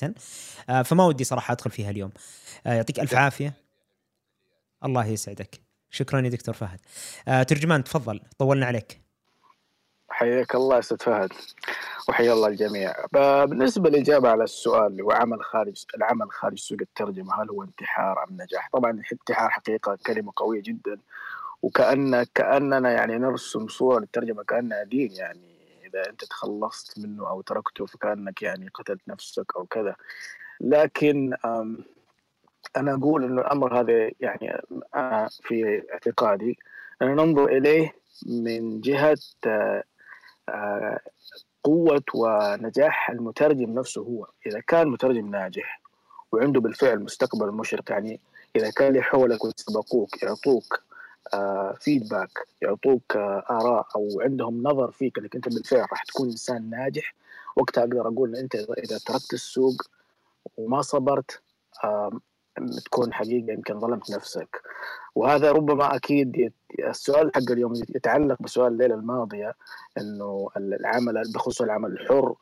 آه، 0.69 0.83
فما 0.83 1.05
ودي 1.05 1.25
صراحة 1.25 1.53
أدخل 1.53 1.71
فيها 1.71 1.91
اليوم. 1.91 2.11
آه، 2.67 2.75
يعطيك 2.75 3.01
ألف 3.01 3.15
عافية. 3.15 3.55
الله 4.85 5.07
يسعدك. 5.07 5.61
شكرا 5.91 6.21
يا 6.21 6.29
دكتور 6.29 6.55
فهد. 6.55 6.81
آه، 7.29 7.43
ترجمان 7.43 7.85
تفضل. 7.85 8.21
طولنا 8.39 8.67
عليك. 8.67 9.06
حياك 10.17 10.55
الله 10.55 10.79
أستاذ 10.79 10.99
فهد 10.99 11.33
وحيا 12.09 12.33
الله 12.33 12.49
الجميع. 12.49 12.95
بالنسبة 13.47 13.91
للاجابه 13.91 14.29
على 14.29 14.45
السؤال 14.45 14.87
اللي 14.87 15.03
هو 15.03 15.11
عمل 15.11 15.45
خارج 15.45 15.85
العمل 15.97 16.31
خارج 16.31 16.59
سوق 16.59 16.79
الترجمة 16.81 17.43
هل 17.43 17.51
هو 17.51 17.63
انتحار 17.63 18.25
أم 18.25 18.43
نجاح؟ 18.43 18.69
طبعا 18.73 19.03
انتحار 19.13 19.51
حقيقة 19.51 19.99
كلمة 20.07 20.33
قوية 20.37 20.63
جدا 20.63 20.99
وكأن 21.63 22.23
كأننا 22.23 22.91
يعني 22.91 23.19
نرسم 23.19 23.69
صورة 23.69 24.01
للترجمة 24.01 24.43
كأنها 24.43 24.83
دين 24.83 25.13
يعني. 25.13 25.57
إذا 25.87 26.11
أنت 26.11 26.25
تخلصت 26.25 26.99
منه 26.99 27.29
أو 27.29 27.41
تركته 27.41 27.87
فكأنك 27.87 28.43
يعني 28.43 28.69
قتلت 28.69 29.01
نفسك 29.09 29.57
أو 29.57 29.67
كذا. 29.67 29.97
لكن 30.61 31.35
أنا 32.77 32.95
أقول 32.95 33.25
إنه 33.25 33.41
الأمر 33.41 33.81
هذا 33.81 34.11
يعني 34.21 34.63
أنا 34.95 35.29
في 35.43 35.83
اعتقادي 35.93 36.59
أنا 37.03 37.15
ننظر 37.15 37.47
إليه 37.47 37.93
من 38.27 38.81
جهة 38.81 39.19
آه، 39.47 39.49
آه، 39.49 39.85
قوة 41.65 42.03
ونجاح 42.15 43.11
المترجم 43.11 43.75
نفسه 43.79 44.03
هو. 44.03 44.27
إذا 44.47 44.61
كان 44.61 44.89
مترجم 44.89 45.31
ناجح 45.31 45.81
وعنده 46.33 46.61
بالفعل 46.61 47.01
مستقبل 47.01 47.53
مشرق 47.53 47.91
يعني 47.91 48.21
إذا 48.57 48.71
كان 48.71 48.89
اللي 48.89 49.03
حولك 49.03 49.45
ويسبقوك 49.45 50.23
يعطوك 50.23 50.83
فيدباك 51.81 52.39
يعطوك 52.63 53.17
آه، 53.17 53.45
آراء 53.51 53.87
أو 53.97 54.21
عندهم 54.21 54.63
نظر 54.63 54.91
فيك 54.91 55.19
أنك 55.19 55.35
أنت 55.35 55.49
بالفعل 55.49 55.81
راح 55.81 56.05
تكون 56.05 56.31
إنسان 56.31 56.71
ناجح 56.71 57.15
وقتها 57.57 57.83
أقدر 57.85 58.09
أقول 58.09 58.29
إن 58.29 58.43
أنت 58.43 58.55
إذا 58.55 58.99
تركت 58.99 59.33
السوق 59.33 59.83
وما 60.57 60.83
صبرت 60.83 61.41
تكون 62.85 63.15
حقيقة 63.15 63.53
يمكن 63.53 63.81
ظلمت 63.81 64.11
نفسك. 64.11 64.63
وهذا 65.15 65.53
ربما 65.53 65.97
أكيد 65.97 66.53
السؤال 66.79 67.31
حق 67.35 67.51
اليوم 67.51 67.73
يتعلق 67.75 68.43
بسؤال 68.43 68.73
الليلة 68.73 68.95
الماضية 68.95 69.55
إنه 69.99 70.49
العمل 70.57 71.23
بخصوص 71.35 71.63
العمل 71.63 71.91
الحر 71.91 72.35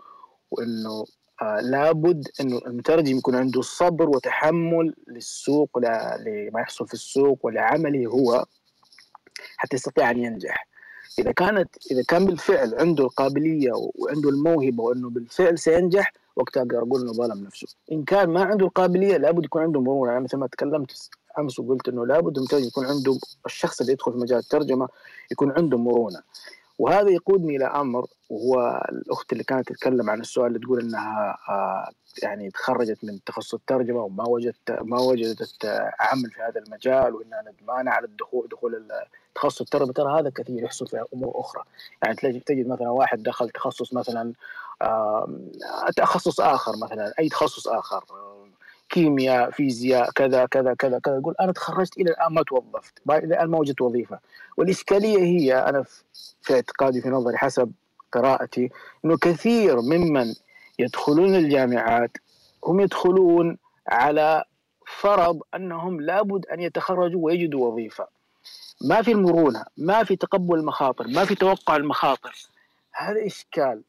وإنه 0.51 1.05
آه 1.43 1.61
لابد 1.61 2.29
إنه 2.41 2.61
المترجم 2.67 3.19
يكون 3.19 3.35
عنده 3.35 3.63
صبر 3.63 4.09
وتحمل 4.09 4.95
للسوق 5.09 5.79
لما 5.79 6.61
يحصل 6.61 6.87
في 6.87 6.95
السوق 6.95 7.39
ولعمله 7.43 8.07
هو 8.07 8.45
حتى 9.57 9.77
يستطيع 9.77 10.11
أن 10.11 10.19
ينجح. 10.19 10.69
إذا 11.19 11.33
كانت 11.33 11.69
إذا 11.91 12.03
كان 12.09 12.25
بالفعل 12.27 12.75
عنده 12.75 13.05
القابلية 13.05 13.73
وعنده 13.75 14.31
الموهبة 14.31 14.83
وإنه 14.83 15.11
بالفعل 15.11 15.59
سينجح 15.59 16.13
وقتها 16.37 16.61
أقدر 16.61 16.79
أقول 16.79 17.01
إنه 17.01 17.13
ظلم 17.13 17.45
نفسه. 17.45 17.67
إن 17.93 18.05
كان 18.05 18.31
ما 18.31 18.45
عنده 18.45 18.67
القابلية 18.67 19.17
لابد 19.17 19.45
يكون 19.45 19.63
عنده 19.63 19.81
مرونة. 19.81 20.13
يعني 20.13 20.25
مثل 20.25 20.37
ما 20.37 20.47
تكلمت 20.47 21.11
أمس 21.39 21.59
وقلت 21.59 21.89
إنه 21.89 22.07
لابد 22.07 22.37
يكون 22.53 22.87
عنده 22.87 23.19
الشخص 23.47 23.81
اللي 23.81 23.93
يدخل 23.93 24.13
في 24.13 24.19
مجال 24.19 24.39
الترجمة 24.39 24.89
يكون 25.33 25.53
عنده 25.53 25.79
مرونة. 25.79 26.23
وهذا 26.79 27.11
يقودني 27.11 27.57
إلى 27.57 27.65
أمر 27.65 28.07
وهو 28.31 28.85
الأخت 28.93 29.33
اللي 29.33 29.45
كانت 29.45 29.69
تتكلم 29.69 30.11
عن 30.11 30.21
السؤال 30.21 30.47
اللي 30.47 30.59
تقول 30.59 30.81
إنها 30.81 31.39
آه، 31.49 31.91
يعني 32.23 32.51
تخرجت 32.51 33.05
من 33.05 33.25
تخصص 33.25 33.55
الترجمة 33.55 34.03
وما 34.03 34.29
وجدت 34.29 34.71
ما 34.83 35.01
وجدت 35.01 35.65
آه، 35.65 35.93
عمل 36.01 36.31
في 36.31 36.43
هذا 36.43 36.61
المجال 36.61 37.15
وانها 37.15 37.43
ندمانه 37.43 37.91
على 37.91 38.07
الدخول 38.07 38.49
دخول 38.49 38.89
تخصص 39.35 39.61
الترجمة. 39.61 39.93
ترى 39.93 40.21
هذا 40.21 40.31
كثير 40.31 40.63
يحصل 40.63 40.87
في 40.87 41.05
أمور 41.15 41.41
أخرى. 41.41 41.63
يعني 42.03 42.41
تجد 42.41 42.67
مثلا 42.67 42.91
واحد 42.91 43.23
دخل 43.23 43.51
تخصص 43.51 43.95
مثلا 43.95 44.33
تخصص 45.97 46.41
آخر 46.41 46.73
مثلا 46.83 47.13
أي 47.19 47.29
تخصص 47.29 47.69
آخر 47.69 48.05
كيمياء 48.89 49.51
فيزياء 49.51 50.11
كذا 50.11 50.47
كذا 50.47 50.75
كذا 50.75 50.99
كذا. 50.99 51.17
يقول 51.17 51.35
أنا 51.41 51.53
تخرجت 51.53 51.97
إلى 51.99 52.11
الآن 52.11 52.35
ما 52.35 52.43
توظفت 52.43 52.99
إلى 53.11 53.19
الآن 53.19 53.51
ما 53.51 53.59
وجدت 53.59 53.81
وظيفة. 53.81 54.19
والإشكالية 54.57 55.19
هي 55.19 55.69
أنا 55.69 55.85
في 56.43 56.55
اعتقادي 56.55 57.01
في 57.01 57.09
نظري 57.09 57.37
حسب 57.37 57.73
قراءتي 58.13 58.71
إنه 59.05 59.17
كثير 59.17 59.81
ممن 59.81 60.35
يدخلون 60.79 61.35
الجامعات 61.35 62.11
هم 62.65 62.81
يدخلون 62.81 63.59
على 63.89 64.45
فرض 65.01 65.41
أنهم 65.55 66.01
لابد 66.01 66.47
أن 66.47 66.61
يتخرجوا 66.61 67.25
ويجدوا 67.25 67.69
وظيفة. 67.69 68.07
ما 68.81 69.03
في 69.03 69.13
المرونة 69.13 69.65
ما 69.77 70.05
في 70.05 70.17
تقبل 70.17 70.59
المخاطر 70.59 71.09
ما 71.09 71.25
في 71.25 71.35
توقع 71.35 71.77
المخاطر. 71.77 72.35
هذا 72.93 73.27
إشكال. 73.27 73.83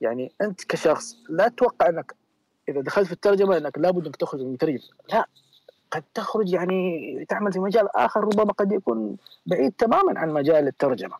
يعني 0.00 0.32
أنت 0.40 0.64
كشخص 0.64 1.16
لا 1.28 1.48
تتوقع 1.48 1.88
أنك 1.88 2.14
إذا 2.68 2.80
دخلت 2.80 3.06
في 3.06 3.12
الترجمة 3.12 3.56
أنك 3.56 3.78
لابد 3.78 4.06
أنك 4.06 4.16
تخرج 4.16 4.40
من 4.40 4.52
مترجم 4.52 4.88
لا 5.12 5.26
قد 5.90 6.04
تخرج 6.14 6.52
يعني 6.52 7.24
تعمل 7.28 7.52
في 7.52 7.58
مجال 7.58 7.96
آخر 7.96 8.20
ربما 8.20 8.52
قد 8.52 8.72
يكون 8.72 9.16
بعيد 9.46 9.72
تماما 9.72 10.20
عن 10.20 10.30
مجال 10.30 10.66
الترجمة. 10.66 11.16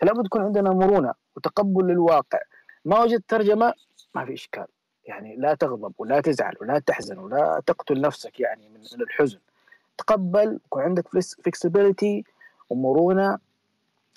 فلا 0.00 0.12
بد 0.12 0.26
يكون 0.26 0.42
عندنا 0.42 0.70
مرونة 0.70 1.14
وتقبل 1.36 1.86
للواقع. 1.86 2.38
ما 2.84 3.00
وجدت 3.00 3.24
ترجمة 3.28 3.74
ما 4.14 4.24
في 4.24 4.34
إشكال. 4.34 4.66
يعني 5.04 5.36
لا 5.36 5.54
تغضب 5.54 5.92
ولا 5.98 6.20
تزعل 6.20 6.54
ولا 6.60 6.78
تحزن 6.78 7.18
ولا 7.18 7.62
تقتل 7.66 8.00
نفسك 8.00 8.40
يعني 8.40 8.68
من 8.68 9.02
الحزن. 9.02 9.38
تقبل 9.98 10.60
يكون 10.66 10.82
عندك 10.82 11.08
فلكسبيتي 11.08 12.24
ومرونة. 12.70 13.38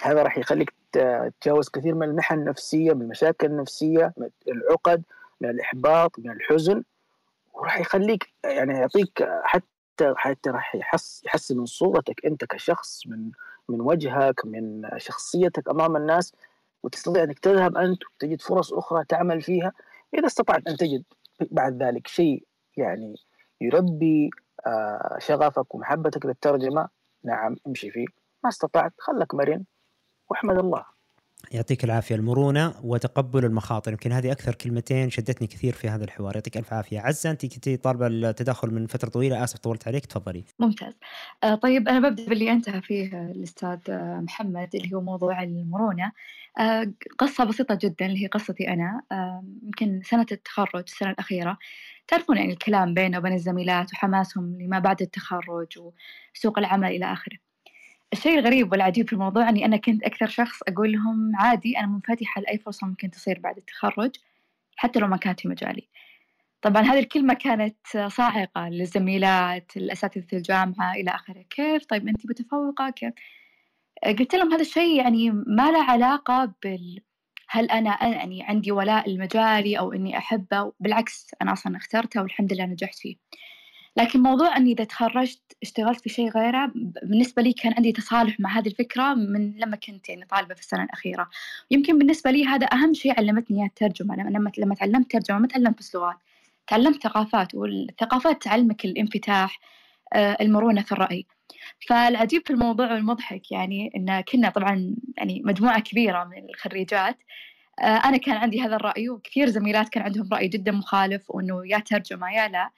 هذا 0.01 0.23
راح 0.23 0.37
يخليك 0.37 0.73
تتجاوز 0.91 1.69
كثير 1.69 1.95
من 1.95 2.03
المحن 2.03 2.39
النفسية 2.39 2.93
من 2.93 3.01
المشاكل 3.01 3.47
النفسية 3.47 4.13
من 4.17 4.29
العقد 4.47 5.03
من 5.41 5.49
الإحباط 5.49 6.19
من 6.19 6.31
الحزن. 6.31 6.83
وراح 7.53 7.79
يخليك 7.79 8.33
يعني 8.43 8.73
يعطيك 8.73 9.29
حتى 9.43 10.13
حتى 10.15 10.49
راح 10.49 10.75
يحس 10.75 11.21
يحسن 11.25 11.57
من 11.57 11.65
صورتك 11.65 12.25
أنت 12.25 12.45
كشخص 12.45 13.07
من 13.07 13.31
من 13.69 13.81
وجهك 13.81 14.45
من 14.45 14.89
شخصيتك 14.97 15.69
أمام 15.69 15.95
الناس. 15.95 16.33
وتستطيع 16.83 17.23
أنك 17.23 17.39
تذهب 17.39 17.77
أنت 17.77 17.99
وتجد 18.05 18.41
فرص 18.41 18.73
أخرى 18.73 19.05
تعمل 19.05 19.41
فيها. 19.41 19.73
إذا 20.13 20.25
استطعت 20.27 20.67
أن 20.67 20.77
تجد 20.77 21.03
بعد 21.51 21.83
ذلك 21.83 22.07
شيء 22.07 22.43
يعني 22.77 23.15
يربي 23.61 24.29
آه، 24.67 25.17
شغفك 25.19 25.75
ومحبتك 25.75 26.25
للترجمة 26.25 26.89
نعم 27.23 27.55
امشي 27.67 27.91
فيه. 27.91 28.05
ما 28.43 28.49
استطعت 28.49 28.93
خلك 28.97 29.35
مرن. 29.35 29.63
واحمد 30.29 30.57
الله. 30.57 30.99
يعطيك 31.51 31.83
العافية 31.83 32.15
المرونة 32.15 32.73
وتقبل 32.83 33.45
المخاطر. 33.45 33.91
يمكن 33.91 34.11
هذه 34.11 34.31
أكثر 34.31 34.55
كلمتين 34.55 35.09
شدتني 35.09 35.47
كثير 35.47 35.73
في 35.73 35.89
هذا 35.89 36.03
الحوار. 36.03 36.35
يعطيك 36.35 36.57
ألف 36.57 36.73
عافية. 36.73 36.99
عزة 36.99 37.31
أنت 37.31 37.45
كنتي 37.45 37.77
طالبة 37.77 38.07
التدخل 38.07 38.71
من 38.73 38.87
فترة 38.87 39.09
طويلة. 39.09 39.43
آسف 39.43 39.59
طولت 39.59 39.87
عليك. 39.87 40.05
تفضلي. 40.05 40.45
ممتاز. 40.59 40.93
آه 41.43 41.55
طيب 41.55 41.87
أنا 41.87 42.09
ببدأ 42.09 42.25
باللي 42.25 42.51
أنتهى 42.51 42.81
فيه 42.81 43.31
الأستاذ 43.31 43.79
آه، 43.89 44.19
محمد 44.19 44.75
اللي 44.75 44.95
هو 44.95 45.01
موضوع 45.01 45.43
المرونة. 45.43 46.11
آه 46.59 46.93
قصة 47.17 47.43
بسيطة 47.43 47.75
جدا 47.81 48.05
اللي 48.05 48.23
هي 48.23 48.27
قصتي 48.27 48.67
أنا. 48.67 49.01
آه 49.11 49.43
يمكن 49.63 50.01
سنة 50.05 50.25
التخرج 50.31 50.83
السنة 50.87 51.09
الأخيرة. 51.09 51.57
تعرفون 52.07 52.37
يعني 52.37 52.53
الكلام 52.53 52.93
بينه 52.93 53.17
وبين 53.17 53.33
الزميلات 53.33 53.93
وحماسهم 53.93 54.61
لما 54.61 54.79
بعد 54.79 55.01
التخرج 55.01 55.67
وسوق 55.77 56.59
العمل 56.59 56.87
إلى 56.91 57.13
آخره. 57.13 57.37
الشيء 58.13 58.39
الغريب 58.39 58.71
والعجيب 58.71 59.07
في 59.07 59.13
الموضوع 59.13 59.49
أني 59.49 59.65
أنا 59.65 59.77
كنت 59.77 60.03
أكثر 60.03 60.27
شخص 60.27 60.59
أقول 60.67 60.91
لهم 60.91 61.31
عادي 61.35 61.77
أنا 61.77 61.87
منفتحة 61.87 62.41
لأي 62.41 62.57
فرصة 62.57 62.87
ممكن 62.87 63.11
تصير 63.11 63.39
بعد 63.39 63.57
التخرج 63.57 64.15
حتى 64.75 64.99
لو 64.99 65.07
ما 65.07 65.17
كانت 65.17 65.39
في 65.39 65.47
مجالي. 65.47 65.87
طبعا 66.61 66.81
هذه 66.81 66.99
الكلمة 66.99 67.33
كانت 67.33 67.77
صاعقة 68.07 68.69
للزميلات 68.69 69.77
الأساتذة 69.77 70.25
الجامعة 70.33 70.93
إلى 70.93 71.11
آخره. 71.11 71.45
كيف؟ 71.49 71.85
طيب 71.85 72.07
أنت 72.07 72.25
متفوقة؟ 72.25 72.89
كيف؟ 72.89 73.13
قلت 74.05 74.35
لهم 74.35 74.53
هذا 74.53 74.61
الشيء 74.61 74.97
يعني 74.97 75.31
ما 75.31 75.71
له 75.71 75.83
علاقة 75.83 76.53
بال 76.63 77.01
هل 77.49 77.69
أنا 77.71 78.07
يعني 78.07 78.43
عندي 78.43 78.71
ولاء 78.71 79.09
لمجالي 79.09 79.79
أو 79.79 79.93
إني 79.93 80.17
أحبه 80.17 80.73
بالعكس 80.79 81.31
أنا 81.41 81.53
أصلا 81.53 81.77
اخترته 81.77 82.21
والحمد 82.21 82.53
لله 82.53 82.65
نجحت 82.65 82.95
فيه. 82.95 83.15
لكن 83.97 84.19
موضوع 84.19 84.57
أني 84.57 84.71
إذا 84.71 84.83
تخرجت 84.83 85.41
اشتغلت 85.63 86.01
في 86.01 86.09
شيء 86.09 86.29
غيره 86.29 86.71
بالنسبة 86.75 87.41
لي 87.41 87.53
كان 87.53 87.73
عندي 87.73 87.91
تصالح 87.91 88.39
مع 88.39 88.57
هذه 88.59 88.67
الفكرة 88.67 89.13
من 89.13 89.53
لما 89.57 89.75
كنت 89.75 90.09
يعني 90.09 90.25
طالبة 90.25 90.53
في 90.53 90.61
السنة 90.61 90.83
الأخيرة. 90.83 91.29
يمكن 91.71 91.97
بالنسبة 91.99 92.31
لي 92.31 92.45
هذا 92.45 92.67
أهم 92.73 92.93
شيء 92.93 93.13
علمتني 93.17 93.65
الترجمة 93.65 94.15
لما 94.15 94.51
لما 94.57 94.75
تعلمت 94.75 95.11
ترجمة 95.11 95.39
ما 95.39 95.47
تعلمت 95.47 95.79
بس 95.79 95.95
لغات 95.95 96.17
تعلمت 96.67 97.03
ثقافات 97.03 97.55
والثقافات 97.55 98.43
تعلمك 98.43 98.85
الانفتاح 98.85 99.59
آه، 100.13 100.37
المرونة 100.41 100.81
في 100.81 100.91
الرأي. 100.91 101.25
فالعجيب 101.87 102.41
في 102.45 102.53
الموضوع 102.53 102.93
والمضحك 102.93 103.51
يعني 103.51 103.91
إن 103.95 104.21
كنا 104.21 104.49
طبعا 104.49 104.95
يعني 105.17 105.41
مجموعة 105.45 105.79
كبيرة 105.79 106.23
من 106.23 106.49
الخريجات 106.49 107.17
آه، 107.79 107.83
أنا 107.83 108.17
كان 108.17 108.35
عندي 108.37 108.61
هذا 108.61 108.75
الرأي 108.75 109.09
وكثير 109.09 109.49
زميلات 109.49 109.89
كان 109.89 110.03
عندهم 110.03 110.29
رأي 110.33 110.47
جدا 110.47 110.71
مخالف 110.71 111.31
وإنه 111.31 111.61
يا 111.67 111.79
ترجمة 111.79 112.31
يا 112.31 112.47
لا. 112.47 112.69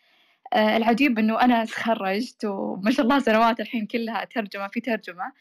العجيب 0.55 1.19
إنه 1.19 1.41
أنا 1.41 1.65
تخرجت 1.65 2.45
وما 2.45 2.91
شاء 2.91 3.05
الله 3.05 3.19
سنوات 3.19 3.59
الحين 3.59 3.85
كلها 3.85 4.25
ترجمة 4.25 4.67
في 4.67 4.79
ترجمة. 4.79 5.31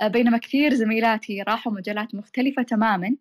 آه، 0.00 0.08
بينما 0.08 0.38
كثير 0.38 0.74
زميلاتي 0.74 1.42
راحوا 1.42 1.72
مجالات 1.72 2.14
مختلفة 2.14 2.62
تماما. 2.62 3.16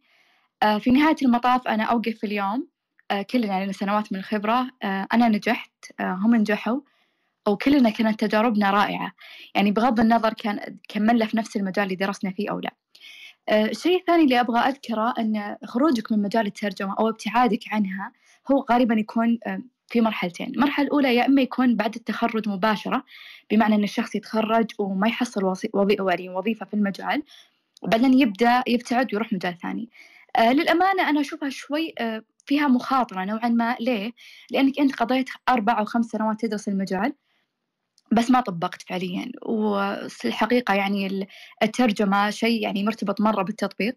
في 0.80 0.92
نهاية 0.92 1.16
المطاف 1.22 1.68
أنا 1.68 1.84
أوقف 1.84 2.24
اليوم 2.24 2.68
كلنا 3.32 3.48
يعني 3.48 3.74
سنوات 3.74 4.14
من 4.14 4.20
الخبرة. 4.20 4.70
أنا 4.84 5.28
نجحت 5.30 5.72
هم 6.00 6.36
نجحوا 6.36 6.80
وكلنا 7.48 7.90
كانت 7.90 8.20
تجاربنا 8.20 8.72
رائعة. 8.72 9.12
يعني 9.56 9.72
بغض 9.72 10.00
النظر 10.00 10.34
كان 10.34 10.78
كملنا 10.90 11.26
في 11.26 11.38
نفس 11.38 11.58
المجال 11.58 11.84
اللي 11.84 11.96
درسنا 11.96 12.32
فيه 12.32 12.52
أو 12.52 12.60
لا. 12.60 12.72
الشيء 13.52 14.00
الثاني 14.00 14.24
اللي 14.24 14.40
أبغى 14.40 14.60
أذكره 14.60 15.14
أن 15.20 15.58
خروجك 15.66 16.12
من 16.12 16.22
مجال 16.22 16.46
الترجمة 16.48 16.96
أو 17.00 17.10
ابتعادك 17.10 17.64
عنها 17.72 18.12
هو 18.52 18.66
غالبا 18.72 18.96
يكون 18.96 19.40
في 19.88 20.02
مرحلتين. 20.02 20.48
المرحلة 20.48 20.86
الأولى 20.86 21.16
يا 21.16 21.26
إما 21.26 21.42
يكون 21.42 21.76
بعد 21.76 21.96
التخرج 21.96 22.50
مباشرة 22.50 23.04
بمعنى 23.52 23.76
أن 23.76 23.84
الشخص 23.84 24.16
يتخرج 24.16 24.66
وما 24.80 25.08
يحصل 25.08 25.44
وظيفة 25.74 26.06
يعني 26.10 26.30
وظيفة 26.30 26.66
في 26.66 26.74
المجال 26.74 27.24
وبعدين 27.84 28.14
يبدأ 28.20 28.64
يبتعد 28.68 29.14
ويروح 29.14 29.34
مجال 29.34 29.58
ثاني. 29.58 29.90
آه 30.36 30.54
للأمانة 30.54 31.10
أنا 31.10 31.22
أشوفها 31.22 31.50
شوي 31.50 31.94
آه 32.00 32.24
فيها 32.46 32.68
مخاطرة 32.68 33.26
نوعا 33.26 33.50
ما. 33.50 33.76
ليه؟ 33.80 34.12
لأنك 34.52 34.80
أنت 34.80 34.96
قضيت 34.96 35.30
أربع 35.50 35.80
أو 35.80 35.86
خمس 35.86 36.06
سنوات 36.06 36.40
تدرس 36.42 36.68
المجال 36.68 37.14
بس 38.12 38.32
ما 38.32 38.42
طبقت 38.42 38.82
فعليا. 38.82 39.32
والحقيقة 39.46 40.74
يعني 40.74 41.28
الترجمة 41.64 42.30
شيء 42.30 42.64
يعني 42.64 42.84
مرتبط 42.84 43.22
مرة 43.22 43.44
بالتطبيق. 43.44 43.96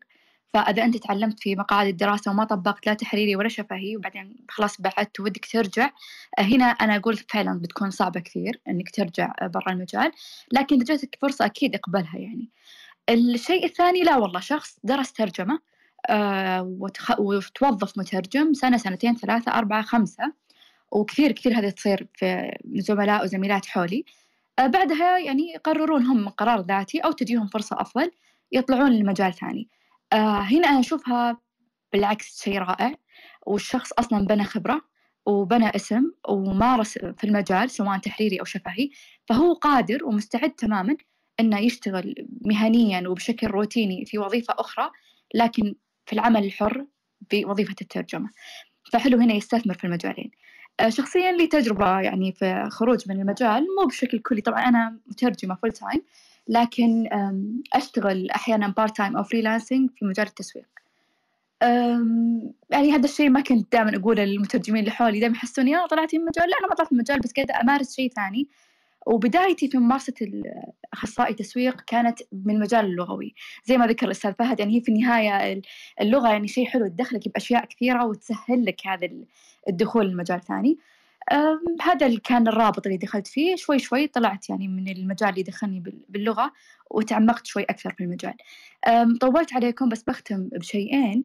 فإذا 0.55 0.85
أنت 0.85 0.97
تعلمت 0.97 1.41
في 1.41 1.57
مقاعد 1.57 1.87
الدراسة 1.87 2.31
وما 2.31 2.45
طبقت 2.45 2.87
لا 2.87 2.95
تحريري 2.95 3.37
ولا 3.37 3.49
شفهي 3.49 3.97
وبعدين 3.97 4.37
خلاص 4.49 4.81
بعدت 4.81 5.21
ودك 5.21 5.47
ترجع 5.47 5.91
هنا 6.39 6.65
أنا 6.65 6.97
أقول 6.97 7.17
فعلا 7.17 7.61
بتكون 7.61 7.91
صعبة 7.91 8.21
كثير 8.21 8.61
إنك 8.69 8.91
ترجع 8.91 9.33
برا 9.43 9.73
المجال 9.73 10.13
لكن 10.53 10.77
إذا 10.77 10.85
جاتك 10.85 11.19
فرصة 11.21 11.45
أكيد 11.45 11.75
اقبلها 11.75 12.19
يعني 12.19 12.49
الشيء 13.11 13.65
الثاني 13.65 14.03
لا 14.03 14.17
والله 14.17 14.41
شخص 14.41 14.79
درس 14.85 15.13
ترجمة 15.13 15.61
آه. 16.09 16.77
وتوظف 17.19 17.99
مترجم 17.99 18.55
سنة 18.55 18.77
سنتين 18.77 19.17
ثلاثة 19.17 19.53
أربعة 19.53 19.83
خمسة 19.83 20.33
وكثير 20.93 21.33
كثير 21.33 21.59
هذه 21.59 21.71
تصير 21.71 22.07
في 22.15 22.57
زملاء 22.75 23.25
وزميلات 23.25 23.67
حولي 23.67 24.05
آه، 24.59 24.67
بعدها 24.67 25.19
يعني 25.19 25.53
يقررون 25.53 26.03
هم 26.07 26.29
قرار 26.29 26.61
ذاتي 26.61 26.99
أو 26.99 27.13
تجيهم 27.13 27.47
فرصة 27.47 27.81
أفضل 27.81 28.11
يطلعون 28.53 28.93
لمجال 28.93 29.35
ثاني 29.35 29.69
آه، 29.73 29.80
هنا 30.13 30.69
أنا 30.69 30.81
أشوفها 30.81 31.41
بالعكس 31.93 32.43
شيء 32.43 32.59
رائع. 32.59 32.95
والشخص 33.47 33.93
أصلا 33.93 34.27
بنى 34.27 34.45
خبرة 34.45 34.81
وبنى 35.27 35.69
اسم 35.77 36.13
ومارس 36.29 36.99
في 36.99 37.25
المجال 37.25 37.71
سواء 37.71 37.99
تحريري 37.99 38.41
أو 38.41 38.45
شفهي. 38.45 38.91
فهو 39.27 39.53
قادر 39.53 40.05
ومستعد 40.05 40.51
تماما 40.51 40.97
أنه 41.41 41.59
يشتغل 41.59 42.15
مهنيا 42.41 43.09
وبشكل 43.09 43.47
روتيني 43.47 44.05
في 44.05 44.19
وظيفة 44.19 44.55
أخرى 44.59 44.91
لكن 45.35 45.75
في 46.07 46.13
العمل 46.13 46.45
الحر 46.45 46.87
بوظيفة 47.33 47.75
الترجمة. 47.81 48.31
فحلو 48.93 49.19
هنا 49.19 49.35
يستثمر 49.35 49.75
في 49.75 49.85
المجالين. 49.85 50.31
آه، 50.81 50.89
شخصيا 50.89 51.33
لي 51.33 51.47
تجربة 51.47 52.01
يعني 52.01 52.33
في 52.33 52.69
خروج 52.71 53.09
من 53.09 53.21
المجال 53.21 53.67
مو 53.81 53.87
بشكل 53.87 54.19
كلي. 54.19 54.41
طبعا 54.41 54.61
أنا 54.69 55.01
مترجمة 55.07 55.55
full 55.55 55.73
time 55.73 56.03
لكن 56.51 57.09
أشتغل 57.73 58.31
أحيانا 58.31 58.69
part 58.69 58.97
time 58.97 59.17
أو 59.17 59.23
freelancing 59.23 59.91
في 59.97 60.05
مجال 60.05 60.27
التسويق. 60.27 60.67
يعني 62.71 62.93
هذا 62.93 63.05
الشيء 63.05 63.31
ما 63.31 63.41
كنت 63.41 63.73
دائما 63.73 63.97
أقوله 63.97 64.25
للمترجمين 64.25 64.81
اللي 64.81 64.91
حولي. 64.91 65.21
دائما 65.21 65.37
يحسوني 65.37 65.71
يا 65.71 65.87
طلعتي 65.87 66.19
من 66.19 66.25
المجال 66.25 66.51
لا 66.51 66.57
أنا 66.59 66.69
ما 66.69 66.75
طلعت 66.75 66.93
من 66.93 66.99
المجال 66.99 67.21
بس 67.21 67.33
قاعدة 67.33 67.61
أمارس 67.61 67.97
شيء 67.97 68.13
ثاني. 68.13 68.49
وبدايتي 69.07 69.69
في 69.69 69.79
ممارسة 69.79 70.15
أخصائي 70.93 71.35
تسويق 71.35 71.81
كانت 71.81 72.19
من 72.33 72.55
المجال 72.55 72.85
اللغوي. 72.85 73.35
زي 73.65 73.79
ما 73.79 73.87
ذكر 73.87 74.07
الأستاذ 74.07 74.33
فهد 74.33 74.61
يعني 74.61 74.77
هي 74.77 74.81
في 74.81 74.89
النهاية 74.89 75.63
اللغة 76.01 76.29
يعني 76.29 76.49
شيء 76.49 76.67
حلو 76.67 76.87
تدخلك 76.87 77.29
بأشياء 77.29 77.65
كثيرة 77.65 78.07
وتسهل 78.07 78.65
لك 78.65 78.87
هذا 78.87 79.09
الدخول 79.69 80.11
لمجال 80.11 80.41
ثاني. 80.41 80.79
هذا 81.81 82.07
اللي 82.07 82.21
كان 82.25 82.49
الرابط 82.49 82.87
اللي 82.87 82.99
دخلت 82.99 83.27
فيه. 83.27 83.57
شوي 83.57 83.79
شوي 83.79 84.07
طلعت 84.07 84.51
يعني 84.51 84.69
من 84.69 84.89
المجال 84.89 85.29
اللي 85.29 85.43
دخلني 85.43 85.83
باللغة 86.09 86.53
وتعمقت 86.91 87.47
شوي 87.47 87.63
أكثر 87.63 87.95
في 87.95 88.05
المجال. 88.05 88.35
طولت 89.21 89.55
عليكم 89.55 89.89
بس 89.89 90.03
بختم 90.03 90.49
بشيئين. 90.53 91.25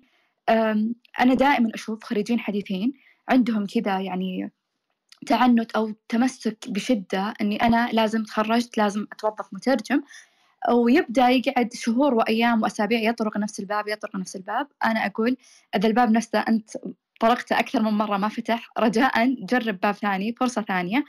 أنا 1.20 1.34
دائما 1.34 1.70
أشوف 1.74 2.04
خريجين 2.04 2.40
حديثين 2.40 2.94
عندهم 3.30 3.66
كذا 3.66 4.00
يعني 4.00 4.52
تعنت 5.26 5.72
أو 5.72 5.94
تمسك 6.10 6.58
بشدة 6.68 7.34
أني 7.42 7.56
أنا 7.56 7.90
لازم 7.94 8.24
تخرجت 8.24 8.78
لازم 8.78 9.08
أتوظف 9.12 9.54
مترجم. 9.54 10.02
ويبدأ 10.74 11.30
يقعد 11.30 11.74
شهور 11.74 12.14
وأيام 12.14 12.62
وأسابيع 12.62 13.00
يطرق 13.00 13.38
نفس 13.38 13.60
الباب 13.60 13.88
يطرق 13.88 14.16
نفس 14.16 14.36
الباب. 14.36 14.68
أنا 14.86 15.06
أقول 15.06 15.38
إذا 15.76 15.88
الباب 15.88 16.12
نفسه 16.12 16.40
أنت 16.40 16.70
طرقته 17.20 17.60
أكثر 17.60 17.82
من 17.82 17.92
مرة 17.92 18.18
ما 18.18 18.30
فتح 18.30 18.70
رجاء 18.80 19.36
جرب 19.40 19.80
باب 19.80 19.94
ثاني 19.94 20.34
فرصة 20.34 20.62
ثانية 20.62 21.06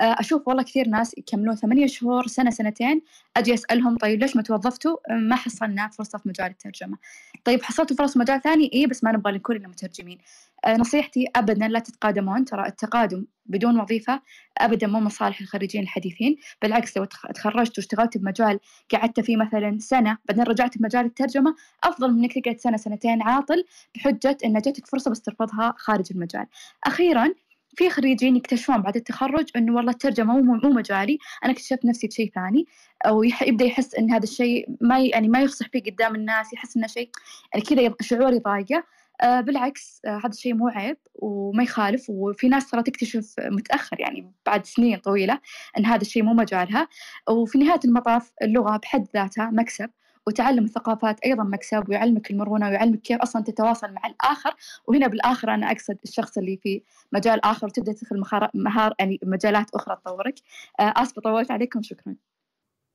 آه، 0.00 0.16
أشوف 0.20 0.48
والله 0.48 0.62
كثير 0.62 0.88
ناس 0.88 1.18
يكملون 1.18 1.56
ثمانية 1.56 1.86
شهور 1.86 2.26
سنة 2.26 2.50
سنتين 2.50 3.02
أجي 3.36 3.54
أسألهم 3.54 3.96
طيب 3.96 4.20
ليش 4.20 4.36
ما 4.36 4.42
توظفتوا؟ 4.42 4.96
ما 5.10 5.36
حصلنا 5.36 5.88
فرصة 5.88 6.18
في 6.18 6.28
مجال 6.28 6.46
الترجمة. 6.46 6.98
طيب 7.44 7.62
حصلتوا 7.62 7.96
فرص 7.96 8.12
في 8.12 8.18
مجال 8.18 8.42
ثاني؟ 8.42 8.70
إيه 8.72 8.86
بس 8.86 9.04
ما 9.04 9.12
نبغى 9.12 9.32
نكون 9.32 9.56
إلا 9.56 9.68
مترجمين. 9.68 10.18
آه، 10.66 10.76
نصيحتي 10.76 11.26
أبدا 11.36 11.68
لا 11.68 11.78
تتقادمون 11.78 12.44
ترى 12.44 12.66
التقادم 12.66 13.26
بدون 13.46 13.80
وظيفة 13.80 14.22
أبدا 14.58 14.86
مو 14.86 15.00
من 15.00 15.08
صالح 15.08 15.40
الخريجين 15.40 15.82
الحديثين 15.82 16.36
بالعكس 16.62 16.96
لو 16.96 17.04
تخرجت 17.34 17.78
واشتغلت 17.78 18.18
بمجال 18.18 18.60
قعدت 18.92 19.20
فيه 19.20 19.36
مثلا 19.36 19.78
سنة 19.80 20.18
بعدين 20.24 20.44
رجعت 20.44 20.78
بمجال 20.78 21.06
الترجمة 21.06 21.54
أفضل 21.84 22.12
من 22.12 22.18
إنك 22.18 22.38
تقعد 22.38 22.58
سنة 22.58 22.76
سنتين 22.76 23.22
عاطل 23.22 23.64
بحجة 23.94 24.36
إن 24.44 24.52
جاتك 24.52 24.86
فرصة 24.86 25.10
بس 25.10 25.20
ترفضها 25.20 25.74
خارج 25.78 26.06
المجال. 26.10 26.46
أخيرا 26.84 27.34
في 27.76 27.90
خريجين 27.90 28.36
يكتشفون 28.36 28.82
بعد 28.82 28.96
التخرج 28.96 29.50
إنه 29.56 29.74
والله 29.74 29.92
الترجمة 29.92 30.40
مو 30.40 30.54
مو 30.54 30.70
مجالي 30.70 31.18
أنا 31.44 31.52
اكتشفت 31.52 31.84
نفسي 31.84 32.06
بشيء 32.06 32.30
ثاني 32.34 32.66
أو 33.06 33.22
يبدأ 33.22 33.64
يحس 33.64 33.94
إن 33.94 34.10
هذا 34.10 34.22
الشيء 34.22 34.68
ما 34.80 35.00
يعني 35.00 35.28
ما 35.28 35.40
يفصح 35.40 35.68
فيه 35.68 35.82
قدام 35.82 36.14
الناس 36.14 36.52
يحس 36.52 36.76
إنه 36.76 36.86
شيء 36.86 37.10
يعني 37.54 37.64
كذا 37.64 37.94
شعور 38.00 38.32
يضايقه 38.32 38.84
بالعكس 39.22 40.00
آه 40.04 40.18
هذا 40.18 40.28
الشيء 40.28 40.54
مو 40.54 40.68
عيب 40.68 40.96
وما 41.14 41.62
يخالف. 41.62 42.10
وفي 42.10 42.48
ناس 42.48 42.70
ترى 42.70 42.82
تكتشف 42.82 43.34
متأخر 43.38 44.00
يعني 44.00 44.32
بعد 44.46 44.66
سنين 44.66 44.98
طويلة 44.98 45.40
أن 45.78 45.86
هذا 45.86 46.02
الشيء 46.02 46.22
مو 46.22 46.34
مجالها. 46.34 46.88
وفي 47.28 47.58
نهاية 47.58 47.80
المطاف 47.84 48.32
اللغة 48.42 48.76
بحد 48.76 49.06
ذاتها 49.14 49.50
مكسب 49.50 49.90
وتعلم 50.26 50.64
الثقافات 50.64 51.20
أيضا 51.20 51.44
مكسب 51.44 51.88
ويعلمك 51.88 52.30
المرونة 52.30 52.68
ويعلمك 52.68 53.00
كيف 53.00 53.20
أصلا 53.20 53.42
تتواصل 53.42 53.92
مع 53.92 54.02
الآخر. 54.06 54.54
وهنا 54.86 55.06
بالآخر 55.06 55.54
أنا 55.54 55.70
أقصد 55.70 55.98
الشخص 56.04 56.38
اللي 56.38 56.56
في 56.56 56.82
مجال 57.12 57.44
آخر 57.44 57.66
وتبدأ 57.66 57.92
تدخل 57.92 58.22
مهار 58.54 58.94
يعني 58.98 59.20
مجالات 59.22 59.70
أخرى 59.74 59.96
تطورك. 59.96 60.34
آه، 60.80 60.94
آسفة 60.96 61.22
طولت 61.22 61.50
عليكم 61.50 61.82
شكرا. 61.82 62.16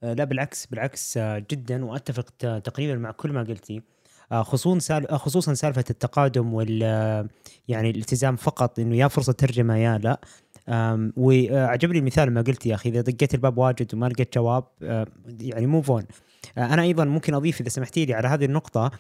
آه، 0.04 0.14
لا 0.14 0.24
بالعكس 0.24 0.66
بالعكس 0.66 1.18
آه، 1.18 1.46
جدا 1.52 1.86
وأتفق 1.86 2.30
تقريبا 2.64 2.96
مع 2.96 3.12
كل 3.12 3.32
ما 3.32 3.44
قلتي. 3.44 3.82
خصوصا 4.32 4.80
سال... 4.80 5.20
خصوصا 5.20 5.54
سالفة 5.54 5.86
التقادم 5.90 6.54
وال 6.54 6.82
يعني 7.68 7.90
الالتزام 7.90 8.36
فقط 8.36 8.80
إنه 8.80 8.96
يا 8.96 9.08
فرصة 9.08 9.34
ترجمة 9.34 9.78
يا 9.78 9.98
لا. 9.98 10.20
وعجبني 11.18 12.00
المثال 12.00 12.34
ما 12.34 12.42
قلت 12.42 12.66
يا 12.66 12.76
أخي 12.76 12.90
إذا 12.90 13.02
دقيت 13.02 13.34
الباب 13.34 13.58
واجد 13.58 13.96
وما 13.96 14.06
لقيت 14.06 14.36
جواب 14.36 14.64
يعني 15.40 15.68
موف 15.68 15.92
اون 15.92 16.04
آه، 16.58 16.74
أنا 16.74 16.82
أيضا 16.82 17.06
ممكن 17.06 17.34
أضيف 17.34 17.62
إذا 17.62 17.70
سمحتي 17.70 18.06
لي 18.06 18.14
على 18.14 18.28
هذه 18.28 18.46
النقطة 18.46 18.92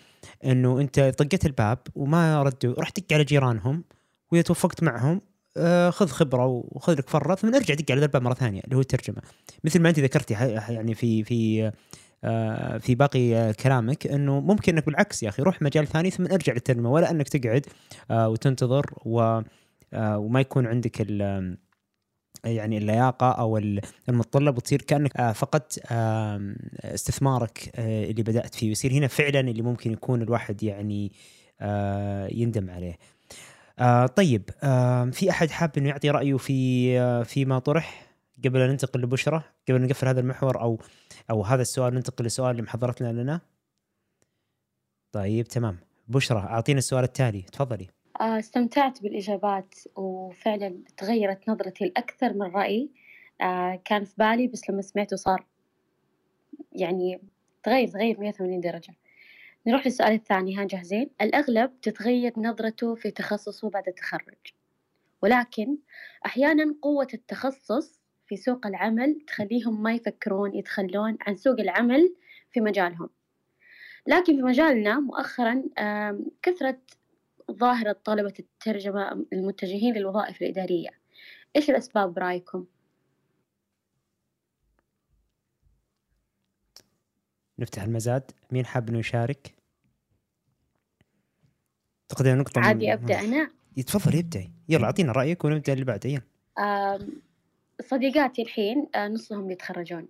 إنه 0.45 0.81
أنت 0.81 0.99
طقيت 0.99 1.45
الباب 1.45 1.77
وما 1.95 2.43
ردوا 2.43 2.73
رحت 2.79 2.99
دق 2.99 3.13
على 3.13 3.23
جيرانهم 3.23 3.83
وإذا 4.31 4.41
توفقت 4.41 4.83
معهم 4.83 5.21
آه، 5.57 5.89
خذ 5.89 6.07
خبرة 6.07 6.45
وخذ 6.45 6.93
لك 6.93 7.09
فره 7.09 7.35
ثم 7.35 7.55
ارجع 7.55 7.73
دق 7.73 7.91
على 7.91 8.03
الباب 8.03 8.21
مرة 8.21 8.33
ثانية 8.33 8.61
اللي 8.61 8.75
هو 8.75 8.79
الترجمة. 8.79 9.21
مثل 9.63 9.79
ما 9.79 9.89
أنت 9.89 9.99
ذكرتي 9.99 10.33
يعني 10.33 10.95
في 10.95 11.23
في 11.23 11.65
آه، 11.65 11.73
في 12.79 12.95
باقي 12.95 13.53
كلامك 13.53 14.07
إنه 14.07 14.39
ممكن 14.39 14.73
إنك 14.73 14.85
بالعكس 14.85 15.23
يا 15.23 15.29
أخي 15.29 15.43
روح 15.43 15.61
مجال 15.61 15.87
ثاني 15.87 16.11
ثم 16.11 16.25
ارجع 16.25 16.53
للترجمه 16.53 16.91
ولا 16.91 17.11
إنك 17.11 17.29
تقعد 17.29 17.65
وتنتظر 18.11 18.85
وما 19.05 20.39
يكون 20.39 20.67
عندك 20.67 21.01
يعني 22.43 22.77
اللياقة 22.77 23.31
أو 23.31 23.57
المتطلب 24.09 24.57
وتصير 24.57 24.81
كأنك 24.81 25.17
آه، 25.17 25.31
فقدت 25.31 25.79
استثمارك 26.83 27.71
آه، 27.75 28.03
اللي 28.03 28.23
بدأت 28.23 28.55
فيه 28.55 28.67
ويصير 28.67 28.91
هنا 28.91 29.07
فعلا 29.07 29.39
اللي 29.39 29.61
ممكن 29.61 29.91
يكون 29.91 30.21
الواحد 30.21 30.63
يعني 30.63 31.11
آه، 31.61 32.27
يندم 32.31 32.69
عليه. 32.69 32.97
طيب 34.15 34.49
في 35.11 35.29
أحد 35.29 35.49
حاب 35.49 35.71
إنه 35.77 35.89
يعطي 35.89 36.09
رأيه 36.09 36.37
في 36.37 37.25
فيما 37.25 37.59
طرح 37.59 38.10
قبل 38.45 38.61
أن 38.61 38.69
ننتقل 38.69 39.01
لبشرة 39.01 39.43
قبل 39.69 39.77
أن 39.77 39.85
نقفل 39.85 40.07
هذا 40.07 40.19
المحور 40.19 40.61
أو 40.61 40.79
أو 41.29 41.43
هذا 41.43 41.61
السؤال 41.61 41.93
ننتقل 41.93 42.25
لسؤال 42.25 42.51
اللي 42.51 42.61
محضرتنا 42.61 43.11
لنا. 43.21 43.41
طيب 45.11 45.47
تمام. 45.47 45.77
بشرة 46.07 46.39
أعطينا 46.39 46.77
السؤال 46.77 47.03
التالي. 47.03 47.41
تفضلي. 47.41 47.87
آه، 48.21 48.39
استمتعت 48.39 49.01
بالإجابات 49.01 49.75
وفعلا 49.95 50.83
تغيرت 50.97 51.49
نظرتي 51.49 51.85
لأكثر 51.85 52.33
من 52.33 52.41
رأي. 52.55 52.89
آه، 53.41 53.81
كان 53.85 54.05
في 54.05 54.13
بالي 54.17 54.47
بس 54.47 54.69
لما 54.69 54.81
سمعته 54.81 55.15
صار 55.15 55.45
يعني 56.71 57.21
تغير 57.63 57.87
تغير 57.87 58.19
180 58.19 58.61
درجة. 58.61 58.93
نروح 59.67 59.85
للسؤال 59.85 60.13
الثاني. 60.13 60.57
ها 60.57 60.63
جاهزين؟ 60.63 61.09
الأغلب 61.21 61.81
تتغير 61.81 62.33
نظرته 62.37 62.95
في 62.95 63.11
تخصصه 63.11 63.69
بعد 63.69 63.87
التخرج. 63.87 64.53
ولكن 65.21 65.77
أحيانا 66.25 66.75
قوة 66.81 67.07
التخصص 67.13 68.00
في 68.31 68.37
سوق 68.37 68.67
العمل 68.67 69.21
تخليهم 69.27 69.83
ما 69.83 69.93
يفكرون 69.93 70.55
يتخلون 70.55 71.17
عن 71.21 71.35
سوق 71.35 71.59
العمل 71.59 72.15
في 72.51 72.61
مجالهم. 72.61 73.09
لكن 74.07 74.35
في 74.35 74.41
مجالنا 74.41 74.99
مؤخرا 74.99 75.63
كثرة 76.41 76.79
ظاهرة 77.51 77.91
طلبة 78.03 78.33
الترجمة 78.39 79.25
المتجهين 79.33 79.93
للوظائف 79.93 80.41
الإدارية. 80.41 80.89
إيش 81.55 81.69
الأسباب 81.69 82.13
برأيكم؟ 82.13 82.65
نفتح 87.59 87.83
المزاد. 87.83 88.31
مين 88.51 88.65
حاب 88.65 88.89
إنه 88.89 88.99
يشارك؟ 88.99 89.55
اعتقد 92.11 92.27
نقطة 92.27 92.61
عادي 92.61 92.93
أبدأ 92.93 93.19
أنا. 93.19 93.51
تفضل 93.87 94.17
ابدأي 94.17 94.51
يلا 94.69 94.85
أعطينا 94.85 95.11
رأيك 95.11 95.45
ونبدأ 95.45 95.73
اللي 95.73 95.85
بعده. 95.85 96.09
يلا. 96.09 97.21
صديقاتي 97.81 98.41
الحين 98.41 98.87
آه، 98.95 99.07
نصهم 99.07 99.51
يتخرجون. 99.51 100.07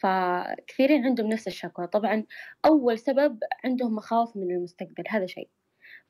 فكثيرين 0.00 1.04
عندهم 1.04 1.26
نفس 1.26 1.46
الشكوى. 1.46 1.86
طبعا 1.86 2.24
أول 2.64 2.98
سبب 2.98 3.38
عندهم 3.64 3.94
مخاوف 3.94 4.36
من 4.36 4.50
المستقبل 4.50 5.04
هذا 5.08 5.26
شيء. 5.26 5.48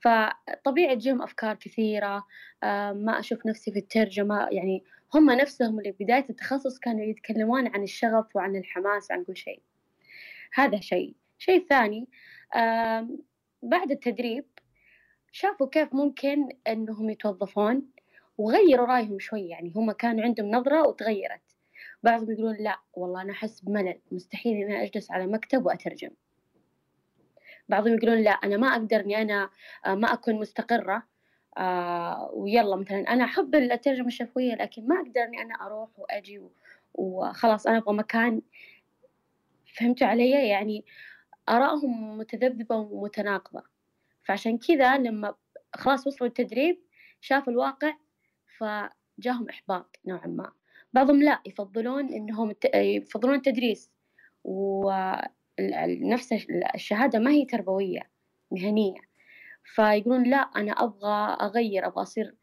فطبيعي 0.01 0.97
تجيهم 0.97 1.23
أفكار 1.23 1.55
كثيرة 1.55 2.25
آه، 2.63 2.93
ما 2.93 3.19
أشوف 3.19 3.47
نفسي 3.47 3.73
في 3.73 3.79
الترجمة. 3.79 4.49
يعني 4.51 4.85
هم 5.15 5.31
نفسهم 5.31 5.79
اللي 5.79 5.95
بداية 6.01 6.27
التخصص 6.31 6.79
كانوا 6.79 7.05
يتكلمون 7.05 7.67
عن 7.67 7.83
الشغف 7.83 8.37
وعن 8.37 8.57
الحماس 8.57 9.11
وعن 9.11 9.25
كل 9.25 9.37
شيء. 9.37 9.63
هذا 10.55 10.81
شيء. 10.81 11.15
شيء 11.39 11.67
ثاني 11.69 12.09
بعد 13.63 13.91
التدريب 13.91 14.45
شافوا 15.33 15.69
كيف 15.69 15.95
ممكن 15.95 16.49
أنهم 16.69 17.11
يتوظفون. 17.11 17.91
وغيروا 18.39 18.87
رأيهم 18.87 19.19
شوي 19.19 19.49
يعني 19.49 19.73
هم 19.77 19.93
كان 19.93 20.21
عندهم 20.21 20.51
نظرة 20.51 20.89
وتغيرت. 20.89 21.41
بعضهم 22.03 22.31
يقولون 22.33 22.57
لا 22.57 22.81
والله 22.95 23.23
أنا 23.23 23.33
أحس 23.33 23.61
بملل 23.61 24.01
مستحيل 24.13 24.53
إني 24.53 24.77
أنا 24.77 24.83
أجلس 24.83 25.11
على 25.11 25.27
مكتب 25.27 25.67
وأترجم. 25.67 26.11
بعضهم 27.69 27.95
يقولون 27.95 28.19
لا 28.19 28.31
أنا 28.31 28.57
ما 28.57 28.69
أقدر 28.69 29.01
إني 29.01 29.23
أنا 29.23 29.51
آه، 29.87 29.95
ما 29.95 30.13
أكون 30.13 30.35
مستقرة 30.35 31.03
آه 31.59 32.31
ويلا 32.35 32.77
مثلا 32.77 32.99
أنا 32.99 33.25
أحب 33.25 33.55
الترجمة 33.55 34.07
الشفوية 34.07 34.55
لكن 34.55 34.87
ما 34.89 34.97
أقدر 34.97 35.23
إني 35.23 35.43
أنا 35.43 35.55
أروح 35.55 35.89
وأجي 35.99 36.43
وخلاص 36.95 37.67
أنا 37.67 37.79
أبغى 37.79 37.95
مكان. 37.97 38.43
فهمتوا 39.77 40.07
علي؟ 40.07 40.49
يعني 40.49 40.85
آرائهم 41.49 42.19
متذبذبة 42.19 42.77
ومتناقضة. 42.77 43.63
فعشان 44.23 44.59
كذا 44.59 44.99
لما 44.99 45.35
خلاص 45.75 46.07
وصلوا 46.07 46.29
التدريب 46.29 46.79
شافوا 47.21 47.53
الواقع 47.53 47.95
فجاهم 48.59 49.49
إحباط 49.51 49.97
نوعا 50.07 50.27
ما. 50.27 50.53
بعضهم 50.93 51.23
لا 51.23 51.41
يفضلون 51.47 52.13
إنهم 52.13 52.55
يفضلون 52.75 53.35
التدريس 53.35 53.91
ونفس 54.45 56.33
الشهادة 56.75 57.19
ما 57.19 57.31
هي 57.31 57.45
تربوية 57.45 58.11
مهنية. 58.51 59.01
فيقولون 59.65 60.23
لا 60.23 60.37
أنا 60.37 60.73
أبغى 60.73 61.37
أغير 61.41 61.87
أبغى 61.87 62.03
أصير 62.03 62.35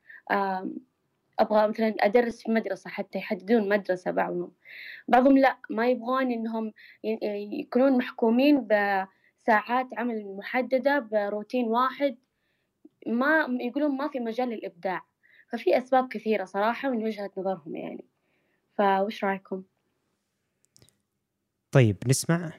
أبغى 1.39 1.67
مثلا 1.67 1.95
أدرس 1.99 2.43
في 2.43 2.51
مدرسة 2.51 2.89
حتى 2.89 3.17
يحددون 3.17 3.69
مدرسة 3.69 4.11
بعضهم. 4.11 4.51
بعضهم 5.07 5.37
لا 5.37 5.57
ما 5.69 5.87
يبغون 5.87 6.31
إنهم 6.31 6.73
يكونون 7.61 7.97
محكومين 7.97 8.67
بساعات 8.67 9.87
عمل 9.97 10.35
محددة 10.37 10.99
بروتين 10.99 11.65
واحد. 11.65 12.17
ما 13.07 13.57
يقولون 13.61 13.97
ما 13.97 14.07
في 14.07 14.19
مجال 14.19 14.49
للإبداع. 14.49 15.05
ففي 15.57 15.77
أسباب 15.77 16.07
كثيرة 16.07 16.45
صراحة 16.45 16.89
من 16.89 17.03
وجهة 17.03 17.31
نظرهم 17.37 17.75
يعني 17.75 18.05
فوش 18.77 19.23
رأيكم؟ 19.23 19.63
طيب 21.71 21.97
نسمع 22.07 22.51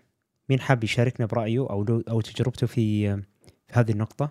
مين 0.48 0.60
حاب 0.60 0.84
يشاركنا 0.84 1.26
برأيه 1.26 1.58
أو 1.58 2.02
أو 2.10 2.20
تجربته 2.20 2.66
في 2.66 3.06
في 3.68 3.72
هذه 3.72 3.90
النقطة؟ 3.90 4.30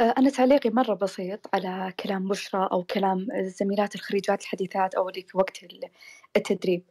أه، 0.00 0.14
أنا 0.18 0.30
تعليقي 0.30 0.70
مرة 0.70 0.94
بسيط 0.94 1.54
على 1.54 1.92
كلام 2.00 2.28
بشرى 2.28 2.68
أو 2.72 2.84
كلام 2.84 3.28
الزميلات 3.32 3.94
الخريجات 3.94 4.42
الحديثات 4.42 4.94
أو 4.94 5.08
اللي 5.08 5.22
في 5.22 5.38
وقت 5.38 5.58
التدريب 6.36 6.82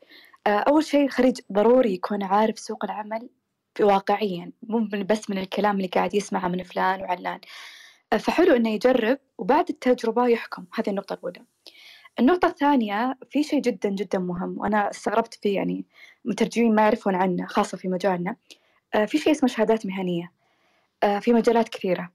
أه، 0.47 0.49
أول 0.49 0.83
شيء 0.83 1.05
الخريج 1.05 1.39
ضروري 1.51 1.93
يكون 1.93 2.23
عارف 2.23 2.59
سوق 2.59 2.85
العمل 2.85 3.29
واقعيا 3.79 4.51
مو 4.63 4.87
بس 5.09 5.29
من 5.29 5.37
الكلام 5.37 5.75
اللي 5.77 5.87
قاعد 5.87 6.13
يسمعه 6.13 6.47
من 6.47 6.63
فلان 6.63 7.01
وعلان 7.01 7.39
أه، 7.39 7.74
فحلو 8.17 8.55
إنه 8.55 8.69
يجرب 8.69 9.17
وبعد 9.37 9.69
التجربة 9.69 10.27
يحكم. 10.27 10.65
هذه 10.73 10.89
النقطة 10.89 11.13
الأولى. 11.13 11.41
النقطة 12.19 12.47
الثانية 12.47 13.17
في 13.29 13.43
شيء 13.43 13.61
جدا 13.61 13.89
جدا 13.89 14.19
مهم 14.19 14.55
وأنا 14.59 14.89
استغربت 14.89 15.33
فيه 15.33 15.55
يعني 15.55 15.85
مترجمين 16.25 16.75
ما 16.75 16.81
يعرفون 16.81 17.15
عنه 17.15 17.45
خاصة 17.45 17.77
في 17.77 17.87
مجالنا. 17.87 18.35
في 19.07 19.17
شيء 19.17 19.31
اسمه 19.31 19.49
شهادات 19.49 19.85
مهنية. 19.85 20.31
في 21.19 21.33
مجالات 21.33 21.69
كثيرة. 21.69 22.11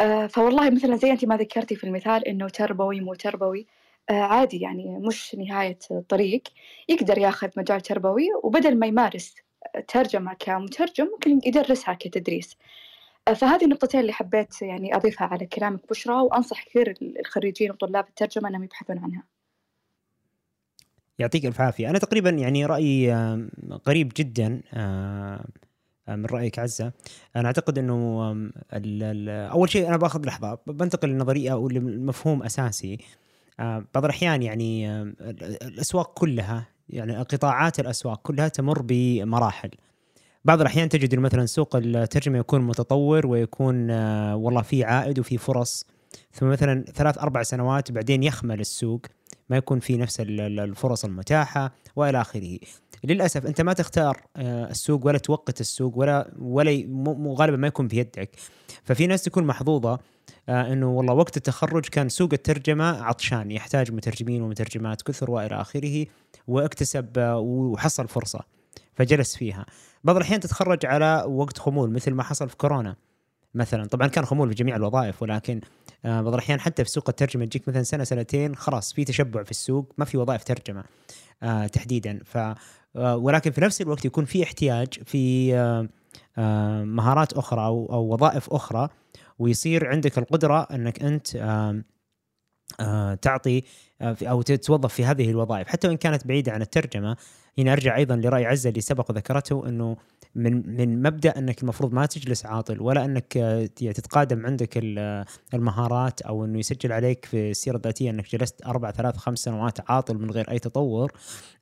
آه، 0.00 0.26
فوالله 0.26 0.70
مثلا 0.70 0.96
زي 0.96 1.10
أنت 1.10 1.24
ما 1.24 1.36
ذكرتي 1.36 1.76
في 1.76 1.84
المثال 1.84 2.28
إنه 2.28 2.48
تربوي 2.48 3.00
مو 3.00 3.14
تربوي. 3.14 3.66
آه، 4.10 4.12
عادي 4.12 4.60
يعني 4.60 4.98
مش 4.98 5.34
نهاية 5.34 5.78
الطريق. 5.90 6.42
يقدر 6.88 7.18
ياخذ 7.18 7.48
مجال 7.56 7.80
تربوي 7.80 8.28
وبدل 8.42 8.78
ما 8.78 8.86
يمارس 8.86 9.34
ترجمة 9.88 10.34
كمترجم 10.38 11.06
ممكن 11.06 11.40
يدرسها 11.46 11.94
كتدريس. 11.94 12.52
آه، 12.52 12.56
فهذه 13.34 13.64
النقطتين 13.64 14.00
اللي 14.00 14.12
حبيت 14.12 14.62
يعني 14.62 14.96
أضيفها 14.96 15.26
على 15.26 15.46
كلامك 15.46 15.80
بشرى 15.90 16.14
وأنصح 16.14 16.64
كثير 16.64 16.94
الخريجين 17.20 17.70
وطلاب 17.70 18.08
الترجمة 18.08 18.48
أنهم 18.48 18.64
يبحثون 18.64 18.98
عنها. 18.98 19.22
يعطيك 21.18 21.46
ألف 21.46 21.60
عافية. 21.60 21.90
أنا 21.90 21.98
تقريبا 21.98 22.30
يعني 22.30 22.66
رأيي 22.66 23.12
قريب 23.84 24.12
جدا 24.16 24.48
من 26.08 26.26
رأيك 26.26 26.58
عزة. 26.58 26.92
أنا 27.36 27.46
أعتقد 27.46 27.78
إنه 27.78 28.50
أول 29.52 29.70
شيء 29.70 29.88
أنا 29.88 29.96
بأخذ 29.96 30.26
لحظة 30.26 30.58
بنتقل 30.66 31.08
لنظرية 31.08 31.52
أو 31.52 31.68
لمفهوم 31.68 32.42
أساسي. 32.42 32.98
آه، 33.60 33.84
بعض 33.94 34.04
الأحيان 34.04 34.42
يعني 34.42 35.02
الأسواق 35.62 36.18
كلها 36.18 36.66
يعني 36.88 37.16
قطاعات 37.16 37.80
الأسواق 37.80 38.22
كلها 38.22 38.48
تمر 38.48 38.82
بمراحل. 38.82 39.70
بعض 40.44 40.60
الأحيان 40.60 40.88
تجد 40.88 41.14
مثلا 41.14 41.46
سوق 41.46 41.76
الترجمة 41.76 42.38
يكون 42.38 42.60
متطور 42.60 43.26
ويكون 43.26 43.90
آه، 43.90 44.36
والله 44.36 44.62
في 44.62 44.84
عائد 44.84 45.18
وفي 45.18 45.38
فرص. 45.38 45.84
ثم 46.32 46.46
مثلا 46.46 46.84
ثلاث 46.94 47.18
أربع 47.18 47.42
سنوات 47.42 47.92
بعدين 47.92 48.22
يخمل 48.22 48.60
السوق 48.60 49.00
ما 49.50 49.56
يكون 49.56 49.80
في 49.80 49.96
نفس 49.96 50.16
الفرص 50.20 51.04
المتاحة 51.04 51.72
وإلى 51.96 52.20
آخره. 52.20 52.58
للأسف 53.04 53.46
أنت 53.46 53.60
ما 53.60 53.72
تختار 53.72 54.22
آه، 54.36 54.70
السوق 54.70 55.06
ولا 55.06 55.18
توقت 55.18 55.60
السوق 55.60 55.98
ولا 55.98 56.32
ولا 56.38 56.84
غالبا 57.38 57.56
ما 57.56 57.66
يكون 57.66 57.88
بيدك. 57.88 58.30
ففي 58.84 59.06
ناس 59.06 59.22
تكون 59.22 59.44
محظوظة 59.44 59.98
آه، 60.48 60.72
إنه 60.72 60.90
والله 60.90 61.14
وقت 61.14 61.36
التخرج 61.36 61.84
كان 61.84 62.08
سوق 62.08 62.28
الترجمة 62.32 63.02
عطشان 63.02 63.50
يحتاج 63.50 63.92
مترجمين 63.92 64.42
ومترجمات 64.42 65.02
كثر 65.02 65.30
وإلى 65.30 65.60
آخره 65.60 66.06
واكتسب 66.46 67.08
وحصل 67.18 68.08
فرصة 68.08 68.40
فجلس 68.94 69.36
فيها. 69.36 69.66
بعض 70.04 70.16
الأحيان 70.16 70.40
تتخرج 70.40 70.86
على 70.86 71.24
وقت 71.28 71.58
خمول 71.58 71.90
مثل 71.90 72.12
ما 72.12 72.22
حصل 72.22 72.48
في 72.48 72.56
كورونا 72.56 72.96
مثلا. 73.54 73.84
طبعا 73.84 74.08
كان 74.08 74.24
خمول 74.24 74.48
في 74.48 74.54
جميع 74.54 74.76
الوظائف 74.76 75.22
ولكن 75.22 75.60
بعض 76.04 76.34
الأحيان 76.34 76.60
حتى 76.60 76.84
في 76.84 76.90
سوق 76.90 77.08
الترجمة 77.08 77.44
تجيك 77.44 77.68
مثلا 77.68 77.82
سنة 77.82 78.04
سنتين 78.04 78.56
خلاص 78.56 78.92
في 78.92 79.04
تشبع 79.04 79.42
في 79.42 79.50
السوق 79.50 79.92
ما 79.98 80.04
في 80.04 80.18
وظائف 80.18 80.44
ترجمة 80.44 80.84
تحديدا. 81.72 82.20
ف 82.24 82.38
آه، 82.96 83.16
ولكن 83.16 83.50
في 83.50 83.60
نفس 83.60 83.80
الوقت 83.80 84.04
يكون 84.04 84.24
في 84.24 84.42
احتياج 84.42 84.88
في 85.04 85.54
آه، 85.54 85.88
آه، 86.38 86.84
مهارات 86.84 87.32
أخرى 87.32 87.66
أو 87.66 88.12
وظائف 88.12 88.50
أخرى 88.50 88.88
ويصير 89.38 89.88
عندك 89.88 90.18
القدرة 90.18 90.62
أنك 90.62 91.02
أنت 91.02 91.28
تعطي 93.22 93.62
أو 94.02 94.42
تتوظف 94.42 94.94
في 94.94 95.04
هذه 95.04 95.30
الوظائف. 95.30 95.68
حتى 95.68 95.88
وإن 95.88 95.96
كانت 95.96 96.26
بعيدة 96.26 96.52
عن 96.52 96.62
الترجمة 96.62 97.16
هنا 97.58 97.72
ارجع 97.72 97.96
أيضا 97.96 98.16
لرأي 98.16 98.46
عزة 98.46 98.68
اللي 98.70 98.80
سبق 98.80 99.10
وذكرته 99.10 99.68
إنه 99.68 99.96
من 100.34 100.76
من 100.76 101.02
مبدأ 101.02 101.38
إنك 101.38 101.62
المفروض 101.62 101.94
ما 101.94 102.06
تجلس 102.06 102.46
عاطل 102.46 102.80
ولا 102.82 103.04
إنك 103.04 103.36
يعني 103.36 103.92
تتقادم 103.92 104.46
عندك 104.46 104.70
ال- 104.76 105.24
المهارات 105.54 106.22
أو 106.22 106.44
إنه 106.44 106.58
يسجل 106.58 106.92
عليك 106.92 107.24
في 107.24 107.50
السيرة 107.50 107.76
الذاتية 107.76 108.10
إنك 108.10 108.30
جلست 108.32 108.66
أربع 108.66 108.90
ثلاث 108.90 109.16
خمس 109.16 109.38
سنوات 109.38 109.90
عاطل 109.90 110.18
من 110.18 110.30
غير 110.30 110.50
أي 110.50 110.58
تطور. 110.58 111.12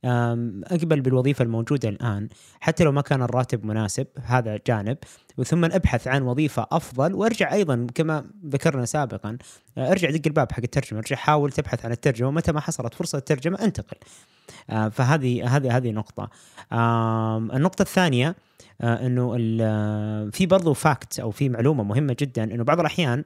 أقبل 0.04 1.00
بالوظيفة 1.00 1.42
الموجودة 1.44 1.88
الآن. 1.88 2.28
حتى 2.60 2.84
لو 2.84 2.92
ما 2.92 3.00
كان 3.00 3.22
الراتب 3.22 3.64
مناسب 3.66 4.06
هذا 4.22 4.58
جانب. 4.66 4.96
ثم 5.44 5.64
أبحث 5.64 6.08
عن 6.08 6.22
وظيفة 6.22 6.66
أفضل 6.72 7.14
وأرجع 7.14 7.52
أيضا 7.52 7.86
كما 7.94 8.24
ذكرنا 8.46 8.84
سابقا 8.84 9.38
آه، 9.78 9.90
أرجع 9.90 10.10
دق 10.10 10.20
الباب 10.26 10.52
حق 10.52 10.60
الترجمة 10.64 10.98
أرجع 11.00 11.16
حاول 11.16 11.52
تبحث 11.52 11.84
عن 11.84 11.92
الترجمة 11.92 12.30
متى 12.30 12.52
ما 12.52 12.60
حصلت 12.60 12.94
فرصة 12.94 13.18
الترجمة 13.18 13.64
أنتقل. 13.64 13.96
آه، 14.70 14.88
فهذه 14.88 15.56
هذه 15.56 15.76
هذه 15.76 15.90
نقطة. 15.90 16.30
النقطة 17.56 17.82
الثانية 17.82 18.36
آه، 18.80 19.06
إنه 19.06 19.34
ال- 19.38 20.32
في 20.32 20.46
برضو 20.46 20.72
فاكت 20.74 21.20
أو 21.20 21.30
في 21.30 21.48
معلومة 21.48 21.84
مهمة 21.84 22.16
جدا 22.20 22.44
إنه 22.44 22.64
بعض 22.64 22.80
الأحيان 22.80 23.24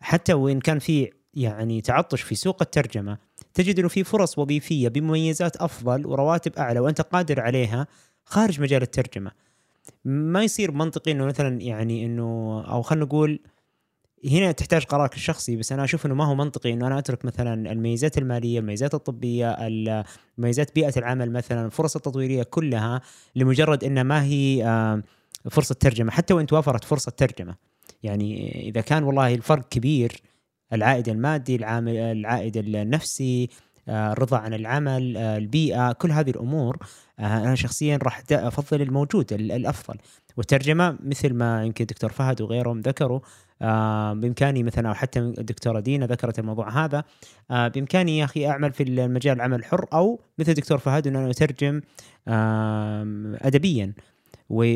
حتى 0.00 0.32
وإن 0.34 0.60
كان 0.60 0.78
في 0.78 1.10
يعني 1.34 1.80
تعطش 1.80 2.22
في 2.22 2.34
سوق 2.34 2.62
الترجمة 2.62 3.18
تجد 3.54 3.78
إنه 3.78 3.88
في 3.88 4.04
فرص 4.04 4.38
وظيفية 4.38 4.88
بمميزات 4.88 5.56
أفضل 5.56 6.06
ورواتب 6.06 6.52
أعلى 6.58 6.80
وأنت 6.80 7.00
قادر 7.00 7.40
عليها 7.40 7.86
خارج 8.24 8.60
مجال 8.60 8.82
الترجمة. 8.82 9.30
ما 10.04 10.42
يصير 10.44 10.72
منطقي 10.72 11.12
إنه 11.12 11.24
مثلا 11.24 11.62
يعني 11.62 12.06
إنه 12.06 12.60
أو 12.68 12.82
خلينا 12.82 13.04
نقول 13.04 13.40
هنا 14.30 14.52
تحتاج 14.52 14.84
قرارك 14.84 15.14
الشخصي 15.14 15.56
بس 15.56 15.72
أنا 15.72 15.84
أشوف 15.84 16.06
إنه 16.06 16.14
ما 16.14 16.24
هو 16.24 16.34
منطقي 16.34 16.72
إنه 16.72 16.86
أنا 16.86 16.98
أترك 16.98 17.24
مثلا 17.24 17.72
الميزات 17.72 18.18
المالية، 18.18 18.58
الميزات 18.58 18.94
الطبية، 18.94 19.50
ال- 19.50 20.04
ميزات 20.38 20.74
بيئة 20.74 20.92
العمل 20.96 21.32
مثلا، 21.32 21.66
الفرص 21.66 21.96
التطويرية 21.96 22.42
كلها 22.42 23.00
لمجرد 23.36 23.84
انها 23.84 24.02
ما 24.02 24.24
هي 24.24 24.64
فرصة 25.50 25.74
ترجمة، 25.74 26.10
حتى 26.10 26.34
وإن 26.34 26.46
توافرت 26.46 26.84
فرصة 26.84 27.10
ترجمة. 27.10 27.54
يعني 28.02 28.60
إذا 28.68 28.80
كان 28.80 29.02
والله 29.02 29.34
الفرق 29.34 29.68
كبير 29.68 30.12
العائد 30.72 31.08
المادي، 31.08 31.56
العامل 31.56 31.96
العائد 31.96 32.56
النفسي، 32.56 33.48
الرضا 33.88 34.38
عن 34.38 34.54
العمل، 34.54 35.16
آه، 35.16 35.36
البيئة، 35.36 35.92
كل 35.92 36.10
هذه 36.12 36.30
الأمور 36.30 36.76
آه، 37.18 37.22
أنا 37.44 37.54
شخصيا 37.54 37.98
راح 38.02 38.22
أفضل 38.32 38.82
الموجود 38.82 39.32
ال- 39.32 39.52
الأفضل. 39.52 39.94
والترجمة 40.36 40.96
مثل 41.04 41.34
ما 41.34 41.64
يمكن 41.64 41.84
دكتور 41.86 42.12
فهد 42.12 42.40
وغيرهم 42.40 42.80
ذكروا 42.80 43.20
آه، 43.62 44.12
بإمكاني 44.12 44.62
مثلا 44.62 44.88
أو 44.88 44.94
حتى 44.94 45.18
الدكتورة 45.18 45.80
دينا 45.80 46.06
ذكرت 46.06 46.38
الموضوع 46.38 46.84
هذا 46.84 47.04
آه، 47.50 47.68
بإمكاني 47.68 48.18
يا 48.18 48.24
أخي 48.24 48.46
أعمل 48.48 48.72
في 48.72 48.82
المجال 48.82 49.36
العمل 49.36 49.58
الحر 49.58 49.86
أو 49.92 50.20
مثل 50.38 50.54
دكتور 50.54 50.78
فهد 50.78 51.06
انه 51.06 51.18
أنا 51.18 51.30
أترجم 51.30 51.80
ادبيا 53.42 53.92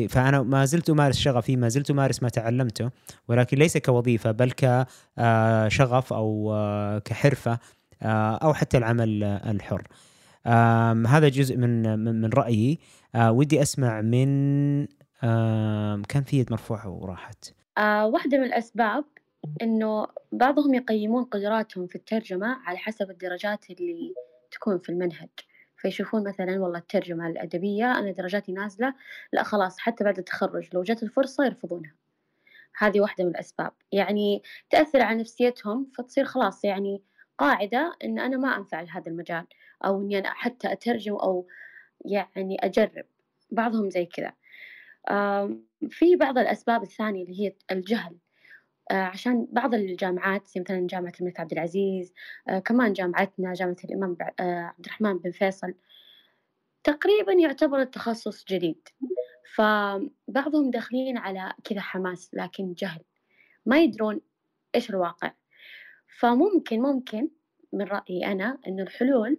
فأنا 0.09 0.41
ما 0.41 0.65
زلت 0.65 0.89
أمارس 0.89 1.17
شغفي 1.17 1.55
ما 1.55 1.69
زلت 1.69 1.91
أمارس 1.91 2.23
ما 2.23 2.29
تعلمته 2.29 2.89
ولكن 3.27 3.57
ليس 3.57 3.77
كوظيفة 3.77 4.31
بل 4.31 4.51
كشغف 4.51 6.13
أو 6.13 6.51
آه، 6.53 6.99
كحرفة 6.99 7.51
آه، 7.51 7.59
أو 8.03 8.53
حتى 8.53 8.77
العمل 8.77 9.23
آه، 9.23 9.51
الحر 9.51 9.87
هذا 11.07 11.29
جزء 11.29 11.57
من 11.57 11.99
من 11.99 12.29
رأيي. 12.33 12.79
آه، 13.15 13.31
ودي 13.31 13.61
أسمع 13.61 14.01
من 14.01 14.31
كان 16.03 16.23
في 16.25 16.39
يد 16.39 16.51
مرفوعة 16.51 16.89
وراحت؟ 16.89 17.53
آه 17.77 18.07
واحدة 18.07 18.37
من 18.37 18.43
الأسباب 18.43 19.05
إنه 19.61 20.07
بعضهم 20.31 20.73
يقيمون 20.73 21.23
قدراتهم 21.23 21.87
في 21.87 21.95
الترجمة 21.95 22.57
على 22.65 22.77
حسب 22.77 23.09
الدرجات 23.09 23.69
اللي 23.69 24.13
تكون 24.51 24.79
في 24.79 24.89
المنهج. 24.89 25.29
فيشوفون 25.77 26.23
مثلا 26.27 26.59
والله 26.59 26.79
الترجمة 26.79 27.27
الأدبية 27.27 27.91
أنا 27.91 28.11
درجاتي 28.11 28.51
نازلة 28.51 28.93
لا 29.33 29.43
خلاص 29.43 29.79
حتى 29.79 30.03
بعد 30.03 30.17
التخرج 30.17 30.69
لو 30.73 30.83
جت 30.83 31.03
الفرصة 31.03 31.45
يرفضونها. 31.45 31.93
هذه 32.77 33.01
واحدة 33.01 33.23
من 33.23 33.29
الأسباب. 33.29 33.71
يعني 33.91 34.43
تأثر 34.69 35.01
على 35.01 35.19
نفسيتهم 35.19 35.87
فتصير 35.97 36.25
خلاص 36.25 36.65
يعني 36.65 37.01
قاعدة 37.37 37.97
إن 38.03 38.19
أنا 38.19 38.37
ما 38.37 38.57
أنفع 38.57 38.81
لهذا 38.81 39.11
المجال 39.11 39.45
أو 39.85 40.01
إني 40.01 40.19
أنا 40.19 40.29
حتى 40.33 40.71
أترجم 40.71 41.15
أو 41.15 41.47
يعني 42.05 42.65
أجرب. 42.65 43.05
بعضهم 43.51 43.89
زي 43.89 44.05
كذا. 44.05 44.33
في 45.89 46.15
بعض 46.15 46.37
الأسباب 46.37 46.83
الثانية 46.83 47.23
اللي 47.23 47.39
هي 47.41 47.53
الجهل. 47.71 48.17
آه، 48.91 49.03
عشان 49.03 49.47
بعض 49.51 49.73
الجامعات 49.73 50.47
زي 50.47 50.61
مثلا 50.61 50.87
جامعة 50.87 51.13
الملك 51.21 51.39
عبد 51.39 51.51
العزيز 51.51 52.13
آه، 52.49 52.59
كمان 52.59 52.93
جامعتنا 52.93 53.53
جامعة 53.53 53.75
الإمام 53.85 54.17
آه، 54.39 54.61
عبد 54.61 54.85
الرحمن 54.85 55.17
بن 55.17 55.31
فيصل 55.31 55.73
تقريبا 56.83 57.33
يعتبر 57.33 57.81
التخصص 57.81 58.45
جديد. 58.45 58.87
فبعضهم 59.55 60.71
داخلين 60.71 61.17
على 61.17 61.53
كذا 61.63 61.81
حماس 61.81 62.29
لكن 62.33 62.73
جهل. 62.73 63.01
ما 63.65 63.79
يدرون 63.79 64.21
إيش 64.75 64.89
الواقع. 64.89 65.31
فممكن 66.19 66.81
ممكن 66.81 67.29
من 67.73 67.85
رأيي 67.85 68.25
أنا 68.25 68.57
إنه 68.67 68.83
الحلول 68.83 69.37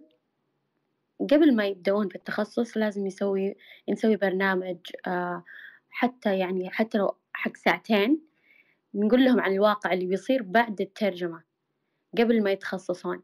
قبل 1.31 1.55
ما 1.55 1.65
يبدأون 1.65 2.09
في 2.09 2.15
التخصص 2.15 2.77
لازم 2.77 3.07
يسوي 3.07 3.55
نسوي 3.89 4.15
برنامج 4.15 4.77
آه، 5.07 5.43
حتى 5.89 6.37
يعني 6.39 6.69
حتى 6.69 6.97
لو 6.97 7.17
حق 7.33 7.57
ساعتين 7.57 8.21
نقول 8.95 9.25
لهم 9.25 9.39
عن 9.39 9.53
الواقع 9.53 9.93
اللي 9.93 10.05
بيصير 10.05 10.43
بعد 10.43 10.81
الترجمة 10.81 11.43
قبل 12.17 12.43
ما 12.43 12.51
يتخصصون. 12.51 13.23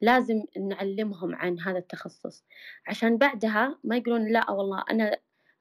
لازم 0.00 0.44
نعلمهم 0.58 1.34
عن 1.34 1.60
هذا 1.60 1.78
التخصص. 1.78 2.44
عشان 2.86 3.18
بعدها 3.18 3.78
ما 3.84 3.96
يقولون 3.96 4.32
لا 4.32 4.50
والله 4.50 4.84
أنا 4.90 5.18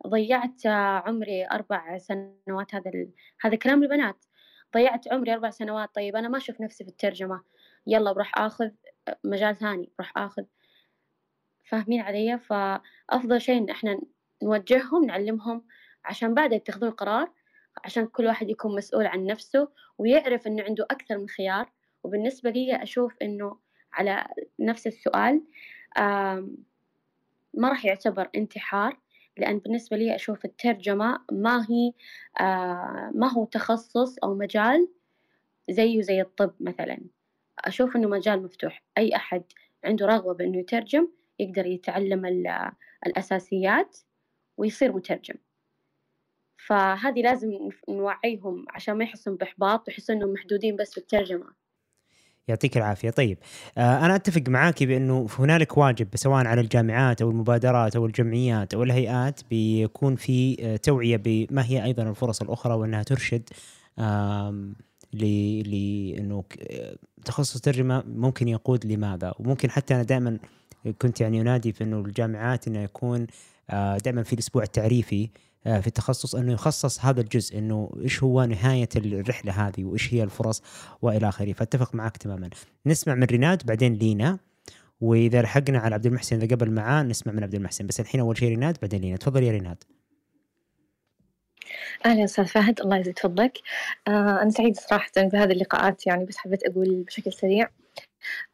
ضيعت 0.08 0.66
عمري 1.06 1.48
أربع 1.52 1.98
سنوات 1.98 2.76
هذا 2.76 2.90
ال... 2.92 3.12
هذا 3.42 3.56
كلام 3.56 3.84
البنات. 3.84 4.26
ضيعت 4.74 5.14
عمري 5.14 5.34
أربع 5.34 5.50
سنوات 5.50 5.96
طيب 5.96 6.16
أنا 6.16 6.28
ما 6.28 6.38
أشوف 6.38 6.62
نفسي 6.62 6.84
في 6.84 6.90
الترجمة. 6.90 7.44
يلا 7.88 8.12
بروح 8.12 8.38
آخذ 8.40 8.70
مجال 9.24 9.56
ثاني 9.56 9.92
بروح 9.98 10.18
آخذ. 10.18 10.44
فاهمين 11.66 12.02
علي؟ 12.02 12.40
فأفضل 12.40 13.42
شيء 13.42 13.58
إن 13.58 13.70
إحنا 13.70 14.02
نوجههم 14.44 15.06
نعلمهم 15.06 15.66
عشان 16.06 16.34
بعد 16.34 16.54
يتخذون 16.54 16.92
قرار 16.92 17.32
عشان 17.86 18.08
كل 18.08 18.26
واحد 18.26 18.50
يكون 18.50 18.76
مسؤول 18.76 19.06
عن 19.06 19.26
نفسه 19.26 19.70
ويعرف 19.98 20.48
إنه 20.48 20.64
عنده 20.64 20.86
أكثر 20.92 21.18
من 21.18 21.30
خيار. 21.30 21.72
وبالنسبة 22.04 22.50
لي 22.50 22.84
أشوف 22.84 23.16
إنه 23.22 23.60
على 23.94 24.28
نفس 24.60 24.88
السؤال 24.88 25.44
ما 27.54 27.70
راح 27.70 27.86
يعتبر 27.86 28.30
انتحار. 28.36 29.00
لأن 29.40 29.60
بالنسبة 29.60 29.98
لي 29.98 30.16
أشوف 30.16 30.46
الترجمة 30.46 31.20
ما 31.32 31.66
هي 31.70 31.94
آه، 32.40 33.12
ما 33.16 33.32
هو 33.34 33.46
تخصص 33.46 34.18
أو 34.24 34.36
مجال 34.36 34.90
زيه 35.70 36.02
زي 36.02 36.22
الطب 36.22 36.54
مثلا. 36.60 37.00
أشوف 37.60 37.96
إنه 37.96 38.08
مجال 38.08 38.44
مفتوح. 38.44 38.84
أي 38.98 39.16
أحد 39.16 39.44
عنده 39.84 40.06
رغبة 40.06 40.34
بإنه 40.34 40.58
يترجم 40.60 41.08
يقدر 41.40 41.66
يتعلم 41.66 42.26
ال- 42.26 42.72
الأساسيات 43.08 43.98
ويصير 44.58 44.94
مترجم. 44.94 45.36
فهذه 46.66 47.22
لازم 47.22 47.70
نوعيهم 47.90 48.66
عشان 48.70 48.94
ما 48.98 49.04
يحسون 49.04 49.36
بإحباط 49.36 49.88
ويحسون 49.88 50.16
إنهم 50.16 50.34
محدودين 50.34 50.76
بس 50.76 50.92
في 50.92 50.98
الترجمة. 50.98 51.67
يعطيك 52.48 52.78
العافية. 52.78 53.10
طيب 53.10 53.38
آه 53.78 54.06
أنا 54.06 54.16
أتفق 54.16 54.42
معاك 54.48 54.84
بأنه 54.84 55.28
هنالك 55.40 55.78
واجب 55.78 56.08
سواء 56.16 56.46
على 56.46 56.62
الجامعات 56.62 57.22
أو 57.22 57.30
المبادرات 57.30 57.96
أو 57.96 58.06
الجمعيات 58.06 58.74
أو 58.74 58.84
الهيئات 58.84 59.42
بيكون 59.50 60.16
في 60.16 60.58
آه، 60.62 60.76
توعية 60.76 61.18
بما 61.18 61.66
هي 61.66 61.84
أيضا 61.84 62.04
الفرص 62.04 62.42
الأخرى 62.42 62.74
وأنها 62.74 63.04
ترشد 63.04 63.50
لأنه 65.14 66.44
آه، 66.72 66.96
تخصص 67.26 67.62
ترجمه 67.62 68.04
ممكن 68.08 68.48
يقود 68.48 68.86
لماذا؟ 68.86 69.34
وممكن 69.40 69.72
حتى 69.72 69.96
أنا 69.96 70.04
دائما 70.04 70.40
كنت 71.02 71.22
يعني 71.22 71.42
أنادي 71.42 71.72
في 71.72 71.84
أنه 71.84 72.00
الجامعات 72.00 72.68
انه 72.68 72.80
يكون 72.80 73.28
آه، 73.70 73.98
دائما 73.98 74.24
في 74.24 74.34
الأسبوع 74.34 74.64
التعريفي 74.64 75.30
في 75.68 75.88
التخصص 75.88 76.36
أنه 76.36 76.54
يخصص 76.54 77.06
هذا 77.06 77.22
الجزء 77.22 77.58
إنه 77.58 77.92
إيش 78.02 78.24
هو 78.24 78.46
نهاية 78.46 78.90
الرحلة 78.96 79.68
هذه 79.68 79.84
وإيش 79.84 80.14
هي 80.14 80.24
الفرص 80.24 80.64
وإلى 81.02 81.30
آخره. 81.30 81.54
فأتفق 81.54 81.96
معك 81.96 82.18
تماما. 82.18 82.50
نسمع 82.86 83.16
من 83.16 83.24
ريناد 83.24 83.66
بعدين 83.66 83.94
لينا. 83.94 84.40
وإذا 85.02 85.42
لحقنا 85.42 85.80
على 85.80 85.96
عبد 85.96 86.06
المحسن 86.06 86.42
إذا 86.42 86.56
قبل 86.56 86.72
معاه 86.72 87.04
نسمع 87.04 87.34
من 87.34 87.44
عبد 87.44 87.56
المحسن. 87.56 87.88
بس 87.88 88.00
الحين 88.00 88.22
أول 88.22 88.38
شيء 88.38 88.50
ريناد 88.50 88.78
بعدين 88.82 89.02
لينا. 89.02 89.18
تفضل 89.18 89.44
يا 89.44 89.52
ريناد. 89.52 89.84
أهلا 92.06 92.24
أستاذ 92.24 92.46
فهد 92.46 92.82
الله 92.82 92.98
يزيد 92.98 93.20
فضلك. 93.20 93.58
آه 94.08 94.42
أنا 94.42 94.50
سعيدة 94.50 94.82
صراحة 94.90 95.12
بهذه 95.18 95.52
اللقاءات 95.52 96.08
يعني 96.08 96.26
بس 96.26 96.38
حبيت 96.38 96.64
أقول 96.64 97.04
بشكل 97.04 97.34
سريع. 97.34 97.66
آه 97.66 97.70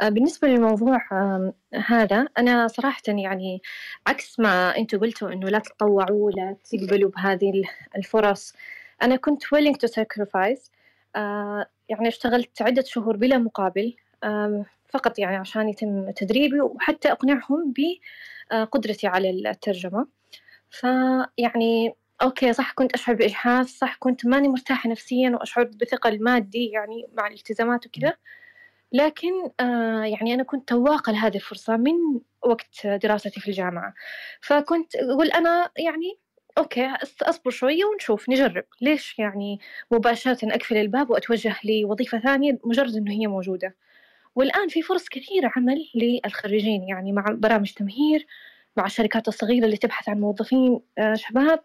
بالنسبة 0.03 0.47
للموضوع 0.47 0.97
آه 1.11 1.53
هذا 1.87 2.27
أنا 2.37 2.67
صراحة 2.67 3.01
يعني 3.07 3.61
عكس 4.07 4.39
ما 4.39 4.77
أنتوا 4.77 4.99
قلتوا 4.99 5.31
إنه 5.33 5.49
لا 5.49 5.59
تتطوعوا 5.59 6.31
لا 6.31 6.55
تقبلوا 6.71 7.09
بهذه 7.11 7.49
ال- 7.49 7.65
الفرص. 7.97 8.53
أنا 9.01 9.15
كنت 9.15 9.43
willing 9.45 9.75
to 9.85 9.89
sacrifice 10.01 10.69
آه 11.15 11.65
يعني 11.89 12.07
اشتغلت 12.07 12.61
عدة 12.61 12.83
شهور 12.83 13.17
بلا 13.17 13.37
مقابل 13.37 13.95
آه 14.23 14.65
فقط 14.89 15.19
يعني 15.19 15.35
عشان 15.35 15.69
يتم 15.69 16.11
تدريبي 16.11 16.61
وحتى 16.61 17.11
أقنعهم 17.11 17.73
بقدرتي 18.51 19.07
على 19.07 19.29
الترجمة. 19.29 20.07
فيعني 20.69 21.95
أوكي 22.21 22.53
صح 22.53 22.71
كنت 22.71 22.93
أشعر 22.93 23.15
بإجحاف 23.15 23.67
صح 23.67 23.95
كنت 23.99 24.25
ماني 24.25 24.47
مرتاحة 24.47 24.89
نفسيا 24.89 25.29
وأشعر 25.29 25.63
بثقل 25.63 26.23
مادي 26.23 26.65
يعني 26.69 27.07
مع 27.13 27.27
الالتزامات 27.27 27.85
وكذا. 27.87 28.13
لكن 28.93 29.31
آه 29.59 30.03
يعني 30.03 30.33
أنا 30.33 30.43
كنت 30.43 30.69
تواقة 30.69 31.11
لهذه 31.11 31.35
الفرصة 31.35 31.77
من 31.77 31.93
وقت 32.45 32.87
دراستي 32.87 33.39
في 33.39 33.47
الجامعة. 33.47 33.93
فكنت 34.41 34.95
أقول 34.95 35.27
أنا 35.27 35.71
يعني 35.77 36.19
okay 36.57 36.89
أصبر 37.21 37.51
شوية 37.51 37.85
ونشوف 37.85 38.29
نجرب. 38.29 38.63
ليش 38.81 39.19
يعني 39.19 39.59
مباشرة 39.91 40.37
أقفل 40.43 40.77
الباب 40.77 41.09
وأتوجه 41.09 41.55
لوظيفة 41.63 42.19
ثانية 42.19 42.59
مجرد 42.65 42.95
إنه 42.95 43.11
هي 43.11 43.27
موجودة؟ 43.27 43.75
والآن 44.35 44.67
في 44.67 44.81
فرص 44.81 45.09
كثيرة 45.09 45.51
عمل 45.55 45.77
للخريجين 45.95 46.83
يعني 46.83 47.11
مع 47.11 47.25
برامج 47.29 47.71
تمهير 47.73 48.27
مع 48.77 48.85
الشركات 48.85 49.27
الصغيرة 49.27 49.65
اللي 49.65 49.77
تبحث 49.77 50.09
عن 50.09 50.19
موظفين 50.19 50.79
آه، 50.97 51.13
شباب. 51.13 51.63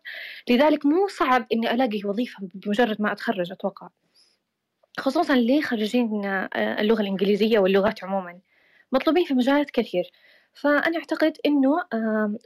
لذلك 0.50 0.86
مو 0.86 1.08
صعب 1.08 1.46
إني 1.52 1.70
ألاقي 1.74 2.00
وظيفة 2.04 2.48
بمجرد 2.54 3.02
ما 3.02 3.12
أتخرج 3.12 3.52
أتوقع. 3.52 3.88
خصوصا 5.00 5.36
لخريجين 5.36 6.24
آه، 6.26 6.80
اللغة 6.80 7.00
الإنجليزية 7.00 7.58
واللغات 7.58 8.04
عموما 8.04 8.40
مطلوبين 8.92 9.24
في 9.24 9.34
مجالات 9.34 9.70
كثير. 9.70 10.10
فأنا 10.54 10.98
أعتقد 10.98 11.36
إنه 11.46 11.70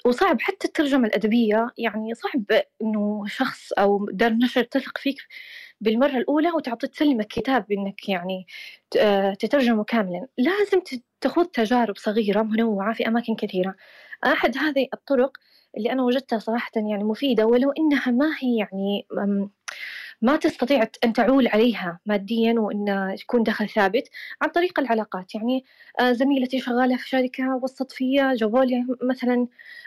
وصعب 0.07 0.41
حتى 0.41 0.69
الترجمة 0.69 1.07
الأدبية 1.09 1.71
يعني 1.79 2.15
صعب 2.15 2.63
إنه 2.83 3.25
شخص 3.27 3.73
أو 3.73 4.07
دار 4.13 4.33
نشر 4.33 4.63
تثق 4.65 4.99
فيك 4.99 5.17
بالمرة 5.81 6.17
الأولى 6.17 6.51
وتعطي 6.51 6.87
تسلمك 6.87 7.27
كتاب 7.27 7.73
إنك 7.73 8.09
يعني 8.09 8.47
آه، 8.99 9.35
تترجمه 9.35 9.85
كاملا. 9.85 10.27
لازم 10.39 10.81
تخوض 11.21 11.47
تجارب 11.47 11.97
صغيرة 11.97 12.43
منوعة 12.43 12.95
في 12.95 13.09
أماكن 13.09 13.35
كثيرة. 13.35 13.75
أحد 14.25 14.59
هذه 14.59 14.89
الطرق 14.95 15.37
اللي 15.77 15.93
أنا 15.93 16.03
وجدتها 16.03 16.39
صراحة 16.39 16.71
يعني 16.77 17.05
مفيدة 17.05 17.47
ولو 17.47 17.71
إنها 17.71 18.11
ما 18.11 18.37
هي 18.41 18.57
يعني 18.57 19.07
ما 20.23 20.37
تستطيع 20.37 20.89
أن 21.05 21.13
تعول 21.13 21.49
عليها 21.49 21.99
ماديا 22.07 22.55
وأن 22.61 23.15
يكون 23.21 23.43
دخل 23.43 23.69
ثابت 23.69 24.09
عن 24.43 24.49
طريق 24.51 24.81
العلاقات. 24.81 25.35
يعني 25.35 25.65
آه، 26.01 26.13
زميلتي 26.13 26.61
شغالة 26.61 26.97
في 26.97 27.09
شركة 27.09 27.57
وسط 27.63 27.93
فيا 27.93 28.35
جابوا 28.35 28.65
لي 28.65 28.87
مثلا 29.03 29.47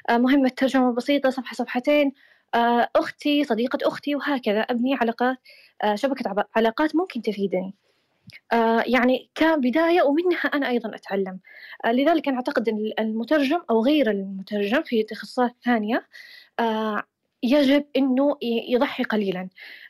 آه، 0.10 0.18
مهمة 0.18 0.50
ترجمة 0.50 0.94
بسيطة 0.94 1.30
صفحة 1.30 1.56
صفحتين 1.56 2.12
آه، 2.56 2.90
أختي 2.96 3.44
صديقة 3.44 3.80
أختي 3.88 4.16
وهكذا. 4.16 4.60
أبني 4.62 4.96
علاقات 4.96 5.38
شبكة 5.96 6.46
علاقات 6.56 6.96
ممكن 6.96 7.22
تفيدني. 7.22 7.74
يعني 8.86 9.30
كبداية 9.36 10.02
ومنها 10.02 10.40
أنا 10.54 10.70
أيضا 10.70 10.96
أتعلم. 10.96 11.40
لذلك 11.88 12.28
أنا 12.28 12.38
أعتقد 12.38 12.70
أن 12.70 12.92
المترجم 13.00 13.62
أو 13.70 13.84
غير 13.84 14.12
المترجم 14.12 14.84
في 14.84 15.04
تخصصات 15.04 15.56
ثانية 15.66 16.08
يجب 17.46 17.86
أنه 17.98 18.38
يضحي 18.44 19.04
قليلا. 19.04 19.50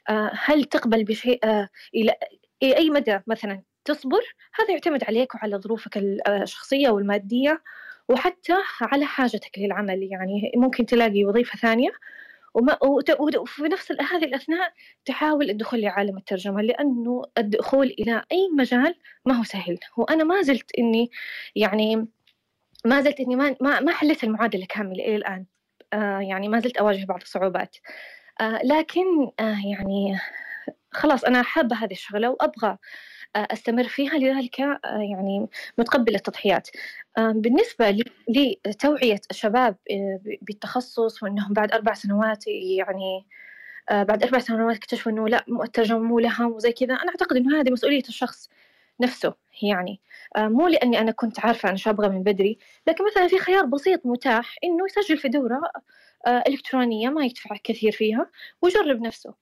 آه، 0.09 0.31
هل 0.33 0.63
تقبل 0.63 1.03
بشيء 1.03 1.39
آه، 1.43 1.69
إلى 1.95 2.15
أي 2.63 2.89
مدى 2.89 3.19
مثلا 3.27 3.63
تصبر؟ 3.85 4.21
هذا 4.55 4.71
يعتمد 4.71 5.03
عليك 5.03 5.35
وعلى 5.35 5.57
ظروفك 5.57 5.97
الشخصية 6.27 6.89
والمادية 6.89 7.63
وحتى 8.09 8.55
على 8.81 9.05
حاجتك 9.05 9.59
للعمل. 9.59 10.03
يعني 10.03 10.51
ممكن 10.55 10.85
تلاقي 10.85 11.25
وظيفة 11.25 11.57
ثانية 11.59 11.89
وما 12.55 12.77
وفي 13.39 13.63
نفس 13.63 13.91
هذه 13.91 14.25
الأثناء 14.25 14.73
تحاول 15.05 15.49
الدخول 15.49 15.81
لعالم 15.81 16.17
الترجمة 16.17 16.61
لأنه 16.61 17.23
الدخول 17.37 17.87
إلى 17.87 18.23
أي 18.31 18.49
مجال 18.57 18.95
ما 19.25 19.33
هو 19.39 19.43
سهل. 19.43 19.79
وأنا 19.97 20.23
ما 20.23 20.41
زلت 20.41 20.71
إني 20.79 21.11
يعني 21.55 22.07
ما 22.85 23.01
زلت 23.01 23.19
إني 23.19 23.35
ما 23.35 23.55
ما 23.61 23.91
حليت 23.91 24.23
المعادلة 24.23 24.65
كاملة 24.69 25.03
إلى 25.05 25.15
الآن. 25.15 25.39
آه 25.39 25.54
يعني 26.21 26.47
ما 26.47 26.59
زلت 26.59 26.77
أواجه 26.77 27.05
بعض 27.05 27.21
الصعوبات. 27.21 27.77
آه 28.41 28.59
لكن 28.63 29.31
آه 29.39 29.57
يعني 29.65 30.19
خلاص 30.91 31.23
أنا 31.23 31.41
حابة 31.43 31.75
هذه 31.75 31.91
الشغلة 31.91 32.29
وأبغى 32.29 32.77
آه 33.35 33.47
أستمر 33.51 33.83
فيها 33.83 34.17
لذلك 34.17 34.61
آه 34.61 34.79
يعني 35.11 35.47
متقبلة 35.77 36.15
التضحيات. 36.17 36.69
آه 37.17 37.31
بالنسبة 37.31 37.97
لتوعية 38.65 39.21
الشباب 39.31 39.75
آه 39.91 40.19
بالتخصص 40.41 41.23
وأنهم 41.23 41.53
بعد 41.53 41.71
أربع 41.71 41.93
سنوات 41.93 42.47
يعني 42.47 43.25
آه 43.89 44.03
بعد 44.03 44.23
أربع 44.23 44.39
سنوات 44.39 44.75
اكتشفوا 44.77 45.11
أنه 45.11 45.27
لا 45.29 45.45
الترجمة 45.63 45.99
مو 45.99 46.19
لها 46.19 46.45
وزي 46.45 46.71
كذا 46.71 46.93
أنا 46.93 47.09
أعتقد 47.09 47.35
أنه 47.37 47.61
هذه 47.61 47.71
مسؤولية 47.71 48.03
الشخص. 48.09 48.49
نفسه 48.99 49.33
يعني. 49.63 50.01
آه 50.35 50.47
مو 50.47 50.67
لأني 50.67 50.99
أنا 50.99 51.11
كنت 51.11 51.39
عارفة 51.39 51.69
أنا 51.69 51.77
شو 51.77 51.89
أبغى 51.89 52.09
من 52.09 52.23
بدري 52.23 52.57
لكن 52.87 53.05
مثلا 53.05 53.27
في 53.27 53.39
خيار 53.39 53.65
بسيط 53.65 54.05
متاح 54.05 54.55
إنه 54.63 54.85
يسجل 54.85 55.17
في 55.17 55.27
دورة 55.29 55.61
آه، 56.27 56.43
إلكترونية 56.47 57.09
ما 57.09 57.25
يدفع 57.25 57.55
كثير 57.63 57.91
فيها 57.91 58.29
ويجرب 58.61 59.01
نفسه. 59.01 59.33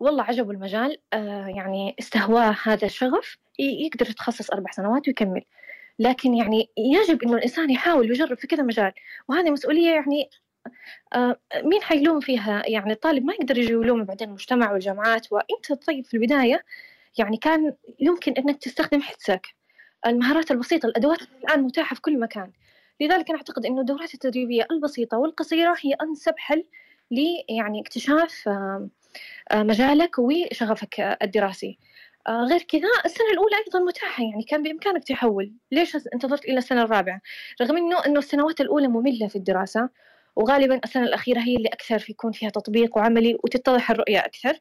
والله 0.00 0.22
عجبه 0.24 0.50
المجال 0.50 0.98
آه، 1.12 1.46
يعني 1.48 1.96
استهواه 1.98 2.56
هذا 2.64 2.86
الشغف 2.86 3.38
يقدر 3.58 4.10
يتخصص 4.10 4.50
أربع 4.50 4.70
سنوات 4.70 5.08
ويكمل. 5.08 5.42
لكن 5.98 6.34
يعني 6.34 6.70
يجب 6.78 7.22
إنه 7.22 7.34
الإنسان 7.34 7.70
يحاول 7.70 8.10
ويجرب 8.10 8.38
في 8.38 8.46
كذا 8.46 8.62
مجال. 8.62 8.92
وهذه 9.28 9.50
مسؤولية 9.50 9.90
يعني 9.90 10.30
مين 11.64 11.82
حيلوم 11.82 12.20
فيها؟ 12.20 12.62
يعني 12.66 12.92
الطالب 12.92 13.24
ما 13.24 13.34
يقدر 13.34 13.58
يجي 13.58 13.72
يلوم 13.72 14.04
بعدين 14.04 14.28
المجتمع 14.28 14.72
والجامعات 14.72 15.32
وأنت 15.32 15.72
طيب 15.86 16.04
في 16.04 16.14
البداية 16.14 16.64
يعني 17.18 17.36
كان 17.36 17.72
يمكن 18.00 18.32
إنك 18.32 18.58
تستخدم 18.62 19.02
حدسك 19.02 19.46
المهارات 20.06 20.50
البسيطة 20.50 20.86
الأدوات 20.86 21.18
الآن 21.22 21.62
متاحة 21.62 21.94
في 21.94 22.00
كل 22.00 22.20
مكان. 22.20 22.52
لذلك 23.00 23.30
أنا 23.30 23.38
أعتقد 23.38 23.66
أنه 23.66 23.80
الدورات 23.80 24.14
التدريبية 24.14 24.66
البسيطة 24.70 25.18
والقصيرة 25.18 25.76
هي 25.80 25.92
أنسب 26.02 26.34
حل 26.36 26.64
ل 27.10 27.18
يعني 27.48 27.80
اكتشاف 27.80 28.48
آه، 28.48 28.88
مجالك 29.62 30.18
وشغفك 30.18 31.00
الدراسي. 31.22 31.78
آه، 32.28 32.44
غير 32.44 32.62
كذا 32.62 32.88
السنة 33.04 33.26
الأولى 33.32 33.56
أيضا 33.66 33.80
متاحة 33.80 34.22
يعني 34.24 34.42
كان 34.42 34.62
بإمكانك 34.62 35.04
تحول. 35.04 35.52
ليش 35.72 35.96
انتظرت 36.14 36.44
إلى 36.44 36.58
السنة 36.58 36.82
الرابعة؟ 36.82 37.20
رغم 37.62 37.76
أنه 37.76 38.06
أنه 38.06 38.18
السنوات 38.18 38.60
الأولى 38.60 38.88
مملة 38.88 39.28
في 39.28 39.36
الدراسة 39.36 39.88
وغالبا 40.36 40.80
السنة 40.84 41.04
الأخيرة 41.04 41.40
هي 41.40 41.56
اللي 41.56 41.68
أكثر 41.68 42.04
يكون 42.08 42.32
فيها 42.32 42.50
تطبيق 42.50 42.96
وعملي 42.98 43.38
وتتضح 43.44 43.90
الرؤية 43.90 44.18
أكثر. 44.18 44.58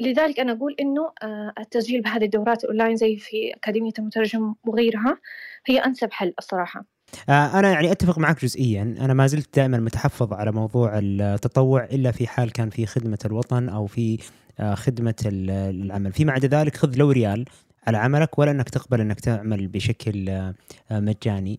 لذلك 0.00 0.40
أنا 0.40 0.52
أقول 0.52 0.76
إنه 0.80 1.12
آه، 1.22 1.52
التسجيل 1.58 2.00
بهذه 2.02 2.24
الدورات 2.24 2.64
الأونلاين 2.64 2.96
زي 2.96 3.16
في 3.16 3.54
أكاديمية 3.54 3.92
المترجم 3.98 4.54
وغيرها 4.64 5.18
هي 5.66 5.78
أنسب 5.78 6.12
حل 6.12 6.34
الصراحة. 6.38 6.84
آه، 7.28 7.58
أنا 7.58 7.70
يعني 7.70 7.92
أتفق 7.92 8.18
معك 8.18 8.42
جزئيا. 8.42 8.82
أنا 9.00 9.14
ما 9.14 9.26
زلت 9.26 9.56
دائما 9.56 9.78
متحفظ 9.78 10.32
على 10.32 10.52
موضوع 10.52 10.98
التطوع 10.98 11.84
إلا 11.84 12.10
في 12.10 12.26
حال 12.26 12.52
كان 12.52 12.70
في 12.70 12.86
خدمة 12.86 13.18
الوطن 13.24 13.68
أو 13.68 13.86
في 13.86 14.18
آه، 14.60 14.74
خدمة 14.74 15.14
العمل. 15.26 16.12
فيما 16.12 16.32
عدا 16.32 16.48
ذلك 16.48 16.76
خذ 16.76 16.96
لو 16.96 17.10
ريال. 17.10 17.44
على 17.90 17.98
عملك 17.98 18.38
ولا 18.38 18.50
إنك 18.50 18.68
تقبل 18.68 19.00
إنك 19.00 19.20
تعمل 19.20 19.68
بشكل 19.68 20.28
آه، 20.28 20.54
مجاني. 20.90 21.58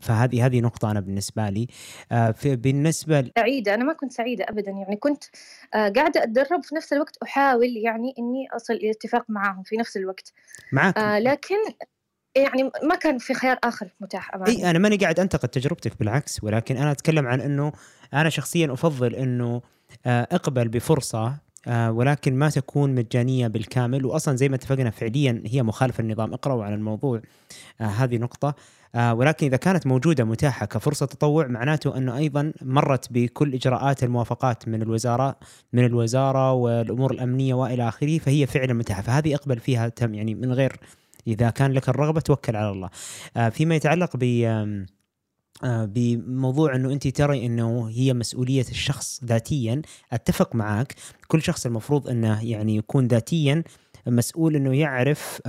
فهذه 0.00 0.46
هذه 0.46 0.60
نقطة 0.60 0.90
أنا 0.90 1.00
بالنسبة 1.00 1.48
لي. 1.48 1.66
بالنسبة 2.44 3.30
سعيدة 3.38 3.74
أنا 3.74 3.84
ما 3.84 3.92
كنت 3.92 4.12
سعيدة 4.12 4.44
أبدا. 4.48 4.70
يعني 4.70 4.96
كنت 4.96 5.24
قاعدة 5.72 6.22
أتدرب 6.22 6.64
في 6.64 6.74
نفس 6.74 6.92
الوقت 6.92 7.16
أحاول 7.22 7.76
يعني 7.76 8.14
إني 8.18 8.48
أصل 8.56 8.74
إلى 8.74 8.90
اتفاق 8.90 9.24
معهم 9.28 9.62
في 9.62 9.76
نفس 9.76 9.96
الوقت. 9.96 10.32
معك 10.72 10.98
لكن 10.98 11.56
يعني 12.36 12.70
ما 12.82 12.94
كان 12.94 13.18
في 13.18 13.34
خيار 13.34 13.58
آخر 13.64 13.88
متاح 14.00 14.34
أمامي. 14.34 14.50
إي 14.50 14.70
أنا 14.70 14.78
ماني 14.78 14.96
قاعد 14.96 15.20
أنتقد 15.20 15.48
تجربتك 15.48 15.98
بالعكس 15.98 16.44
ولكن 16.44 16.76
أنا 16.76 16.90
أتكلم 16.92 17.26
عن 17.26 17.40
إنه 17.40 17.72
أنا 18.14 18.28
شخصيا 18.28 18.72
أفضل 18.72 19.14
إنه 19.14 19.62
آه، 20.06 20.28
أقبل 20.32 20.68
بفرصة 20.68 21.18
آه، 21.26 21.40
ولكن 21.68 22.34
ما 22.34 22.50
تكون 22.50 22.94
مجانية 22.94 23.46
بالكامل. 23.46 24.06
واصلا 24.06 24.36
زي 24.36 24.48
ما 24.48 24.54
اتفقنا 24.54 24.90
فعليا 24.90 25.42
هي 25.46 25.62
مخالفة 25.62 26.00
النظام 26.00 26.32
اقرأوا 26.32 26.64
عن 26.64 26.74
الموضوع 26.74 27.22
آه، 27.80 27.84
هذه 27.84 28.16
نقطة. 28.16 28.54
ولكن 28.94 29.46
إذا 29.46 29.56
كانت 29.56 29.86
موجودة 29.86 30.24
متاحة 30.24 30.66
كفرصة 30.66 31.06
تطوع 31.06 31.46
معناته 31.46 31.96
أنه 31.96 32.16
أيضا 32.16 32.52
مرت 32.62 33.12
بكل 33.12 33.54
إجراءات 33.54 34.04
الموافقات 34.04 34.68
من 34.68 34.82
الوزارة 34.82 35.36
من 35.72 35.84
الوزارة 35.84 36.52
والأمور 36.52 37.12
الأمنية 37.12 37.54
وإلى 37.54 37.88
آخره 37.88 38.18
فهي 38.18 38.46
فعلا 38.46 38.72
متاحة. 38.72 39.02
فهذه 39.02 39.34
اقبل 39.34 39.58
فيها 39.58 39.88
تم 39.88 40.14
يعني 40.14 40.34
من 40.34 40.52
غير 40.52 40.76
إذا 41.26 41.50
كان 41.50 41.72
لك 41.72 41.88
الرغبة 41.88 42.20
توكل 42.20 42.56
على 42.56 42.70
الله. 42.70 42.90
آه، 43.36 43.48
فيما 43.48 43.74
يتعلق 43.74 44.16
ب 44.16 44.42
آه، 44.46 44.86
بموضوع 45.64 46.74
إنه 46.74 46.92
أنت 46.92 47.08
ترى 47.08 47.46
إنه 47.46 47.88
هي 47.88 48.14
مسؤولية 48.14 48.66
الشخص 48.70 49.24
ذاتيا. 49.24 49.82
أتفق 50.12 50.54
معك 50.54 50.94
كل 51.28 51.42
شخص 51.42 51.66
المفروض 51.66 52.08
إنه 52.08 52.44
يعني 52.44 52.76
يكون 52.76 53.06
ذاتيا 53.06 53.62
مسؤول 54.06 54.56
إنه 54.56 54.76
يعرف 54.76 55.42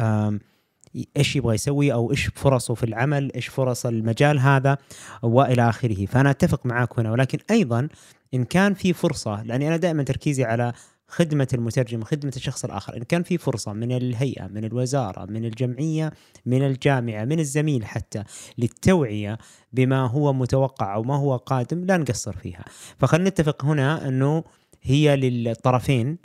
إيش 1.18 1.36
يبغى 1.36 1.56
يسوي 1.56 1.94
أو 1.94 2.12
إيش 2.12 2.30
فرصه 2.36 2.74
في 2.74 2.84
العمل 2.84 3.32
إيش 3.36 3.48
فرص 3.48 3.86
المجال 3.86 4.40
هذا 4.40 4.78
وإلى 5.24 5.70
آخره. 5.70 6.06
فأنا 6.06 6.30
أتفق 6.30 6.66
معك 6.66 7.00
هنا. 7.00 7.12
ولكن 7.12 7.38
أيضا 7.52 7.88
إن 8.34 8.44
كان 8.44 8.74
في 8.74 8.94
فرصة 8.94 9.44
لأني 9.44 9.68
أنا 9.68 9.78
دائما 9.78 10.04
تركيزي 10.04 10.44
على 10.44 10.74
خدمة 11.12 11.48
المترجم 11.54 12.04
خدمة 12.04 12.34
الشخص 12.36 12.66
الآخر. 12.66 12.98
إن 12.98 13.04
كان 13.04 13.24
في 13.24 13.38
فرصة 13.38 13.74
من 13.74 13.92
الهيئة 13.92 14.48
من 14.48 14.66
الوزارة 14.66 15.26
من 15.26 15.46
الجمعية 15.46 16.12
من 16.46 16.66
الجامعة 16.66 17.26
من 17.26 17.40
الزميل 17.40 17.86
حتى 17.86 18.24
للتوعية 18.58 19.38
بما 19.74 20.08
هو 20.08 20.34
متوقع 20.34 20.96
أو 20.96 21.04
ما 21.04 21.16
هو 21.16 21.36
قادم 21.38 21.86
لا 21.86 21.98
نقصر 21.98 22.38
فيها. 22.38 22.66
فخلنا 22.98 23.30
نتفق 23.30 23.66
هنا 23.66 24.08
أنه 24.08 24.44
هي 24.82 25.16
للطرفين 25.16 26.18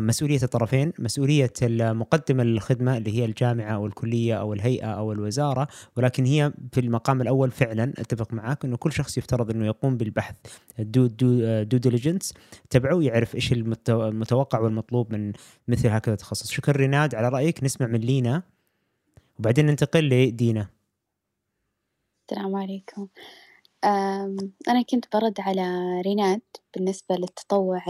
مسؤولية 0.00 0.42
الطرفين 0.42 0.92
مسؤولية 0.98 1.52
المقدم 1.62 2.40
للخدمه 2.40 2.96
اللي 2.96 3.18
هي 3.18 3.24
الجامعة 3.24 3.74
أو 3.74 3.86
الكلية 3.86 4.34
أو 4.40 4.52
الهيئة 4.52 4.86
أو 4.86 5.12
الوزارة 5.12 5.68
ولكن 5.96 6.24
هي 6.24 6.52
في 6.72 6.80
المقام 6.80 7.20
الأول 7.20 7.50
فعلا 7.50 7.92
أتفق 7.98 8.32
معك 8.32 8.64
إنه 8.64 8.76
كل 8.76 8.92
شخص 8.92 9.18
يفترض 9.18 9.50
إنه 9.50 9.66
يقوم 9.66 9.96
بالبحث 9.96 10.34
due 10.78 11.06
due 11.06 11.62
due 11.62 11.76
diligence 11.76 12.34
تبعه 12.70 13.02
يعرف 13.02 13.34
إيش 13.34 13.52
المتوقع 13.52 14.60
والمطلوب 14.60 15.12
من 15.12 15.32
مثل 15.68 15.88
هكذا 15.88 16.14
تخصص. 16.14 16.50
شكرا 16.50 16.76
ريناد 16.76 17.14
على 17.14 17.28
رأيك 17.28 17.64
نسمع 17.64 17.86
من 17.86 18.00
لينا 18.00 18.42
وبعدين 19.38 19.66
ننتقل 19.66 20.08
لدينا. 20.08 20.68
السلام 22.30 22.56
عليكم. 22.56 23.08
أنا 24.68 24.82
كنت 24.90 25.04
برد 25.14 25.40
على 25.40 25.62
ريناد 26.00 26.40
بالنسبة 26.74 27.14
للتطوع 27.14 27.82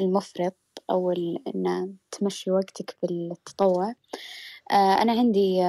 المفرط. 0.00 0.56
أو 0.90 1.10
إن 1.54 1.96
تمشي 2.10 2.50
وقتك 2.50 2.96
بالتطوع. 3.02 3.94
آه، 4.72 4.74
أنا 5.02 5.12
عندي 5.12 5.62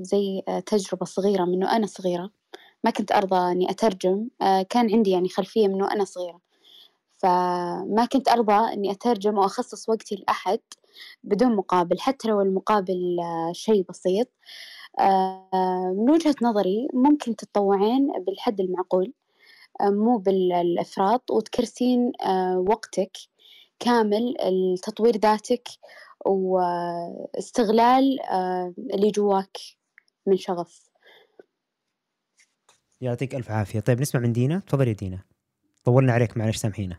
زي 0.00 0.42
آه، 0.48 0.60
تجربة 0.60 1.06
صغيرة 1.06 1.44
من 1.44 1.64
أنا 1.64 1.86
صغيرة. 1.86 2.30
ما 2.84 2.90
كنت 2.90 3.12
أرضى 3.12 3.52
إني 3.52 3.70
أترجم. 3.70 4.28
آه، 4.42 4.62
كان 4.62 4.92
عندي 4.94 5.10
يعني 5.10 5.28
خلفية 5.28 5.68
من 5.68 5.84
أنا 5.84 6.04
صغيرة. 6.04 6.40
فما 7.18 8.08
كنت 8.12 8.28
أرضى 8.28 8.72
إني 8.74 8.90
أترجم 8.92 9.38
وأخصص 9.38 9.88
وقتي 9.88 10.16
لأحد 10.16 10.60
بدون 11.24 11.56
مقابل 11.56 12.00
حتى 12.00 12.28
لو 12.28 12.40
المقابل 12.40 13.18
شيء 13.52 13.84
بسيط. 13.90 14.28
من 15.98 16.10
وجهة 16.10 16.34
نظري 16.42 16.88
ممكن 16.94 17.36
تتطوعين 17.36 18.12
بالحد 18.26 18.60
المعقول 18.60 19.12
مو 19.82 20.18
بالإفراط 20.18 21.30
وتكرسين 21.30 22.12
وقتك. 22.56 23.12
كامل 23.78 24.34
لتطوير 24.74 25.16
ذاتك 25.16 25.68
واستغلال 26.26 28.18
اللي 28.94 29.10
جواك 29.10 29.56
من 30.26 30.36
شغف. 30.36 30.90
يعطيك 33.00 33.34
ألف 33.34 33.50
عافية. 33.50 33.80
طيب 33.80 34.00
نسمع 34.00 34.20
من 34.20 34.32
دينا. 34.32 34.58
تفضلي 34.58 34.94
دينا. 34.94 35.24
طولنا 35.84 36.12
عليك 36.12 36.36
معلش 36.36 36.56
سامحينا. 36.56 36.98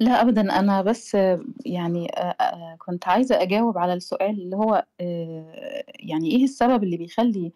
لا 0.00 0.20
أبدا. 0.20 0.40
أنا 0.40 0.82
بس 0.82 1.16
يعني 1.66 2.10
كنت 2.78 3.08
عايزة 3.08 3.42
أجاوب 3.42 3.78
على 3.78 3.94
السؤال 3.94 4.30
اللي 4.30 4.56
هو 4.56 4.86
يعني 5.98 6.30
إيه 6.30 6.44
السبب 6.44 6.84
اللي 6.84 6.96
بيخلي 6.96 7.52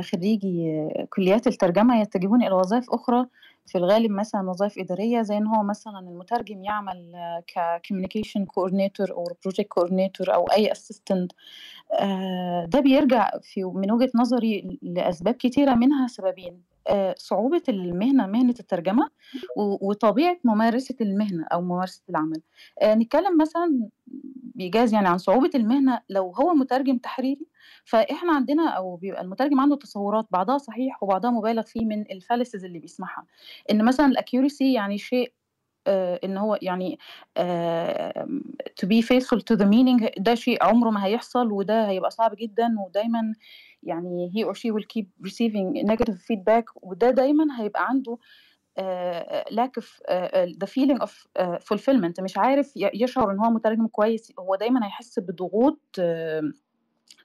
خريجي 0.00 0.88
كليات 1.10 1.46
الترجمة 1.46 2.00
يتجهون 2.00 2.42
إلى 2.42 2.54
وظائف 2.54 2.90
أخرى 2.90 3.26
في 3.66 3.78
الغالب 3.78 4.10
مثلا 4.10 4.50
وظائف 4.50 4.78
إدارية 4.78 5.22
زي 5.22 5.36
إن 5.36 5.46
هو 5.46 5.62
مثلا 5.62 5.98
المترجم 5.98 6.64
يعمل 6.64 7.12
ك 7.46 7.53
communication 7.53 8.44
coordinator 8.44 9.10
أو 9.12 9.24
project 9.42 9.68
coordinator 9.68 10.34
أو 10.34 10.44
أي 10.44 10.72
assistant 10.72 11.32
ده 12.66 12.80
بيرجع 12.80 13.30
في 13.42 13.64
من 13.64 13.92
وجهة 13.92 14.10
نظري 14.14 14.78
لأسباب 14.82 15.34
كتيرة 15.34 15.74
منها 15.74 16.06
سببين. 16.06 16.71
صعوبة 17.18 17.62
المهنة 17.68 18.26
مهنة 18.26 18.54
الترجمة 18.60 19.10
وطبيعة 19.56 20.36
ممارسة 20.44 20.94
المهنة 21.00 21.46
أو 21.52 21.60
ممارسة 21.62 22.02
العمل. 22.10 22.42
نتكلم 22.84 23.38
مثلا 23.40 23.88
بإيجاز 24.54 24.94
يعني 24.94 25.08
عن 25.08 25.18
صعوبة 25.18 25.50
المهنة 25.54 26.00
لو 26.10 26.30
هو 26.32 26.54
مترجم 26.54 26.98
تحريري 26.98 27.46
فإحنا 27.84 28.32
عندنا 28.32 28.68
أو 28.70 28.96
بيبقى 28.96 29.22
المترجم 29.22 29.60
عنده 29.60 29.76
تصورات 29.76 30.26
بعضها 30.30 30.58
صحيح 30.58 31.02
وبعضها 31.02 31.30
مبالغ 31.30 31.62
فيه 31.62 31.84
من 31.84 32.00
الفالسز 32.12 32.64
اللي 32.64 32.78
بيسمعها. 32.78 33.26
إن 33.70 33.84
مثلا 33.84 34.06
الأكيورسي 34.06 34.72
يعني 34.72 34.98
شيء 34.98 35.28
آه 35.28 35.41
إن 35.88 36.36
هو 36.36 36.58
يعني 36.62 36.98
آه 37.36 38.26
to 38.82 38.86
be 38.86 39.02
faithful 39.02 39.38
to 39.38 39.56
the 39.56 39.64
meaning 39.66 40.10
ده 40.18 40.34
شيء 40.34 40.64
عمره 40.64 40.90
ما 40.90 41.04
هيحصل 41.06 41.52
وده 41.52 41.88
هيبقى 41.88 42.10
صعب 42.10 42.34
جدا 42.34 42.68
ودايما 42.86 43.32
يعني 43.82 44.30
he 44.34 44.46
or 44.48 44.54
she 44.58 44.72
will 44.74 44.86
keep 44.96 45.06
receiving 45.28 45.86
negative 45.92 46.14
feedback 46.18 46.64
وده 46.82 47.10
دايما 47.10 47.60
هيبقى 47.60 47.86
عنده 47.88 48.18
uh, 48.80 49.54
lack 49.54 49.82
of 49.82 49.86
the 50.62 50.66
feeling 50.66 50.98
of 51.06 51.10
fulfillment. 51.70 52.20
مش 52.22 52.36
عارف 52.38 52.72
يشعر 52.76 53.30
إن 53.30 53.38
هو 53.38 53.50
مترجم 53.50 53.86
كويس 53.86 54.32
هو 54.38 54.54
دايما 54.54 54.86
هيحس 54.86 55.18
بضغوط 55.18 55.80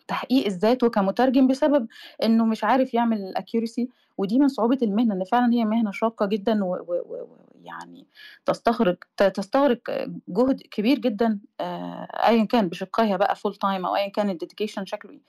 تحقيق 0.07 0.45
الذات 0.45 0.85
كمترجم 0.85 1.47
بسبب 1.47 1.87
إنه 2.23 2.45
مش 2.45 2.63
عارف 2.63 2.93
يعمل 2.93 3.33
accuracy. 3.37 3.87
ودي 4.17 4.39
من 4.39 4.47
صعوبة 4.47 4.77
المهنة 4.81 5.13
إن 5.13 5.23
فعلا 5.23 5.53
هي 5.53 5.65
مهنة 5.65 5.91
شاقة 5.91 6.25
جدا 6.25 6.59
ويعني 6.63 8.07
تستغرق 8.45 8.97
تستغرق 9.17 9.79
جهد 10.27 10.61
كبير 10.71 10.99
جدا 10.99 11.39
ايا 11.61 12.43
كان 12.45 12.69
بشقائها 12.69 13.17
بقى 13.17 13.35
full 13.35 13.55
time 13.55 13.85
أو 13.85 13.95
ايا 13.95 14.07
كان 14.09 14.29
ال 14.29 14.34
dedication 14.34 14.85
شكله 14.85 15.19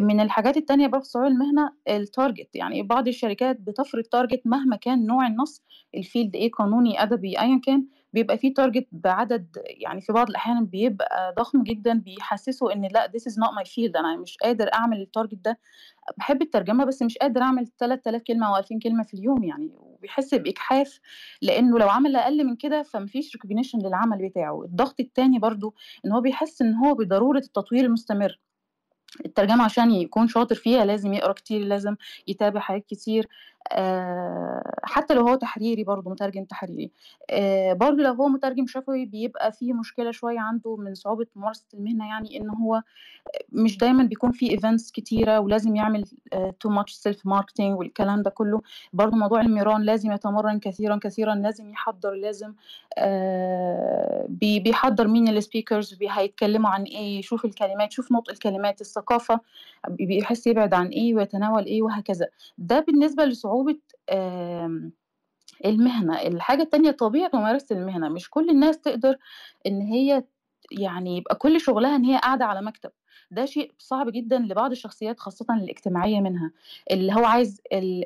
من 0.00 0.20
الحاجات 0.20 0.56
التانية 0.56 0.86
برضه 0.86 1.04
صعوبة 1.04 1.28
المهنة 1.28 1.72
ال 1.88 1.98
target 1.98 2.56
يعني 2.56 2.82
بعض 2.82 3.08
الشركات 3.08 3.60
بتفرض 3.60 4.04
target 4.04 4.42
مهما 4.44 4.76
كان 4.76 5.06
نوع 5.06 5.26
النص 5.26 5.62
ال 5.94 6.01
field 6.01 6.36
إيه 6.36 6.50
قانوني 6.50 7.02
أدبي 7.02 7.40
ايا 7.40 7.60
كان 7.66 7.84
بيبقى 8.12 8.38
فيه 8.38 8.54
target 8.54 8.86
بعدد 8.92 9.58
يعني 9.66 10.00
في 10.00 10.12
بعض 10.12 10.28
الأحيان 10.30 10.66
بيبقى 10.66 11.34
ضخم 11.38 11.62
جدا 11.62 11.94
بيحسسوا 11.98 12.72
إن 12.72 12.88
لأ 12.92 13.06
this 13.16 13.20
is 13.32 13.34
not 13.34 13.50
my 13.62 13.68
field 13.68 13.96
أنا 13.96 14.16
مش 14.16 14.36
قادر 14.36 14.70
أعمل 14.74 15.00
ال 15.02 15.07
target 15.07 15.38
ده. 15.44 15.58
بحب 16.18 16.42
الترجمة 16.42 16.84
بس 16.84 17.02
مش 17.02 17.18
قادر 17.18 17.42
أعمل 17.42 17.66
3000 17.78 18.22
كلمة 18.22 18.46
أو 18.48 18.56
2000 18.56 18.78
كلمة 18.78 19.02
في 19.02 19.14
اليوم 19.14 19.44
يعني 19.44 19.70
وبيحس 19.78 20.34
بإجحاف 20.34 21.00
لأنه 21.42 21.78
لو 21.78 21.88
عمل 21.88 22.16
أقل 22.16 22.44
من 22.44 22.56
كده 22.56 22.82
فمفيش 22.82 23.32
recognition 23.34 23.78
للعمل 23.78 24.28
بتاعه. 24.28 24.64
الضغط 24.64 25.00
التاني 25.00 25.38
برضو 25.38 25.74
إن 26.04 26.12
هو 26.12 26.20
بيحس 26.20 26.62
إن 26.62 26.74
هو 26.74 26.94
بضرورة 26.94 27.38
التطوير 27.38 27.84
المستمر. 27.84 28.38
الترجمة 29.26 29.64
عشان 29.64 29.90
يكون 29.90 30.28
شاطر 30.28 30.54
فيها 30.54 30.84
لازم 30.84 31.12
يقرأ 31.12 31.32
كتير 31.32 31.60
لازم 31.60 31.96
يتابع 32.28 32.60
حاجات 32.60 32.86
كتير. 32.86 33.28
حتى 34.84 35.14
لو 35.14 35.28
هو 35.28 35.34
تحريري 35.34 35.84
برضه 35.84 36.10
مترجم 36.10 36.44
تحريري. 36.44 36.90
آه 37.30 37.72
برضه 37.72 38.02
لو 38.02 38.12
هو 38.12 38.28
مترجم 38.28 38.66
شفوي 38.66 39.04
بيبقى 39.06 39.52
فيه 39.52 39.72
مشكلة 39.72 40.10
شوية 40.10 40.40
عنده 40.40 40.76
من 40.76 40.94
صعوبة 40.94 41.26
ممارسة 41.36 41.64
المهنة 41.74 42.06
يعني 42.08 42.40
إن 42.40 42.48
هو 42.50 42.82
مش 43.52 43.78
دايما 43.78 44.04
بيكون 44.04 44.32
في 44.32 44.50
events 44.50 44.90
كتيرة 44.90 45.40
ولازم 45.40 45.76
يعمل 45.76 46.04
too 46.60 46.68
much 46.68 46.92
self 46.92 47.26
marketing 47.26 47.78
والكلام 47.78 48.22
ده 48.22 48.30
كله. 48.30 48.60
برضه 48.92 49.16
موضوع 49.16 49.40
الميران 49.40 49.82
لازم 49.82 50.12
يتمرن 50.12 50.58
كثيرا 50.58 50.96
كثيرا 51.02 51.34
لازم 51.34 51.70
يحضر 51.70 52.10
لازم 52.14 52.54
آه 52.98 54.26
بيحضر 54.28 55.08
مين 55.08 55.28
ال 55.28 55.36
speakers 55.36 55.98
هيتكلموا 56.10 56.70
عن 56.70 56.82
إيه 56.82 57.18
يشوف 57.18 57.44
الكلمات 57.44 57.92
يشوف 57.92 58.12
نطق 58.12 58.30
الكلمات 58.30 58.80
الثقافة 58.80 59.40
بيحس 59.88 60.46
يبعد 60.46 60.74
عن 60.74 60.86
إيه 60.86 61.14
ويتناول 61.14 61.64
إيه 61.64 61.82
وهكذا. 61.82 62.26
ده 62.58 62.80
بالنسبة 62.80 63.24
لصعوبة 63.24 63.51
المهنة. 65.64 66.20
الحاجة 66.22 66.62
التانية 66.62 66.90
طبيعة 66.90 67.30
ممارسة 67.34 67.76
المهنة. 67.76 68.08
مش 68.08 68.30
كل 68.30 68.50
الناس 68.50 68.80
تقدر 68.80 69.16
إن 69.66 69.80
هي 69.82 70.24
يعني 70.70 71.16
يبقى 71.16 71.34
كل 71.34 71.60
شغلها 71.60 71.96
إن 71.96 72.04
هي 72.04 72.18
قاعدة 72.18 72.44
على 72.44 72.62
مكتب. 72.62 72.90
ده 73.30 73.44
شيء 73.44 73.72
صعب 73.78 74.08
جدا 74.10 74.38
لبعض 74.38 74.70
الشخصيات 74.70 75.20
خاصة 75.20 75.46
الاجتماعية 75.50 76.20
منها. 76.20 76.50
اللي 76.90 77.12
هو 77.14 77.24
عايز 77.24 77.60
ال 77.72 78.04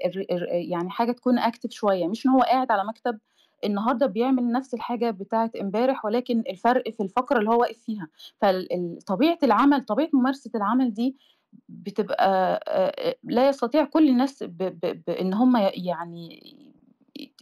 يعني 0.70 0.90
حاجة 0.90 1.12
تكون 1.12 1.38
اكتف 1.38 1.70
شوية. 1.70 2.06
مش 2.06 2.26
إن 2.26 2.30
هو 2.30 2.40
قاعد 2.40 2.70
على 2.70 2.84
مكتب 2.84 3.18
النهارده 3.64 4.06
بيعمل 4.06 4.52
نفس 4.52 4.74
الحاجة 4.74 5.10
بتاعه 5.10 5.50
إمبارح 5.60 6.04
ولكن 6.04 6.42
الفرق 6.50 6.90
في 6.90 7.02
الفقرة 7.02 7.38
اللي 7.38 7.50
هو 7.50 7.60
واقف 7.60 7.78
فيها. 7.78 8.08
فطبيعه 8.40 9.38
العمل 9.42 9.84
طبيعة 9.84 10.08
ممارسة 10.12 10.50
العمل 10.54 10.94
دي 10.94 11.16
بتبقى 11.68 12.60
لا 13.24 13.48
يستطيع 13.48 13.84
كل 13.84 14.08
الناس 14.08 14.42
ب 14.42 14.56
ب 14.56 15.02
ب 15.06 15.10
إن 15.10 15.34
هم 15.34 15.56
يعني 15.74 16.42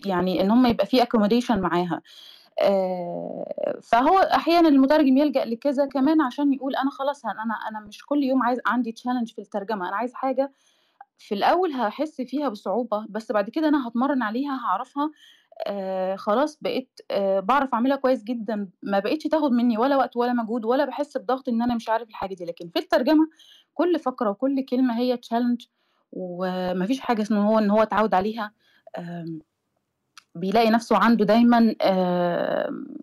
يعني 0.07 0.40
إن 0.40 0.50
هم 0.50 0.66
يبقى 0.66 0.86
في 0.86 1.02
accommodation 1.03 1.61
معاها. 1.61 2.02
فهو 3.82 4.18
أحيانا 4.18 4.68
المترجم 4.68 5.16
يلجأ 5.16 5.44
لكذا 5.44 5.86
كمان 5.86 6.20
عشان 6.20 6.52
يقول 6.52 6.76
أنا 6.76 6.90
خلاص 6.90 7.24
أنا 7.24 7.55
أنا 7.70 7.80
مش 7.80 8.07
كل 8.07 8.22
يوم 8.24 8.42
عايز 8.42 8.61
عندي 8.66 8.92
challenge 8.93 9.32
في 9.32 9.40
الترجمة. 9.40 9.88
أنا 9.88 9.96
عايز 9.96 10.14
حاجة 10.14 10.52
في 11.18 11.34
الأول 11.34 11.72
هحس 11.72 12.20
فيها 12.20 12.48
بصعوبة 12.48 13.07
بس 13.09 13.32
بعد 13.32 13.50
كده 13.50 13.68
أنا 13.68 13.88
هتمرن 13.88 14.22
عليها 14.22 14.61
هعرفها 14.64 15.11
آه 15.66 16.16
خلاص 16.16 16.59
بقيت 16.62 17.00
آه 17.11 17.40
بعرف 17.40 17.74
أعملها 17.74 17.96
كويس 17.96 18.24
جدا 18.24 18.68
ما 18.82 18.98
بقتش 18.98 19.22
تاخد 19.22 19.52
مني 19.52 19.78
ولا 19.78 19.96
وقت 19.96 20.16
ولا 20.16 20.32
مجهود 20.32 20.64
ولا 20.64 20.84
بحس 20.84 21.16
بضغط 21.16 21.48
إن 21.48 21.62
أنا 21.62 21.74
مش 21.74 21.88
عارف 21.88 22.09
الحاجة 22.09 22.34
دي. 22.34 22.44
لكن 22.44 22.68
في 22.68 22.78
الترجمة 22.78 23.28
كل 23.74 23.98
فقرة 23.98 24.30
وكل 24.30 24.64
كلمة 24.64 24.98
هي 24.98 25.16
تشالنج 25.16 25.66
ومفيش 26.12 27.00
حاجة 27.00 27.22
اسمه 27.22 27.48
هو 27.50 27.59
إن 27.59 27.70
هو 27.70 27.82
اتعود 27.82 28.14
عليها. 28.14 28.52
بيلاقي 30.35 30.70
نفسه 30.70 30.97
عنده 30.97 31.24
دايما 31.24 31.74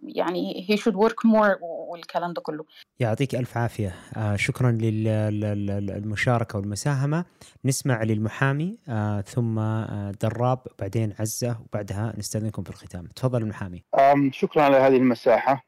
يعني 0.04 0.68
he 0.70 0.74
should 0.78 0.96
work 0.96 1.28
more 1.28 1.58
والكلام 1.62 2.34
ده 2.34 2.42
كله. 2.42 2.66
يعطيك 3.00 3.36
ألف 3.36 3.58
عافية. 3.58 3.96
آه 4.18 4.36
شكرا 4.36 4.72
للمشاركة 4.72 6.60
والمساهمة. 6.60 7.26
نسمع 7.66 8.04
للمحامي 8.04 8.80
آه 8.90 9.22
ثم 9.22 9.60
آه 9.60 10.12
دراب 10.22 10.60
بعدين 10.80 11.14
عزة 11.20 11.60
وبعدها 11.62 12.14
نستأذنكم 12.18 12.64
في 12.64 12.70
الختام. 12.70 13.08
تفضل 13.16 13.42
المحامي. 13.42 13.84
شكرا 14.32 14.64
على 14.64 14.78
هذه 14.78 14.98
المساحة. 14.98 15.66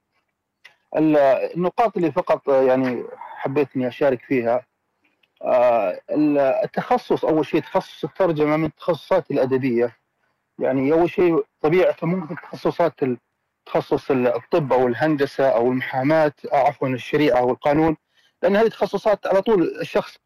النقاط 0.97 1.97
اللي 1.97 2.11
فقط 2.11 2.47
يعني 2.49 3.03
حبيت 3.18 3.68
اني 3.76 3.88
أشارك 3.88 4.22
فيها 4.22 4.66
التخصص 6.64 7.26
أول 7.26 7.45
شيء 7.45 7.61
تخصص 7.61 8.03
الترجمه 8.03 8.57
من 8.57 8.66
التخصصات 8.66 9.32
الأدبية. 9.32 10.03
يعني 10.60 10.93
أول 10.93 11.10
شيء 11.10 11.45
طبيعة 11.62 11.95
ممكن 12.04 12.36
تخصصات 12.36 12.93
تخصص 13.66 14.12
الطب 14.12 14.74
أو 14.74 14.88
الهندسة 14.88 15.49
أو 15.49 15.72
المحاماة 15.72 16.34
عفوا 16.51 16.88
الشريعة 16.88 17.39
أو 17.39 17.51
القانون 17.51 17.97
لأن 18.43 18.56
هذه 18.56 18.68
تخصصات 18.68 19.28
على 19.28 19.41
طول 19.41 19.78
الشخص 19.82 20.18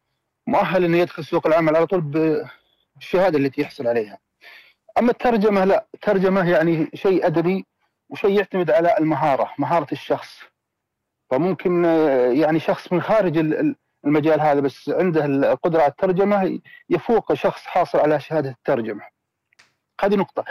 مؤهل 0.46 0.84
إنه 0.84 0.98
يدخل 0.98 1.24
سوق 1.24 1.46
العمل 1.46 1.76
على 1.76 1.86
طول 1.86 2.00
بالشهادة 2.00 3.38
التي 3.38 3.62
يحصل 3.62 3.86
عليها. 3.86 4.18
أما 4.98 5.10
الترجمة 5.10 5.64
لا، 5.64 5.86
الترجمة 5.94 6.50
يعني 6.50 6.90
شيء 6.94 7.26
أدبي 7.26 7.66
وشيء 8.08 8.30
يعتمد 8.30 8.70
على 8.70 8.98
المهارة، 8.98 9.52
مهارة 9.58 9.86
الشخص. 9.92 10.40
فممكن 11.30 11.84
يعني 12.32 12.60
شخص 12.60 12.92
من 12.92 13.02
خارج 13.02 13.38
المجال 14.04 14.40
هذا 14.40 14.60
بس 14.60 14.88
عنده 14.88 15.24
القدرة 15.24 15.82
على 15.82 15.90
الترجمة 15.90 16.60
يفوق 16.90 17.34
شخص 17.34 17.64
حاصل 17.66 17.98
على 17.98 18.20
شهادة 18.20 18.50
الترجمة. 18.50 19.17
هذه 20.00 20.16
نقطة. 20.16 20.44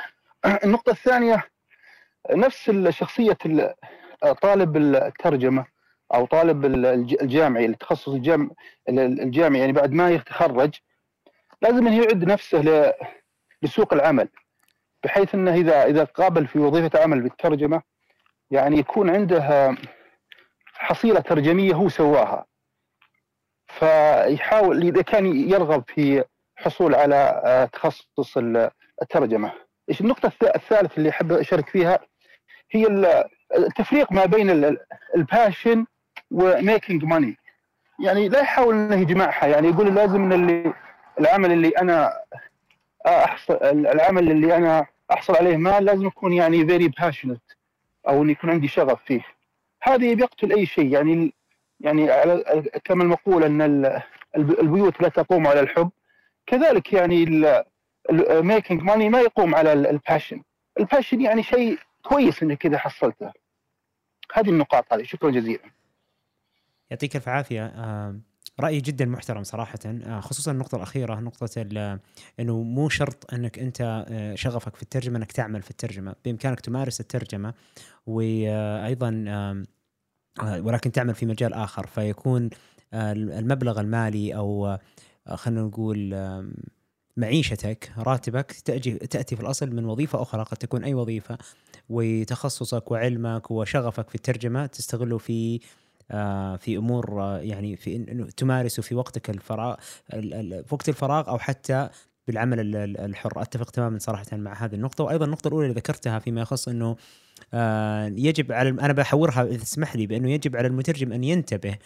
النقطة 0.64 0.90
الثانية 0.92 1.50
نفس 2.32 2.72
شخصية 2.90 3.38
طالب 4.42 4.78
الترجمة 4.78 5.66
أو 6.14 6.26
طالب 6.26 6.66
الجامعي 6.66 7.66
التخصص 7.66 8.08
الجامعي 8.90 9.60
يعني 9.60 9.72
بعد 9.72 9.92
ما 9.92 10.10
يتخرج 10.10 10.76
لازم 11.62 11.88
انه 11.88 11.98
يعد 11.98 12.24
نفسه 12.24 12.94
لسوق 13.62 13.94
العمل 13.94 14.30
بحيث 15.04 15.36
أنه 15.36 15.54
إذا 15.54 15.86
إذا 15.86 16.04
قابل 16.04 16.48
في 16.48 16.60
وظيفة 16.60 17.04
عمل 17.04 17.22
بالترجمة 17.22 17.82
يعني 18.52 18.78
يكون 18.78 19.10
عنده 19.10 19.76
حصيلة 20.74 21.20
ترجمية 21.20 21.74
هو 21.74 21.90
سواها 21.90 22.46
فيحاول 23.68 24.82
إذا 24.82 25.02
كان 25.02 25.50
يرغب 25.50 25.84
في 25.88 26.24
حصول 26.56 26.96
على 26.96 27.70
تخصص 27.74 28.38
الترجمة. 29.02 29.52
النقطة 30.02 30.32
الثالثه 30.56 30.98
اللي 30.98 31.10
أحب 31.10 31.32
أشارك 31.32 31.70
فيها؟ 31.70 32.00
هي 32.72 32.88
التفريق 33.58 34.12
ما 34.12 34.26
بين 34.26 34.78
ال 35.16 35.24
passion 35.25 35.86
و 36.32 36.42
making 36.42 37.04
money 37.04 37.38
يعني 38.04 38.30
لا 38.30 38.40
يحاول 38.40 38.76
إنه 38.76 38.96
يجمعها. 38.96 39.48
يعني 39.48 39.68
يقول 39.68 39.96
لازم 39.96 40.24
إن 40.24 40.34
اللي 40.34 40.74
العمل 41.20 41.52
اللي 41.52 41.70
أنا 41.70 42.14
احصل 43.08 43.58
العمل 43.64 44.32
اللي 44.32 44.56
أنا 44.56 44.86
أحصل 45.12 45.36
عليه 45.36 45.58
مال 45.58 45.86
لازم 45.86 46.08
يكون 46.08 46.34
يعني 46.34 46.66
very 46.66 46.88
passionate 46.88 47.42
أو 48.08 48.24
انه 48.24 48.32
يكون 48.32 48.50
عندي 48.50 48.68
شغف 48.68 49.04
فيه. 49.06 49.22
هذه 49.84 50.16
بيقتل 50.16 50.52
أي 50.52 50.66
شيء. 50.66 50.94
يعني 50.94 51.34
يعني 51.80 52.12
على 52.12 52.64
كما 52.84 53.04
المقول 53.04 53.44
أن 53.44 53.62
البيوت 54.38 55.02
لا 55.02 55.10
تقوم 55.10 55.48
على 55.48 55.60
الحب. 55.60 55.90
كذلك 56.48 56.94
يعني 56.94 57.26
ال 58.10 58.20
making 58.20 58.82
money 58.82 59.10
ما 59.10 59.20
يقوم 59.22 59.56
على 59.56 59.74
ال 59.74 59.82
passion 59.82 60.42
ال 60.80 60.85
passion 60.85 61.22
يعني 61.22 61.44
شيء 61.44 61.80
كويس 62.04 62.44
إنك 62.44 62.58
كذا 62.58 62.78
حصلته. 62.78 63.32
هذه 64.34 64.50
النقاط 64.50 64.94
هذه. 64.94 65.04
شكرا 65.04 65.32
جزيلا. 65.32 65.72
يعطيك 66.92 67.16
الف 67.16 67.30
عافية. 67.30 67.74
رايي 68.60 68.82
جدا 68.82 69.06
محترم 69.06 69.44
صراحة. 69.44 69.80
آه، 69.86 70.20
خصوصا 70.20 70.52
النقطة 70.52 70.76
الأخيرة 70.76 71.16
نقطة 71.16 71.50
إنه 72.40 72.62
مو 72.62 72.90
شرط 72.90 73.34
إنك 73.34 73.60
أنت 73.60 74.06
آه، 74.10 74.36
شغفك 74.36 74.76
في 74.76 74.84
الترجمة 74.84 75.18
إنك 75.18 75.32
تعمل 75.32 75.62
في 75.62 75.72
الترجمة. 75.72 76.16
بإمكانك 76.26 76.60
تمارس 76.60 77.00
الترجمة 77.00 77.54
وأيضا 78.08 79.26
آه، 79.28 79.64
ولكن 80.62 80.92
تعمل 80.92 81.16
في 81.16 81.26
مجال 81.26 81.54
آخر. 81.54 81.88
فيكون 81.88 82.50
المبلغ 82.94 83.80
المالي 83.80 84.36
أو 84.36 84.78
خلينا 85.36 85.62
نقول 85.62 86.14
معيشتك 87.18 87.92
راتبك 87.98 88.52
تأتي 88.52 88.92
تأتي 88.92 89.36
في 89.36 89.42
الأصل 89.42 89.76
من 89.76 89.86
وظيفة 89.86 90.22
أخرى 90.22 90.44
قد 90.44 90.58
تكون 90.58 90.84
أي 90.84 90.94
وظيفة 90.94 91.38
وتخصصك 91.90 92.92
وعلمك 92.92 93.52
وشغفك 93.52 94.10
في 94.10 94.16
الترجمة 94.16 94.66
تستغله 94.66 95.18
في 95.18 95.60
آه 96.12 96.56
في 96.56 96.78
أمور 96.78 97.22
آه 97.22 97.40
يعني 97.40 97.76
في 97.76 97.98
تمارسه 98.38 98.82
في 98.82 98.96
وقتك 98.96 99.30
الفراغ 99.30 99.76
وقت 100.72 100.90
الفراغ 100.90 101.30
أو 101.30 101.40
حتى 101.40 101.90
بالعمل 102.28 102.76
الحر. 102.76 103.42
أتفق 103.42 103.70
تماما 103.70 104.00
صراحة 104.00 104.26
مع 104.38 104.54
هذه 104.54 104.76
النقطة 104.76 105.04
وأيضا 105.04 105.26
النقطة 105.26 105.48
الأولى 105.48 105.66
اللي 105.66 105.76
ذكرتها 105.76 106.20
فيما 106.20 106.42
يخص 106.42 106.68
إنه 106.68 106.96
يجب 108.18 108.52
على 108.52 108.70
أنا 108.70 108.94
بحورها 108.94 109.44
إذا 109.44 109.58
تسمح 109.58 109.96
لي 109.96 110.08
بأنه 110.08 110.32
يجب 110.32 110.56
على 110.56 110.68
المترجم 110.68 111.14
أن 111.14 111.24
ينتبه 111.24 111.78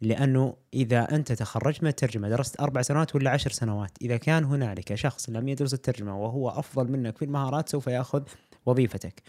لأنه 0.00 0.56
إذا 0.74 1.14
أنت 1.14 1.32
تخرجت 1.32 1.82
من 1.82 1.88
الترجمة 1.88 2.28
درست 2.28 2.60
أربع 2.60 2.82
سنوات 2.82 3.14
ولا 3.14 3.30
عشر 3.30 3.50
سنوات 3.50 3.90
إذا 4.02 4.16
كان 4.16 4.44
هنالك 4.44 4.94
شخص 4.94 5.30
لم 5.30 5.48
يدرس 5.48 5.74
الترجمة 5.74 6.22
وهو 6.22 6.48
أفضل 6.48 6.92
منك 6.92 7.18
في 7.18 7.24
المهارات 7.24 7.68
سوف 7.68 7.86
يأخذ 7.86 8.22
وظيفتك. 8.66 9.22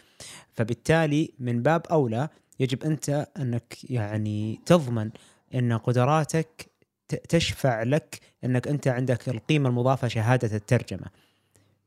فبالتالي 0.54 1.34
من 1.40 1.62
باب 1.62 1.82
أولى 1.92 2.30
يجب 2.60 2.84
أنت 2.84 3.28
أنك 3.40 3.78
يعني 3.84 4.60
تضمن 4.66 5.10
أن 5.56 5.74
قدراتك 5.74 6.72
تشفع 7.30 7.84
لك 7.84 8.20
أنك 8.44 8.68
أنت 8.68 8.88
عندك 8.88 9.30
القيمة 9.30 9.70
المضافة 9.70 10.08
شهادة 10.08 10.56
الترجمة. 10.58 11.08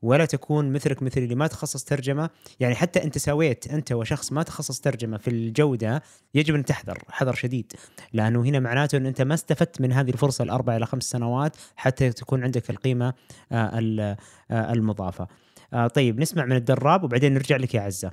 ولا 0.02 0.24
تكون 0.24 0.72
مثلك 0.72 1.02
مثل 1.02 1.20
اللي 1.20 1.34
ما 1.34 1.46
تخصص 1.46 1.84
ترجمة. 1.84 2.30
يعني 2.60 2.74
حتى 2.74 3.04
أنت 3.04 3.18
سويت 3.18 3.66
أنت 3.66 3.92
وشخص 3.92 4.32
ما 4.32 4.42
تخصص 4.42 4.80
ترجمة 4.80 5.16
في 5.16 5.30
الجودة 5.30 6.02
يجب 6.34 6.54
أن 6.54 6.64
تحذر 6.64 6.98
حذر 7.08 7.34
شديد. 7.34 7.72
لأنه 8.12 8.42
هنا 8.42 8.60
معناته 8.60 8.96
أن 8.96 9.06
أنت 9.06 9.22
ما 9.22 9.34
استفدت 9.34 9.80
من 9.80 9.92
هذه 9.92 10.10
الفرصة 10.10 10.44
الأربع 10.44 10.76
إلى 10.76 10.86
خمس 10.86 11.02
سنوات 11.02 11.56
حتى 11.76 12.12
تكون 12.12 12.44
عندك 12.44 12.70
القيمة 12.70 13.14
آه، 13.52 14.16
آه، 14.50 14.72
المضافة. 14.72 15.28
آه، 15.72 15.86
طيب 15.86 16.20
نسمع 16.20 16.44
من 16.44 16.56
الدراب 16.56 17.04
وبعدين 17.04 17.34
نرجع 17.34 17.56
لك 17.56 17.74
يا 17.74 17.80
عزة. 17.80 18.12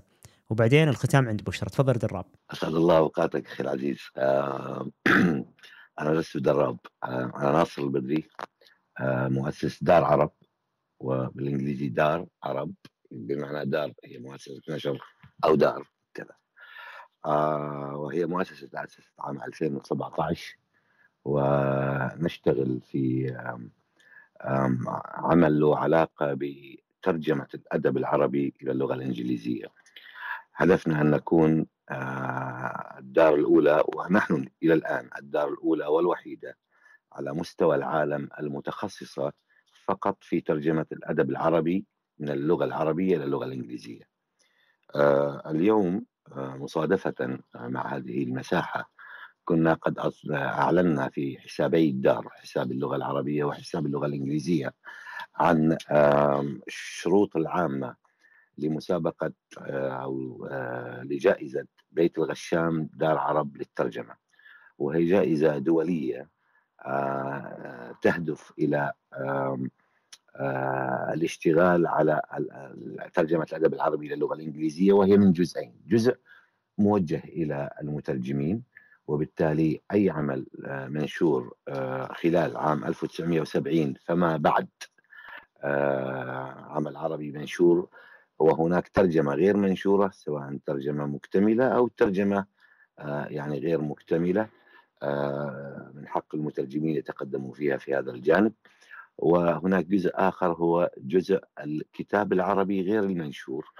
وبعدين 0.49 0.89
الختام 0.89 1.27
عند 1.27 1.43
بشرى. 1.43 1.69
تفضل 1.69 1.93
دراب. 1.93 2.25
أسعد 2.51 2.75
الله 2.75 2.97
أوقاتك 2.97 3.47
أخي 3.47 3.63
العزيز. 3.63 3.99
أنا 5.99 6.09
لست 6.09 6.37
دراب. 6.37 6.77
أنا 7.03 7.51
ناصر 7.51 7.81
البدري 7.81 8.23
مؤسس 9.01 9.83
دار 9.83 10.03
عرب. 10.03 10.31
وبالانجليزي 11.03 11.89
دار 11.89 12.25
عرب 12.43 12.73
بمعنى 13.11 13.65
دار 13.69 13.93
هي 14.05 14.17
مؤسسة 14.17 14.61
نشر 14.69 14.99
أو 15.45 15.55
دار 15.55 15.87
كذا 16.13 16.35
آه 17.25 17.95
وهي 17.97 18.25
مؤسسة 18.25 18.67
تاسست 18.67 19.11
عام 19.19 19.41
2017 19.43 20.57
ونشتغل 21.25 22.81
في 22.81 23.31
آم 23.31 23.71
آم 24.41 24.79
عمل 25.05 25.59
له 25.59 25.77
علاقة 25.77 26.37
بترجمة 26.39 27.47
الأدب 27.53 27.97
العربي 27.97 28.53
إلى 28.61 28.71
اللغة 28.71 28.93
الإنجليزية. 28.93 29.65
هدفنا 30.55 31.01
أن 31.01 31.11
نكون 31.11 31.65
آه 31.89 32.95
الدار 32.99 33.35
الأولى 33.35 33.83
ونحن 33.95 34.47
إلى 34.63 34.73
الآن 34.73 35.09
الدار 35.19 35.49
الأولى 35.49 35.85
والوحيدة 35.85 36.57
على 37.11 37.33
مستوى 37.33 37.75
العالم 37.75 38.29
المتخصصة 38.39 39.33
فقط 39.87 40.17
في 40.21 40.41
ترجمة 40.41 40.85
الأدب 40.91 41.29
العربي 41.29 41.85
من 42.19 42.29
اللغة 42.29 42.65
العربية 42.65 43.15
إلى 43.17 43.23
اللغة 43.23 43.45
الإنجليزية. 43.45 44.01
آه 44.95 45.51
اليوم 45.51 46.05
آه 46.31 46.55
مصادفة 46.57 47.39
مع 47.55 47.95
هذه 47.95 48.23
المساحة 48.23 48.91
كنا 49.45 49.73
قد 49.73 49.99
أعلنا 50.31 51.09
في 51.09 51.37
حسابي 51.39 51.89
الدار 51.89 52.29
حساب 52.29 52.71
اللغة 52.71 52.95
العربية 52.95 53.43
وحساب 53.43 53.85
اللغة 53.85 54.05
الإنجليزية 54.05 54.73
عن 55.35 55.77
الشروط 56.67 57.35
العامة 57.35 57.95
لمسابقة 58.57 59.33
آه، 59.57 59.89
أو 59.89 60.47
لجائزة 61.03 61.65
بيت 61.91 62.17
الغشام 62.17 62.89
دار 62.93 63.17
عرب 63.17 63.57
للترجمة. 63.57 64.15
وهي 64.77 65.05
جائزة 65.05 65.57
دولية 65.57 66.29
تهدف 68.01 68.53
إلى 68.59 68.93
آه، 70.35 71.13
الاشتغال 71.13 71.87
على 71.87 72.21
ترجمة 73.13 73.47
الأدب 73.53 73.73
العربي 73.73 74.07
إلى 74.07 74.13
اللغة 74.13 74.33
الإنجليزية 74.33 74.93
وهي 74.93 75.17
من 75.17 75.33
جزئين، 75.33 75.73
جزء 75.87 76.17
موجه 76.77 77.21
إلى 77.25 77.69
المترجمين 77.81 78.63
وبالتالي 79.07 79.81
أي 79.93 80.09
عمل 80.09 80.45
آه، 80.65 80.87
منشور 80.87 81.53
خلال 82.11 82.57
عام 82.57 82.85
1970 82.85 83.93
فما 84.05 84.37
بعد 84.37 84.67
عمل 86.69 86.97
عربي 86.97 87.31
منشور 87.31 87.87
وهناك 88.39 88.87
ترجمة 88.87 89.33
غير 89.33 89.57
منشورة 89.57 90.11
سواء 90.13 90.57
ترجمة 90.65 91.05
مكتملة 91.05 91.65
أو 91.65 91.87
ترجمة 91.87 92.45
يعني 93.27 93.59
غير 93.59 93.81
مكتملة. 93.81 94.49
من 95.93 96.07
حق 96.07 96.35
المترجمين 96.35 96.95
يتقدموا 96.95 97.53
فيها 97.53 97.77
في 97.77 97.95
هذا 97.95 98.11
الجانب. 98.11 98.53
وهناك 99.17 99.85
جزء 99.85 100.11
آخر 100.13 100.53
هو 100.53 100.91
جزء 100.97 101.41
الكتاب 101.59 102.33
العربي 102.33 102.81
غير 102.81 103.03
المنشور 103.03 103.73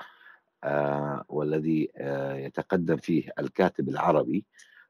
والذي 1.28 1.92
يتقدم 2.46 2.98
فيه 2.98 3.32
الكاتب 3.40 3.90
العربي. 3.90 4.46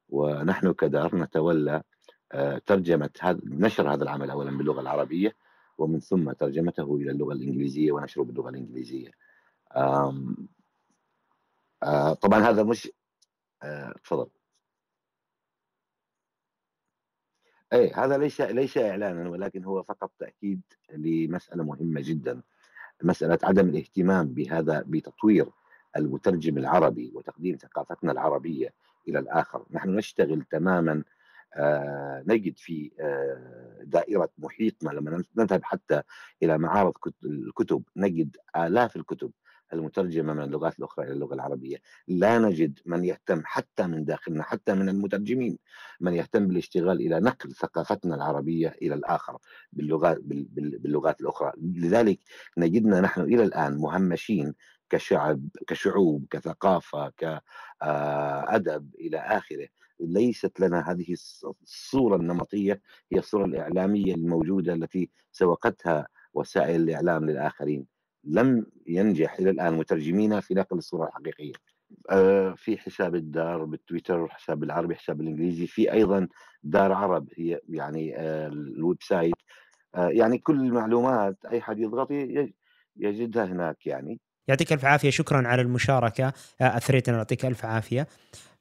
ونحن 0.09 0.73
كدار 0.73 1.15
نتولى 1.15 1.83
ترجمة 2.65 3.09
هذا 3.21 3.39
نشر 3.43 3.93
هذا 3.93 4.03
العمل 4.03 4.29
أولا 4.29 4.57
باللغة 4.57 4.81
العربية 4.81 5.35
ومن 5.77 5.99
ثم 5.99 6.31
ترجمته 6.31 6.95
إلى 6.95 7.11
اللغة 7.11 7.33
الإنجليزية 7.33 7.91
ونشره 7.91 8.23
باللغة 8.23 8.49
الإنجليزية. 8.49 9.11
طبعا 12.21 12.39
هذا 12.39 12.63
مش 12.63 12.91
تفضل. 14.03 14.27
اي 17.73 17.91
هذا 17.91 18.17
ليس 18.17 18.41
ليس 18.41 18.77
إعلانا 18.77 19.29
ولكن 19.29 19.63
هو 19.63 19.83
فقط 19.83 20.11
تأكيد 20.19 20.61
لمسألة 20.93 21.63
مهمة 21.63 22.01
جدا. 22.01 22.41
مسألة 23.03 23.39
عدم 23.43 23.69
الاهتمام 23.69 24.27
بهذا 24.27 24.83
بتطوير 24.87 25.49
المترجم 25.97 26.57
العربي 26.57 27.11
وتقديم 27.15 27.57
ثقافتنا 27.57 28.11
العربية 28.11 28.73
إلى 29.07 29.19
الآخر، 29.19 29.65
نحن 29.71 29.95
نشتغل 29.95 30.43
تماما 30.51 31.03
آه 31.55 32.23
نجد 32.27 32.57
في 32.57 32.91
آه 32.99 33.83
دائرة 33.83 34.29
محيطنا 34.37 34.89
لما 34.89 35.23
نذهب 35.37 35.63
حتى 35.63 36.01
إلى 36.43 36.57
معارض 36.57 36.93
الكتب 37.23 37.83
نجد 37.95 38.37
آلاف 38.57 38.95
الكتب 38.95 39.31
المترجمة 39.73 40.33
من 40.33 40.43
اللغات 40.43 40.79
الأخرى 40.79 41.05
إلى 41.05 41.13
اللغة 41.13 41.33
العربية. 41.33 41.77
لا 42.07 42.39
نجد 42.39 42.79
من 42.85 43.03
يهتم 43.05 43.41
حتى 43.45 43.87
من 43.87 44.05
داخلنا 44.05 44.43
حتى 44.43 44.73
من 44.73 44.89
المترجمين 44.89 45.57
من 46.01 46.13
يهتم 46.13 46.47
بالاشتغال 46.47 47.01
إلى 47.01 47.19
نقل 47.19 47.51
ثقافتنا 47.51 48.15
العربية 48.15 48.75
إلى 48.81 48.93
الآخر 48.93 49.37
باللغات, 49.73 50.17
باللغات 50.23 51.21
الأخرى. 51.21 51.51
لذلك 51.57 52.19
نجدنا 52.57 53.01
نحن 53.01 53.21
إلى 53.21 53.43
الآن 53.43 53.77
مهمشين 53.77 54.53
كشعب 54.89 55.47
كشعوب 55.67 56.25
كثقافة 56.31 57.11
كأدب 57.17 58.95
إلى 58.99 59.17
آخره. 59.17 59.67
ليست 59.99 60.59
لنا 60.59 60.91
هذه 60.91 61.13
الصورة 61.63 62.15
النمطية 62.15 62.81
هي 63.11 63.19
الصورة 63.19 63.45
الإعلامية 63.45 64.15
الموجودة 64.15 64.73
التي 64.73 65.09
سوقتها 65.31 66.07
وسائل 66.33 66.81
الإعلام 66.81 67.29
للآخرين. 67.29 67.92
لم 68.23 68.65
ينجح 68.87 69.39
إلى 69.39 69.49
الآن 69.49 69.73
مترجمينا 69.73 70.39
في 70.39 70.53
نقل 70.53 70.77
الصورة 70.77 71.07
الحقيقية. 71.07 71.53
آه، 72.09 72.53
في 72.57 72.77
حساب 72.77 73.15
الدار 73.15 73.65
بالتويتر 73.65 74.27
حساب 74.27 74.59
بالعربي 74.59 74.95
حساب 74.95 75.17
بالانجليزي 75.17 75.67
في 75.67 75.93
أيضا 75.93 76.27
دار 76.63 76.91
عرب 76.91 77.27
هي 77.37 77.59
يعني 77.69 78.17
آه، 78.17 78.47
ال 78.47 78.97
website. 79.01 79.33
آه، 79.95 80.09
يعني 80.09 80.37
كل 80.37 80.55
المعلومات 80.55 81.37
أي 81.51 81.61
حد 81.61 81.79
يضغط 81.79 82.11
يجدها 82.97 83.45
هناك 83.45 83.87
يعني. 83.87 84.19
يعطيك 84.47 84.73
ألف 84.73 84.85
عافية. 84.85 85.09
شكرا 85.09 85.47
على 85.47 85.61
المشاركة. 85.61 86.33
اثريت 86.61 87.09
ان 87.09 87.15
يعطيك 87.15 87.45
ألف 87.45 87.65
عافية. 87.65 88.07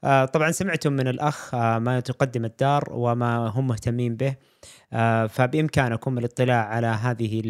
طبعا 0.03 0.51
سمعتم 0.51 0.93
من 0.93 1.09
الأخ 1.09 1.55
آه، 1.55 1.79
ما 1.79 2.01
تقدم 2.01 2.45
الدار 2.45 2.89
وما 2.91 3.49
هم 3.49 3.66
مهتمين 3.66 4.16
به. 4.16 4.35
آه، 4.93 5.27
فبإمكانكم 5.27 6.19
الاطلاع 6.19 6.65
على 6.65 6.87
هذه 6.87 7.43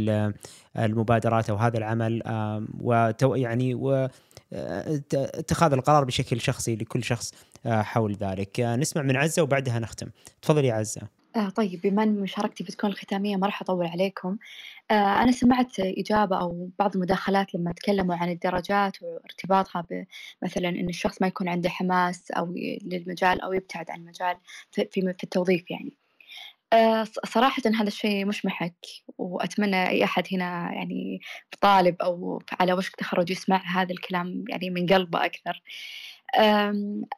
المبادرات 0.76 1.50
أو 1.50 1.56
هذا 1.56 1.78
العمل. 1.78 2.22
وتو 2.80 3.34
يعني 3.34 3.74
واتخاذ 4.52 5.72
القرار 5.72 6.04
بشكل 6.04 6.40
شخصي 6.40 6.76
لكل 6.76 7.04
شخص 7.04 7.34
حول 7.66 8.14
ذلك. 8.14 8.60
نسمع 8.60 9.02
من 9.02 9.16
عزة 9.16 9.42
وبعدها 9.42 9.78
نختم. 9.78 10.06
تفضلي 10.42 10.66
يا 10.66 10.74
عزة. 10.74 11.21
آه 11.36 11.48
طيب 11.48 11.80
بما 11.80 12.02
أن 12.02 12.20
مشاركتي 12.20 12.64
بتكون 12.64 12.90
الختامية 12.90 13.36
ما 13.36 13.46
راح 13.46 13.62
أطول 13.62 13.86
عليكم. 13.86 14.38
آه 14.90 14.94
أنا 15.22 15.32
سمعت 15.32 15.80
إجابة 15.80 16.40
أو 16.40 16.70
بعض 16.78 16.94
المداخلات 16.96 17.54
لما 17.54 17.72
تكلموا 17.72 18.16
عن 18.16 18.30
الدرجات 18.30 19.02
وارتباطها 19.02 19.86
بمثلا 20.42 20.68
أن 20.68 20.88
الشخص 20.88 21.22
ما 21.22 21.26
يكون 21.28 21.48
عنده 21.48 21.70
حماس 21.70 22.30
أو 22.30 22.54
للمجال 22.84 23.40
أو 23.40 23.52
يبتعد 23.52 23.90
عن 23.90 24.00
المجال 24.00 24.36
في, 24.72 24.88
في, 24.92 25.00
في 25.18 25.24
التوظيف 25.24 25.70
يعني. 25.70 25.92
آه 26.72 27.04
صراحة 27.24 27.62
هذا 27.66 27.88
الشيء 27.88 28.26
مش 28.26 28.46
محك 28.46 28.74
وأتمنى 29.18 29.88
أي 29.88 30.04
أحد 30.04 30.24
هنا 30.32 30.72
يعني 30.72 31.20
طالب 31.60 32.02
أو 32.02 32.42
على 32.60 32.72
وشك 32.72 32.96
تخرج 32.96 33.30
يسمع 33.30 33.62
هذا 33.82 33.92
الكلام 33.92 34.44
يعني 34.48 34.70
من 34.70 34.86
قلبه 34.86 35.24
أكثر. 35.24 35.62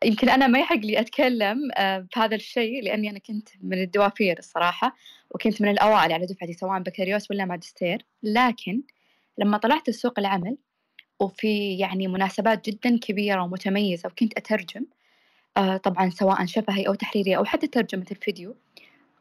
يمكن 0.04 0.28
أنا 0.28 0.46
ما 0.46 0.58
يحق 0.58 0.76
لي 0.76 1.00
أتكلم 1.00 1.58
بهذا 1.78 2.34
الشيء 2.34 2.82
لأني 2.82 3.10
أنا 3.10 3.18
كنت 3.18 3.48
من 3.62 3.82
الدوافير 3.82 4.38
الصراحة 4.38 4.96
وكنت 5.30 5.62
من 5.62 5.68
الأوائل 5.68 6.12
على 6.12 6.26
دفعتي 6.26 6.52
سواء 6.52 6.78
بكالوريوس 6.78 7.30
ولا 7.30 7.44
ماجستير. 7.44 8.06
لكن 8.22 8.82
لما 9.38 9.58
طلعت 9.58 9.88
لسوق 9.88 10.18
العمل 10.18 10.56
وفي 11.20 11.78
يعني 11.78 12.08
مناسبات 12.08 12.70
جدا 12.70 12.98
كبيرة 12.98 13.42
ومتميزة 13.42 14.08
وكنت 14.08 14.38
أترجم 14.38 14.84
طبعا 15.82 16.10
سواء 16.10 16.46
شفهي 16.46 16.82
أو 16.88 16.94
تحريري 16.94 17.36
أو 17.36 17.44
حتى 17.44 17.66
ترجمة 17.66 18.06
الفيديو 18.10 18.56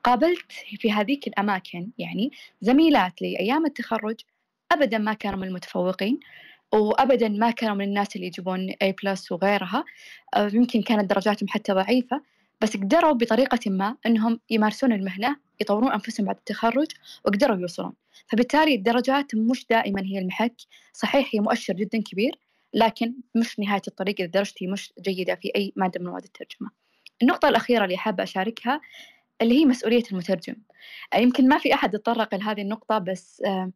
قابلت 0.03 0.51
في 0.51 0.91
هذيك 0.91 1.27
الأماكن 1.27 1.89
يعني 1.97 2.31
زميلات 2.61 3.21
لي 3.21 3.39
أيام 3.39 3.65
التخرج 3.65 4.15
أبدا 4.71 4.97
ما 4.97 5.13
كانوا 5.13 5.39
من 5.39 5.47
المتفوقين. 5.47 6.19
وأبدا 6.73 7.29
ما 7.29 7.51
كانوا 7.51 7.75
من 7.75 7.85
الناس 7.85 8.15
اللي 8.15 8.27
يجيبون 8.27 8.71
A 8.71 8.93
بلس 9.03 9.31
وغيرها. 9.31 9.83
آه، 10.35 10.49
يمكن 10.53 10.81
كانت 10.81 11.09
درجاتهم 11.09 11.49
حتى 11.49 11.73
ضعيفة 11.73 12.21
بس 12.61 12.77
قدروا 12.77 13.11
بطريقة 13.11 13.59
ما 13.71 13.97
أنهم 14.05 14.39
يمارسون 14.49 14.93
المهنة 14.93 15.35
يطورون 15.61 15.91
أنفسهم 15.91 16.25
بعد 16.25 16.35
التخرج 16.35 16.87
وقدروا 17.25 17.57
يوصلون. 17.57 17.93
فبالتالي 18.27 18.75
الدرجات 18.75 19.35
مش 19.35 19.65
دائما 19.69 20.01
هي 20.01 20.19
المحك. 20.19 20.55
صحيح 20.93 21.29
هي 21.33 21.39
مؤشر 21.39 21.73
جدا 21.73 22.01
كبير 22.01 22.39
لكن 22.73 23.13
مش 23.35 23.59
نهاية 23.59 23.81
الطريق 23.87 24.15
إذا 24.19 24.29
درجتي 24.29 24.67
مش 24.67 24.93
جيدة 25.01 25.35
في 25.35 25.51
أي 25.55 25.73
مادة 25.75 25.99
من 25.99 26.05
مواد 26.05 26.23
الترجمة. 26.23 26.69
النقطة 27.21 27.49
الأخيرة 27.49 27.85
اللي 27.85 27.97
حابة 27.97 28.23
أشاركها 28.23 28.81
اللي 29.41 29.59
هي 29.59 29.65
مسؤولية 29.65 30.03
المترجم. 30.11 30.55
آه، 31.13 31.17
يمكن 31.17 31.47
ما 31.47 31.57
في 31.57 31.73
أحد 31.73 31.93
يتطرق 31.93 32.35
لهذه 32.35 32.61
النقطة 32.61 32.97
بس 32.97 33.41
آه، 33.45 33.71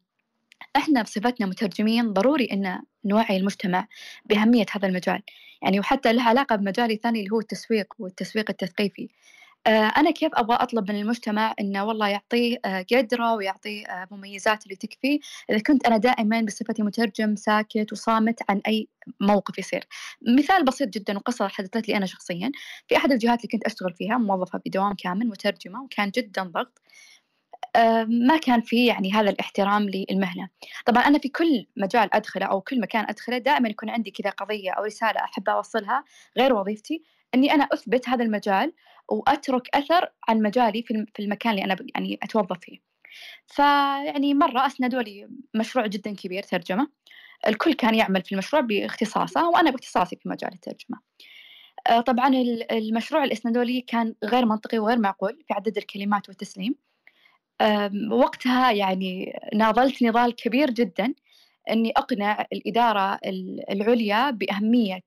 إحنا 0.76 1.02
بصفتنا 1.02 1.46
مترجمين 1.46 2.12
ضروري 2.12 2.44
إن 2.52 2.82
نوعي 3.04 3.36
المجتمع 3.36 3.86
بأهمية 4.26 4.66
هذا 4.72 4.88
المجال. 4.88 5.22
يعني 5.62 5.80
وحتى 5.80 6.12
له 6.12 6.22
علاقة 6.22 6.56
بمجالي 6.56 6.94
الثاني 6.94 7.18
اللي 7.20 7.30
هو 7.32 7.40
التسويق 7.40 7.94
والتسويق 7.98 8.50
التثقيفي. 8.50 9.08
آه، 9.66 9.92
أنا 9.96 10.10
كيف 10.10 10.30
أبغى 10.34 10.56
أطلب 10.56 10.90
من 10.90 11.00
المجتمع 11.00 11.54
إنه 11.60 11.84
والله 11.84 12.08
يعطيه 12.08 12.58
آه، 12.64 12.86
قدرة 12.92 13.34
ويعطيه 13.34 13.86
آه، 13.86 14.08
مميزات 14.10 14.64
اللي 14.64 14.76
تكفيه؟ 14.76 15.20
إذا 15.50 15.58
كنت 15.58 15.86
أنا 15.86 15.96
دائما 15.96 16.40
بصفتي 16.40 16.82
مترجم 16.82 17.36
ساكت 17.36 17.92
وصامت 17.92 18.38
عن 18.50 18.60
أي 18.66 18.88
موقف 19.20 19.58
يصير. 19.58 19.84
مثال 20.38 20.64
بسيط 20.64 20.88
جدا 20.88 21.16
وقصة 21.16 21.48
حدثت 21.48 21.88
لي 21.88 21.96
أنا 21.96 22.06
شخصيا. 22.06 22.50
في 22.88 22.96
أحد 22.96 23.12
الجهات 23.12 23.38
اللي 23.38 23.48
كنت 23.52 23.64
أشتغل 23.64 23.94
فيها 23.94 24.18
موظفة 24.18 24.60
بدوام 24.66 24.94
كامل 24.94 25.26
مترجمة 25.28 25.82
وكان 25.82 26.10
جدا 26.10 26.42
ضغط. 26.42 26.78
ما 28.08 28.36
كان 28.36 28.60
في 28.60 28.86
يعني 28.86 29.12
هذا 29.12 29.30
الاحترام 29.30 29.88
للمهنة. 29.88 30.48
طبعا 30.86 31.02
أنا 31.02 31.18
في 31.18 31.28
كل 31.28 31.66
مجال 31.76 32.14
أدخله 32.14 32.46
أو 32.46 32.60
كل 32.60 32.80
مكان 32.80 33.04
أدخله 33.08 33.38
دائما 33.38 33.68
يكون 33.68 33.90
عندي 33.90 34.10
كذا 34.10 34.30
قضية 34.30 34.70
أو 34.70 34.84
رسالة 34.84 35.20
أحب 35.20 35.48
أوصلها 35.48 36.04
غير 36.38 36.54
وظيفتي 36.54 37.02
أني 37.34 37.54
أنا 37.54 37.68
أثبت 37.72 38.08
هذا 38.08 38.24
المجال 38.24 38.72
وأترك 39.08 39.76
أثر 39.76 40.12
عن 40.28 40.42
مجالي 40.42 40.82
في 40.82 41.22
المكان 41.22 41.52
اللي 41.52 41.64
أنا 41.64 41.76
يعني 41.94 42.18
أتوظف 42.22 42.58
فيه. 42.60 42.78
فيعني 43.46 44.34
مرة 44.34 44.66
أسندوا 44.66 45.02
لي 45.02 45.28
مشروع 45.54 45.86
جدا 45.86 46.14
كبير 46.14 46.42
ترجمة. 46.42 46.88
الكل 47.46 47.72
كان 47.74 47.94
يعمل 47.94 48.22
في 48.22 48.32
المشروع 48.32 48.62
باختصاصه 48.62 49.48
وأنا 49.48 49.70
باختصاصي 49.70 50.16
في 50.16 50.28
مجال 50.28 50.52
الترجمة. 50.52 50.98
آه، 51.86 52.00
طبعا 52.00 52.28
المشروع 52.72 53.24
اللي 53.24 53.32
أسندوا 53.32 53.64
لي 53.64 53.80
كان 53.80 54.14
غير 54.24 54.46
منطقي 54.46 54.78
وغير 54.78 54.98
معقول 54.98 55.44
في 55.48 55.54
عدد 55.54 55.76
الكلمات 55.76 56.28
والتسليم. 56.28 56.74
وقتها 58.10 58.72
يعني 58.72 59.40
ناضلت 59.54 60.02
نضال 60.02 60.34
كبير 60.34 60.70
جدا 60.70 61.14
إني 61.70 61.92
أقنع 61.96 62.46
الإدارة 62.52 63.18
العليا 63.70 64.30
بأهمية 64.30 65.02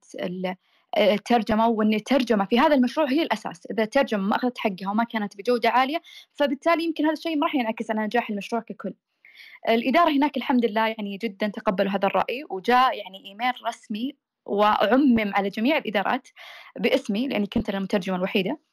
الترجمة 0.98 1.68
وان 1.68 1.94
الترجمه 1.94 2.46
في 2.46 2.60
هذا 2.60 2.76
المشروع 2.76 3.10
هي 3.10 3.22
الأساس، 3.22 3.68
إذا 3.72 3.84
الترجمه 3.84 4.22
ما 4.22 4.36
أخذت 4.36 4.58
حقها 4.58 4.90
وما 4.92 5.04
كانت 5.04 5.38
بجودة 5.38 5.70
عالية 5.70 6.02
فبالتالي 6.34 6.84
يمكن 6.84 7.06
هذا 7.06 7.14
الشيء 7.14 7.38
ما 7.38 7.46
راح 7.46 7.56
ينعكس 7.56 7.92
على 7.92 8.02
نجاح 8.02 8.30
المشروع 8.30 8.62
ككل. 8.62 8.94
الإدارة 9.70 10.12
هناك 10.12 10.38
الحمد 10.38 10.66
لله 10.66 10.88
يعني 10.88 11.18
جدا 11.18 11.48
تقبلوا 11.48 11.92
هذا 11.92 12.08
الرأي 12.08 12.46
وجاء 12.50 12.98
يعني 12.98 13.26
إيميل 13.26 13.54
رسمي 13.68 14.16
وعمم 14.46 15.32
على 15.36 15.50
جميع 15.50 15.78
الإدارات 15.78 16.28
باسمي 16.80 17.28
لأني 17.28 17.48
كنت 17.48 17.70
المترجمة 17.70 18.16
الوحيدة. 18.16 18.71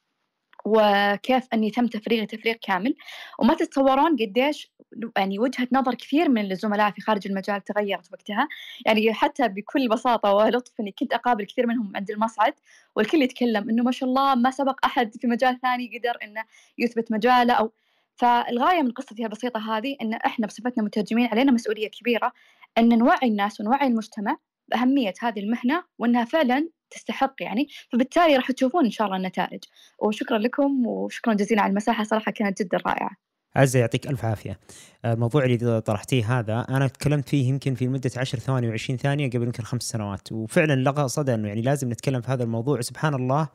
وكيف 0.65 1.45
اني 1.53 1.71
تم 1.71 1.87
تفريغي 1.87 2.27
تفريغ 2.27 2.55
كامل. 2.63 2.95
وما 3.39 3.55
تتصورون 3.55 4.17
قديش 4.17 4.71
يعني 5.17 5.39
وجهة 5.39 5.69
نظر 5.73 5.95
كثير 5.95 6.29
من 6.29 6.53
الزملاء 6.53 6.91
في 6.91 7.01
خارج 7.01 7.27
المجال 7.27 7.65
تغيرت 7.65 8.13
وقتها. 8.13 8.49
يعني 8.87 9.15
حتى 9.15 9.49
بكل 9.49 9.89
بساطة 9.89 10.33
ولطف 10.33 10.73
إني 10.81 10.95
كنت 10.99 11.13
أقابل 11.13 11.45
كثير 11.45 11.67
منهم 11.67 11.93
عند 11.97 12.11
المصعد 12.11 12.55
والكل 12.97 13.23
يتكلم 13.23 13.71
إنه 13.71 13.83
ما 13.83 13.91
شاء 13.91 14.09
الله 14.09 14.35
ما 14.35 14.51
سبق 14.51 14.87
أحد 14.87 15.17
في 15.21 15.27
مجال 15.27 15.61
ثاني 15.61 15.99
قدر 15.99 16.19
إنه 16.23 16.45
يثبت 16.79 17.13
مجاله. 17.13 17.55
أو 17.55 17.73
فالغاية 18.19 18.83
من 18.83 18.91
قصتي 18.91 19.25
البسيطة 19.25 19.77
هذه 19.77 19.97
إن 20.03 20.15
إحنا 20.15 20.47
بصفتنا 20.47 20.85
مترجمين 20.85 21.27
علينا 21.27 21.53
مسؤولية 21.53 21.89
كبيرة 21.89 22.33
إن 22.79 22.99
نوعي 22.99 23.29
الناس 23.29 23.61
ونوعي 23.61 23.87
المجتمع 23.87 24.37
بأهمية 24.69 25.15
هذه 25.21 25.41
المهنة 25.41 25.85
وأنها 25.99 26.25
فعلا 26.25 26.69
تستحق 26.91 27.35
يعني. 27.41 27.69
فبالتالي 27.93 28.37
راح 28.37 28.53
تشوفون 28.53 28.85
إن 28.85 28.91
شاء 28.91 29.07
الله 29.07 29.17
النتائج. 29.17 29.61
وشكرا 29.99 30.39
لكم 30.39 30.87
وشكرا 30.87 31.35
جزيلا 31.35 31.63
على 31.63 31.71
المساحة 31.71 32.05
صراحة 32.05 32.33
كانت 32.33 32.63
جدا 32.63 32.79
رائعة. 32.87 33.11
عزة 33.57 33.81
يعطيك 33.81 34.07
ألف 34.07 34.25
عافية. 34.25 34.59
الموضوع 35.05 35.45
اللي 35.45 35.81
طرحتيه 35.81 36.39
هذا 36.39 36.67
أنا 36.69 36.89
تكلمت 36.89 37.29
فيه 37.29 37.49
يمكن 37.49 37.75
في 37.75 37.89
مدة 37.89 38.11
10 38.17 38.39
ثواني 38.39 38.79
و20 38.79 38.95
ثانية 38.97 39.31
قبل 39.31 39.43
يمكن 39.43 39.63
خمس 39.63 39.83
سنوات. 39.83 40.33
وفعلا 40.33 40.91
لقى 40.91 41.09
صدى 41.09 41.35
أنه 41.35 41.49
يعني 41.49 41.63
لازم 41.63 41.91
نتكلم 41.91 42.21
في 42.21 42.31
هذا 42.31 42.45
الموضوع. 42.45 42.81
سبحان 42.81 43.15
الله 43.15 43.49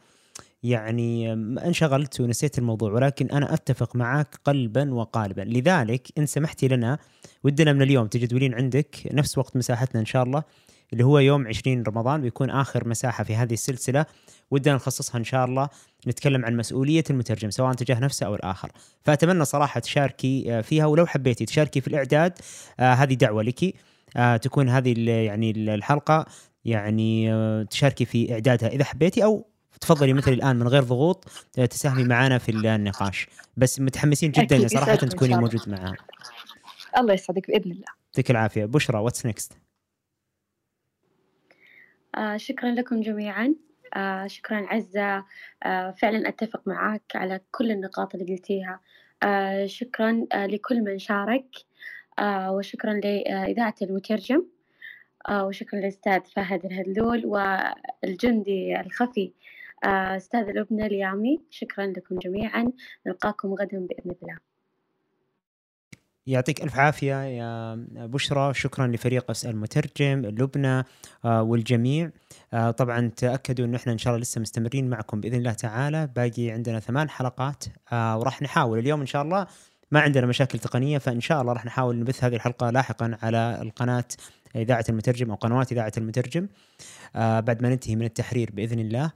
يعني 0.64 1.34
انشغلت 1.34 2.22
ونسيت 2.22 2.57
الموضوع 2.57 2.91
ولكن 2.91 3.30
أنا 3.30 3.53
أتفق 3.53 3.95
معك 3.95 4.35
قلبا 4.45 4.93
وقالبا. 4.93 5.41
لذلك 5.41 6.07
إن 6.18 6.26
سمحتي 6.26 6.68
لنا 6.68 6.97
ودنا 7.43 7.73
من 7.73 7.81
اليوم 7.81 8.07
تجدولين 8.07 8.53
عندك 8.53 8.95
نفس 9.11 9.38
وقت 9.38 9.57
مساحتنا 9.57 10.01
إن 10.01 10.05
شاء 10.05 10.23
الله. 10.23 10.43
اللي 10.94 11.03
هو 11.03 11.20
يوم 11.20 11.48
20 11.48 11.84
رمضان 11.84 12.22
بيكون 12.22 12.49
آخر 12.49 12.88
مساحة 12.88 13.24
في 13.24 13.36
هذه 13.36 13.53
السلسلة. 13.53 14.06
ودنا 14.52 14.76
نخصصها 14.76 15.20
إن 15.20 15.24
شاء 15.24 15.45
الله 15.45 15.70
نتكلم 16.07 16.45
عن 16.45 16.57
مسؤولية 16.57 17.03
المترجم 17.10 17.49
سواء 17.49 17.74
تجاه 17.74 17.99
نفسه 17.99 18.26
أو 18.26 18.36
الآخر. 18.36 18.72
فأتمنى 19.03 19.45
صراحة 19.45 19.80
تشاركي 19.80 20.45
آه، 20.48 20.61
فيها 20.61 20.86
ولو 20.86 21.06
حبيتي 21.06 21.45
تشاركي 21.45 21.82
في 21.82 21.88
الإعداد 21.88 22.34
آه، 22.80 22.94
هذه 22.94 23.14
دعوة 23.14 23.44
لك 23.44 23.76
آه، 24.18 24.38
تكون 24.38 24.70
هذه 24.70 25.10
يعني 25.10 25.52
الحلقة 25.52 26.26
يعني 26.65 27.32
تشاركي 27.65 28.06
في 28.06 28.34
إعدادها 28.34 28.70
إذا 28.70 28.84
حبيتي 28.84 29.24
أو 29.24 29.48
تفضلي 29.82 30.14
مثل 30.14 30.32
الآن 30.34 30.56
من 30.56 30.68
غير 30.68 30.84
ضغوط 30.84 31.28
تساهمي 31.53 32.03
معنا 32.03 32.38
في 32.38 32.52
النقاش. 32.52 33.28
بس 33.57 33.80
متحمسين 33.80 34.32
جدا 34.32 34.68
صراحة 34.68 34.95
تكوني 34.95 35.38
موجود 35.38 35.70
معنا 35.70 35.95
الله 36.98 37.14
يسعدك 37.14 37.48
بإذن 37.48 37.72
الله. 37.72 37.86
يعطيك 38.07 38.32
العافية. 38.32 38.65
بشرى 38.65 38.98
what's 38.99 39.26
next 39.26 39.62
شكرا 42.38 42.72
لكم 42.72 43.02
جميعا. 43.02 43.56
آه 43.95 44.27
شكرا 44.27 44.65
عزة. 44.69 45.26
آه 45.64 45.91
فعلا 45.91 46.30
أتفق 46.30 46.68
معك 46.68 47.15
على 47.15 47.41
كل 47.52 47.72
النقاط 47.72 48.15
اللي 48.15 48.35
قلتيها. 48.35 48.80
آه 49.23 49.65
شكرا 49.65 50.27
آه 50.34 50.45
لكل 50.45 50.81
من 50.81 50.99
شارك. 50.99 51.45
آه 52.19 52.52
وشكرا 52.52 52.94
لإذاعة 52.94 53.76
المترجم. 53.81 54.45
آه 55.30 55.45
وشكرا 55.45 55.80
للأستاذ 55.80 56.22
فهد 56.22 56.65
الهدلول 56.65 57.26
والجندي 57.26 58.80
الخفي. 58.80 59.34
آه 59.84 60.18
أستاذ 60.18 60.52
لبنى 60.52 60.85
اليامي 60.85 61.41
شكرا 61.49 61.85
لكم 61.85 62.19
جميعا. 62.19 62.72
نلقاكم 63.07 63.53
غدا 63.53 63.88
بإذن 63.88 64.15
الله. 64.22 64.53
يعطيك 66.28 66.64
ألف 66.64 66.80
عافية 66.80 67.24
يا 67.24 67.76
بشرى. 67.95 68.54
شكرا 68.54 68.88
لفريق 68.88 69.30
اسال 69.30 69.58
مترجم 69.58 70.22
لبنى 70.26 70.84
آه، 71.26 71.44
والجميع. 71.44 72.12
آه، 72.54 72.72
طبعا 72.72 73.12
تأكدوا 73.18 73.66
انه 73.66 73.78
إحنا 73.78 73.94
إن 73.94 73.98
شاء 73.98 74.14
الله 74.14 74.22
لسه 74.22 74.41
مستمرين 74.41 74.90
معكم 74.90 75.22
بإذن 75.22 75.36
الله 75.36 75.54
تعالى. 75.54 76.08
باقي 76.16 76.52
عندنا 76.52 76.80
ثمان 76.80 77.10
حلقات 77.10 77.64
آه، 77.91 78.18
وراح 78.18 78.41
نحاول 78.41 78.80
اليوم 78.80 79.02
إن 79.02 79.06
شاء 79.06 79.22
الله. 79.22 79.48
ما 79.91 80.00
عندنا 80.00 80.28
مشاكل 80.28 80.60
تقنية 80.60 80.98
فإن 80.98 81.22
شاء 81.22 81.41
الله 81.41 81.54
راح 81.54 81.66
نحاول 81.66 82.00
نبث 82.00 82.24
هذه 82.24 82.36
الحلقة 82.36 82.70
لاحقا 82.70 83.18
على 83.22 83.60
القناة 83.62 84.06
إذاعة 84.56 84.86
المترجم 84.90 85.30
أو 85.30 85.36
قنوات 85.36 85.72
إذاعة 85.72 85.91
المترجم. 85.98 86.48
بعد 87.16 87.62
ما 87.62 87.70
ننتهي 87.70 87.95
من 87.95 88.06
التحرير 88.06 88.50
بإذن 88.54 88.80
الله. 88.80 89.12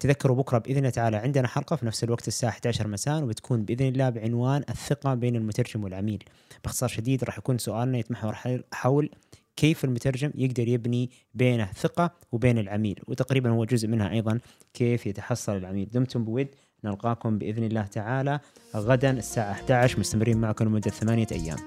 تذكروا 0.00 0.36
بكرة 0.36 0.58
بإذن 0.58 0.78
الله 0.78 0.90
تعالى 0.90 1.16
عندنا 1.16 1.48
حلقة 1.48 1.76
في 1.76 1.86
نفس 1.86 2.04
الوقت 2.04 2.28
الساعة 2.28 2.50
11 2.50 2.88
مساء 2.88 3.22
وبتكون 3.22 3.64
بإذن 3.64 3.88
الله 3.88 4.10
بعنوان 4.10 4.64
الثقة 4.70 5.14
بين 5.14 5.36
المترجم 5.36 5.84
والعميل. 5.84 6.24
باختصار 6.64 6.88
شديد 6.88 7.24
راح 7.24 7.38
يكون 7.38 7.58
سؤالنا 7.58 7.98
يتمحور 7.98 8.62
حول 8.72 9.10
كيف 9.56 9.84
المترجم 9.84 10.30
يقدر 10.34 10.68
يبني 10.68 11.10
بين 11.34 11.66
ثقة 11.66 12.10
وبين 12.32 12.58
العميل 12.58 13.00
وتقريبا 13.08 13.50
هو 13.50 13.64
جزء 13.64 13.88
منها 13.88 14.10
أيضا 14.10 14.38
كيف 14.74 15.06
يتحصل 15.06 15.56
العميل. 15.56 15.88
دمتم 15.90 16.24
بود 16.24 16.48
نلقاكم 16.84 17.38
بإذن 17.38 17.64
الله 17.64 17.82
تعالى 17.82 18.40
غدا 18.76 19.10
الساعة 19.10 19.52
11 19.52 20.00
مستمرين 20.00 20.38
معكم 20.38 20.64
لمدة 20.64 20.90
ثمانية 20.90 21.26
أيام. 21.32 21.58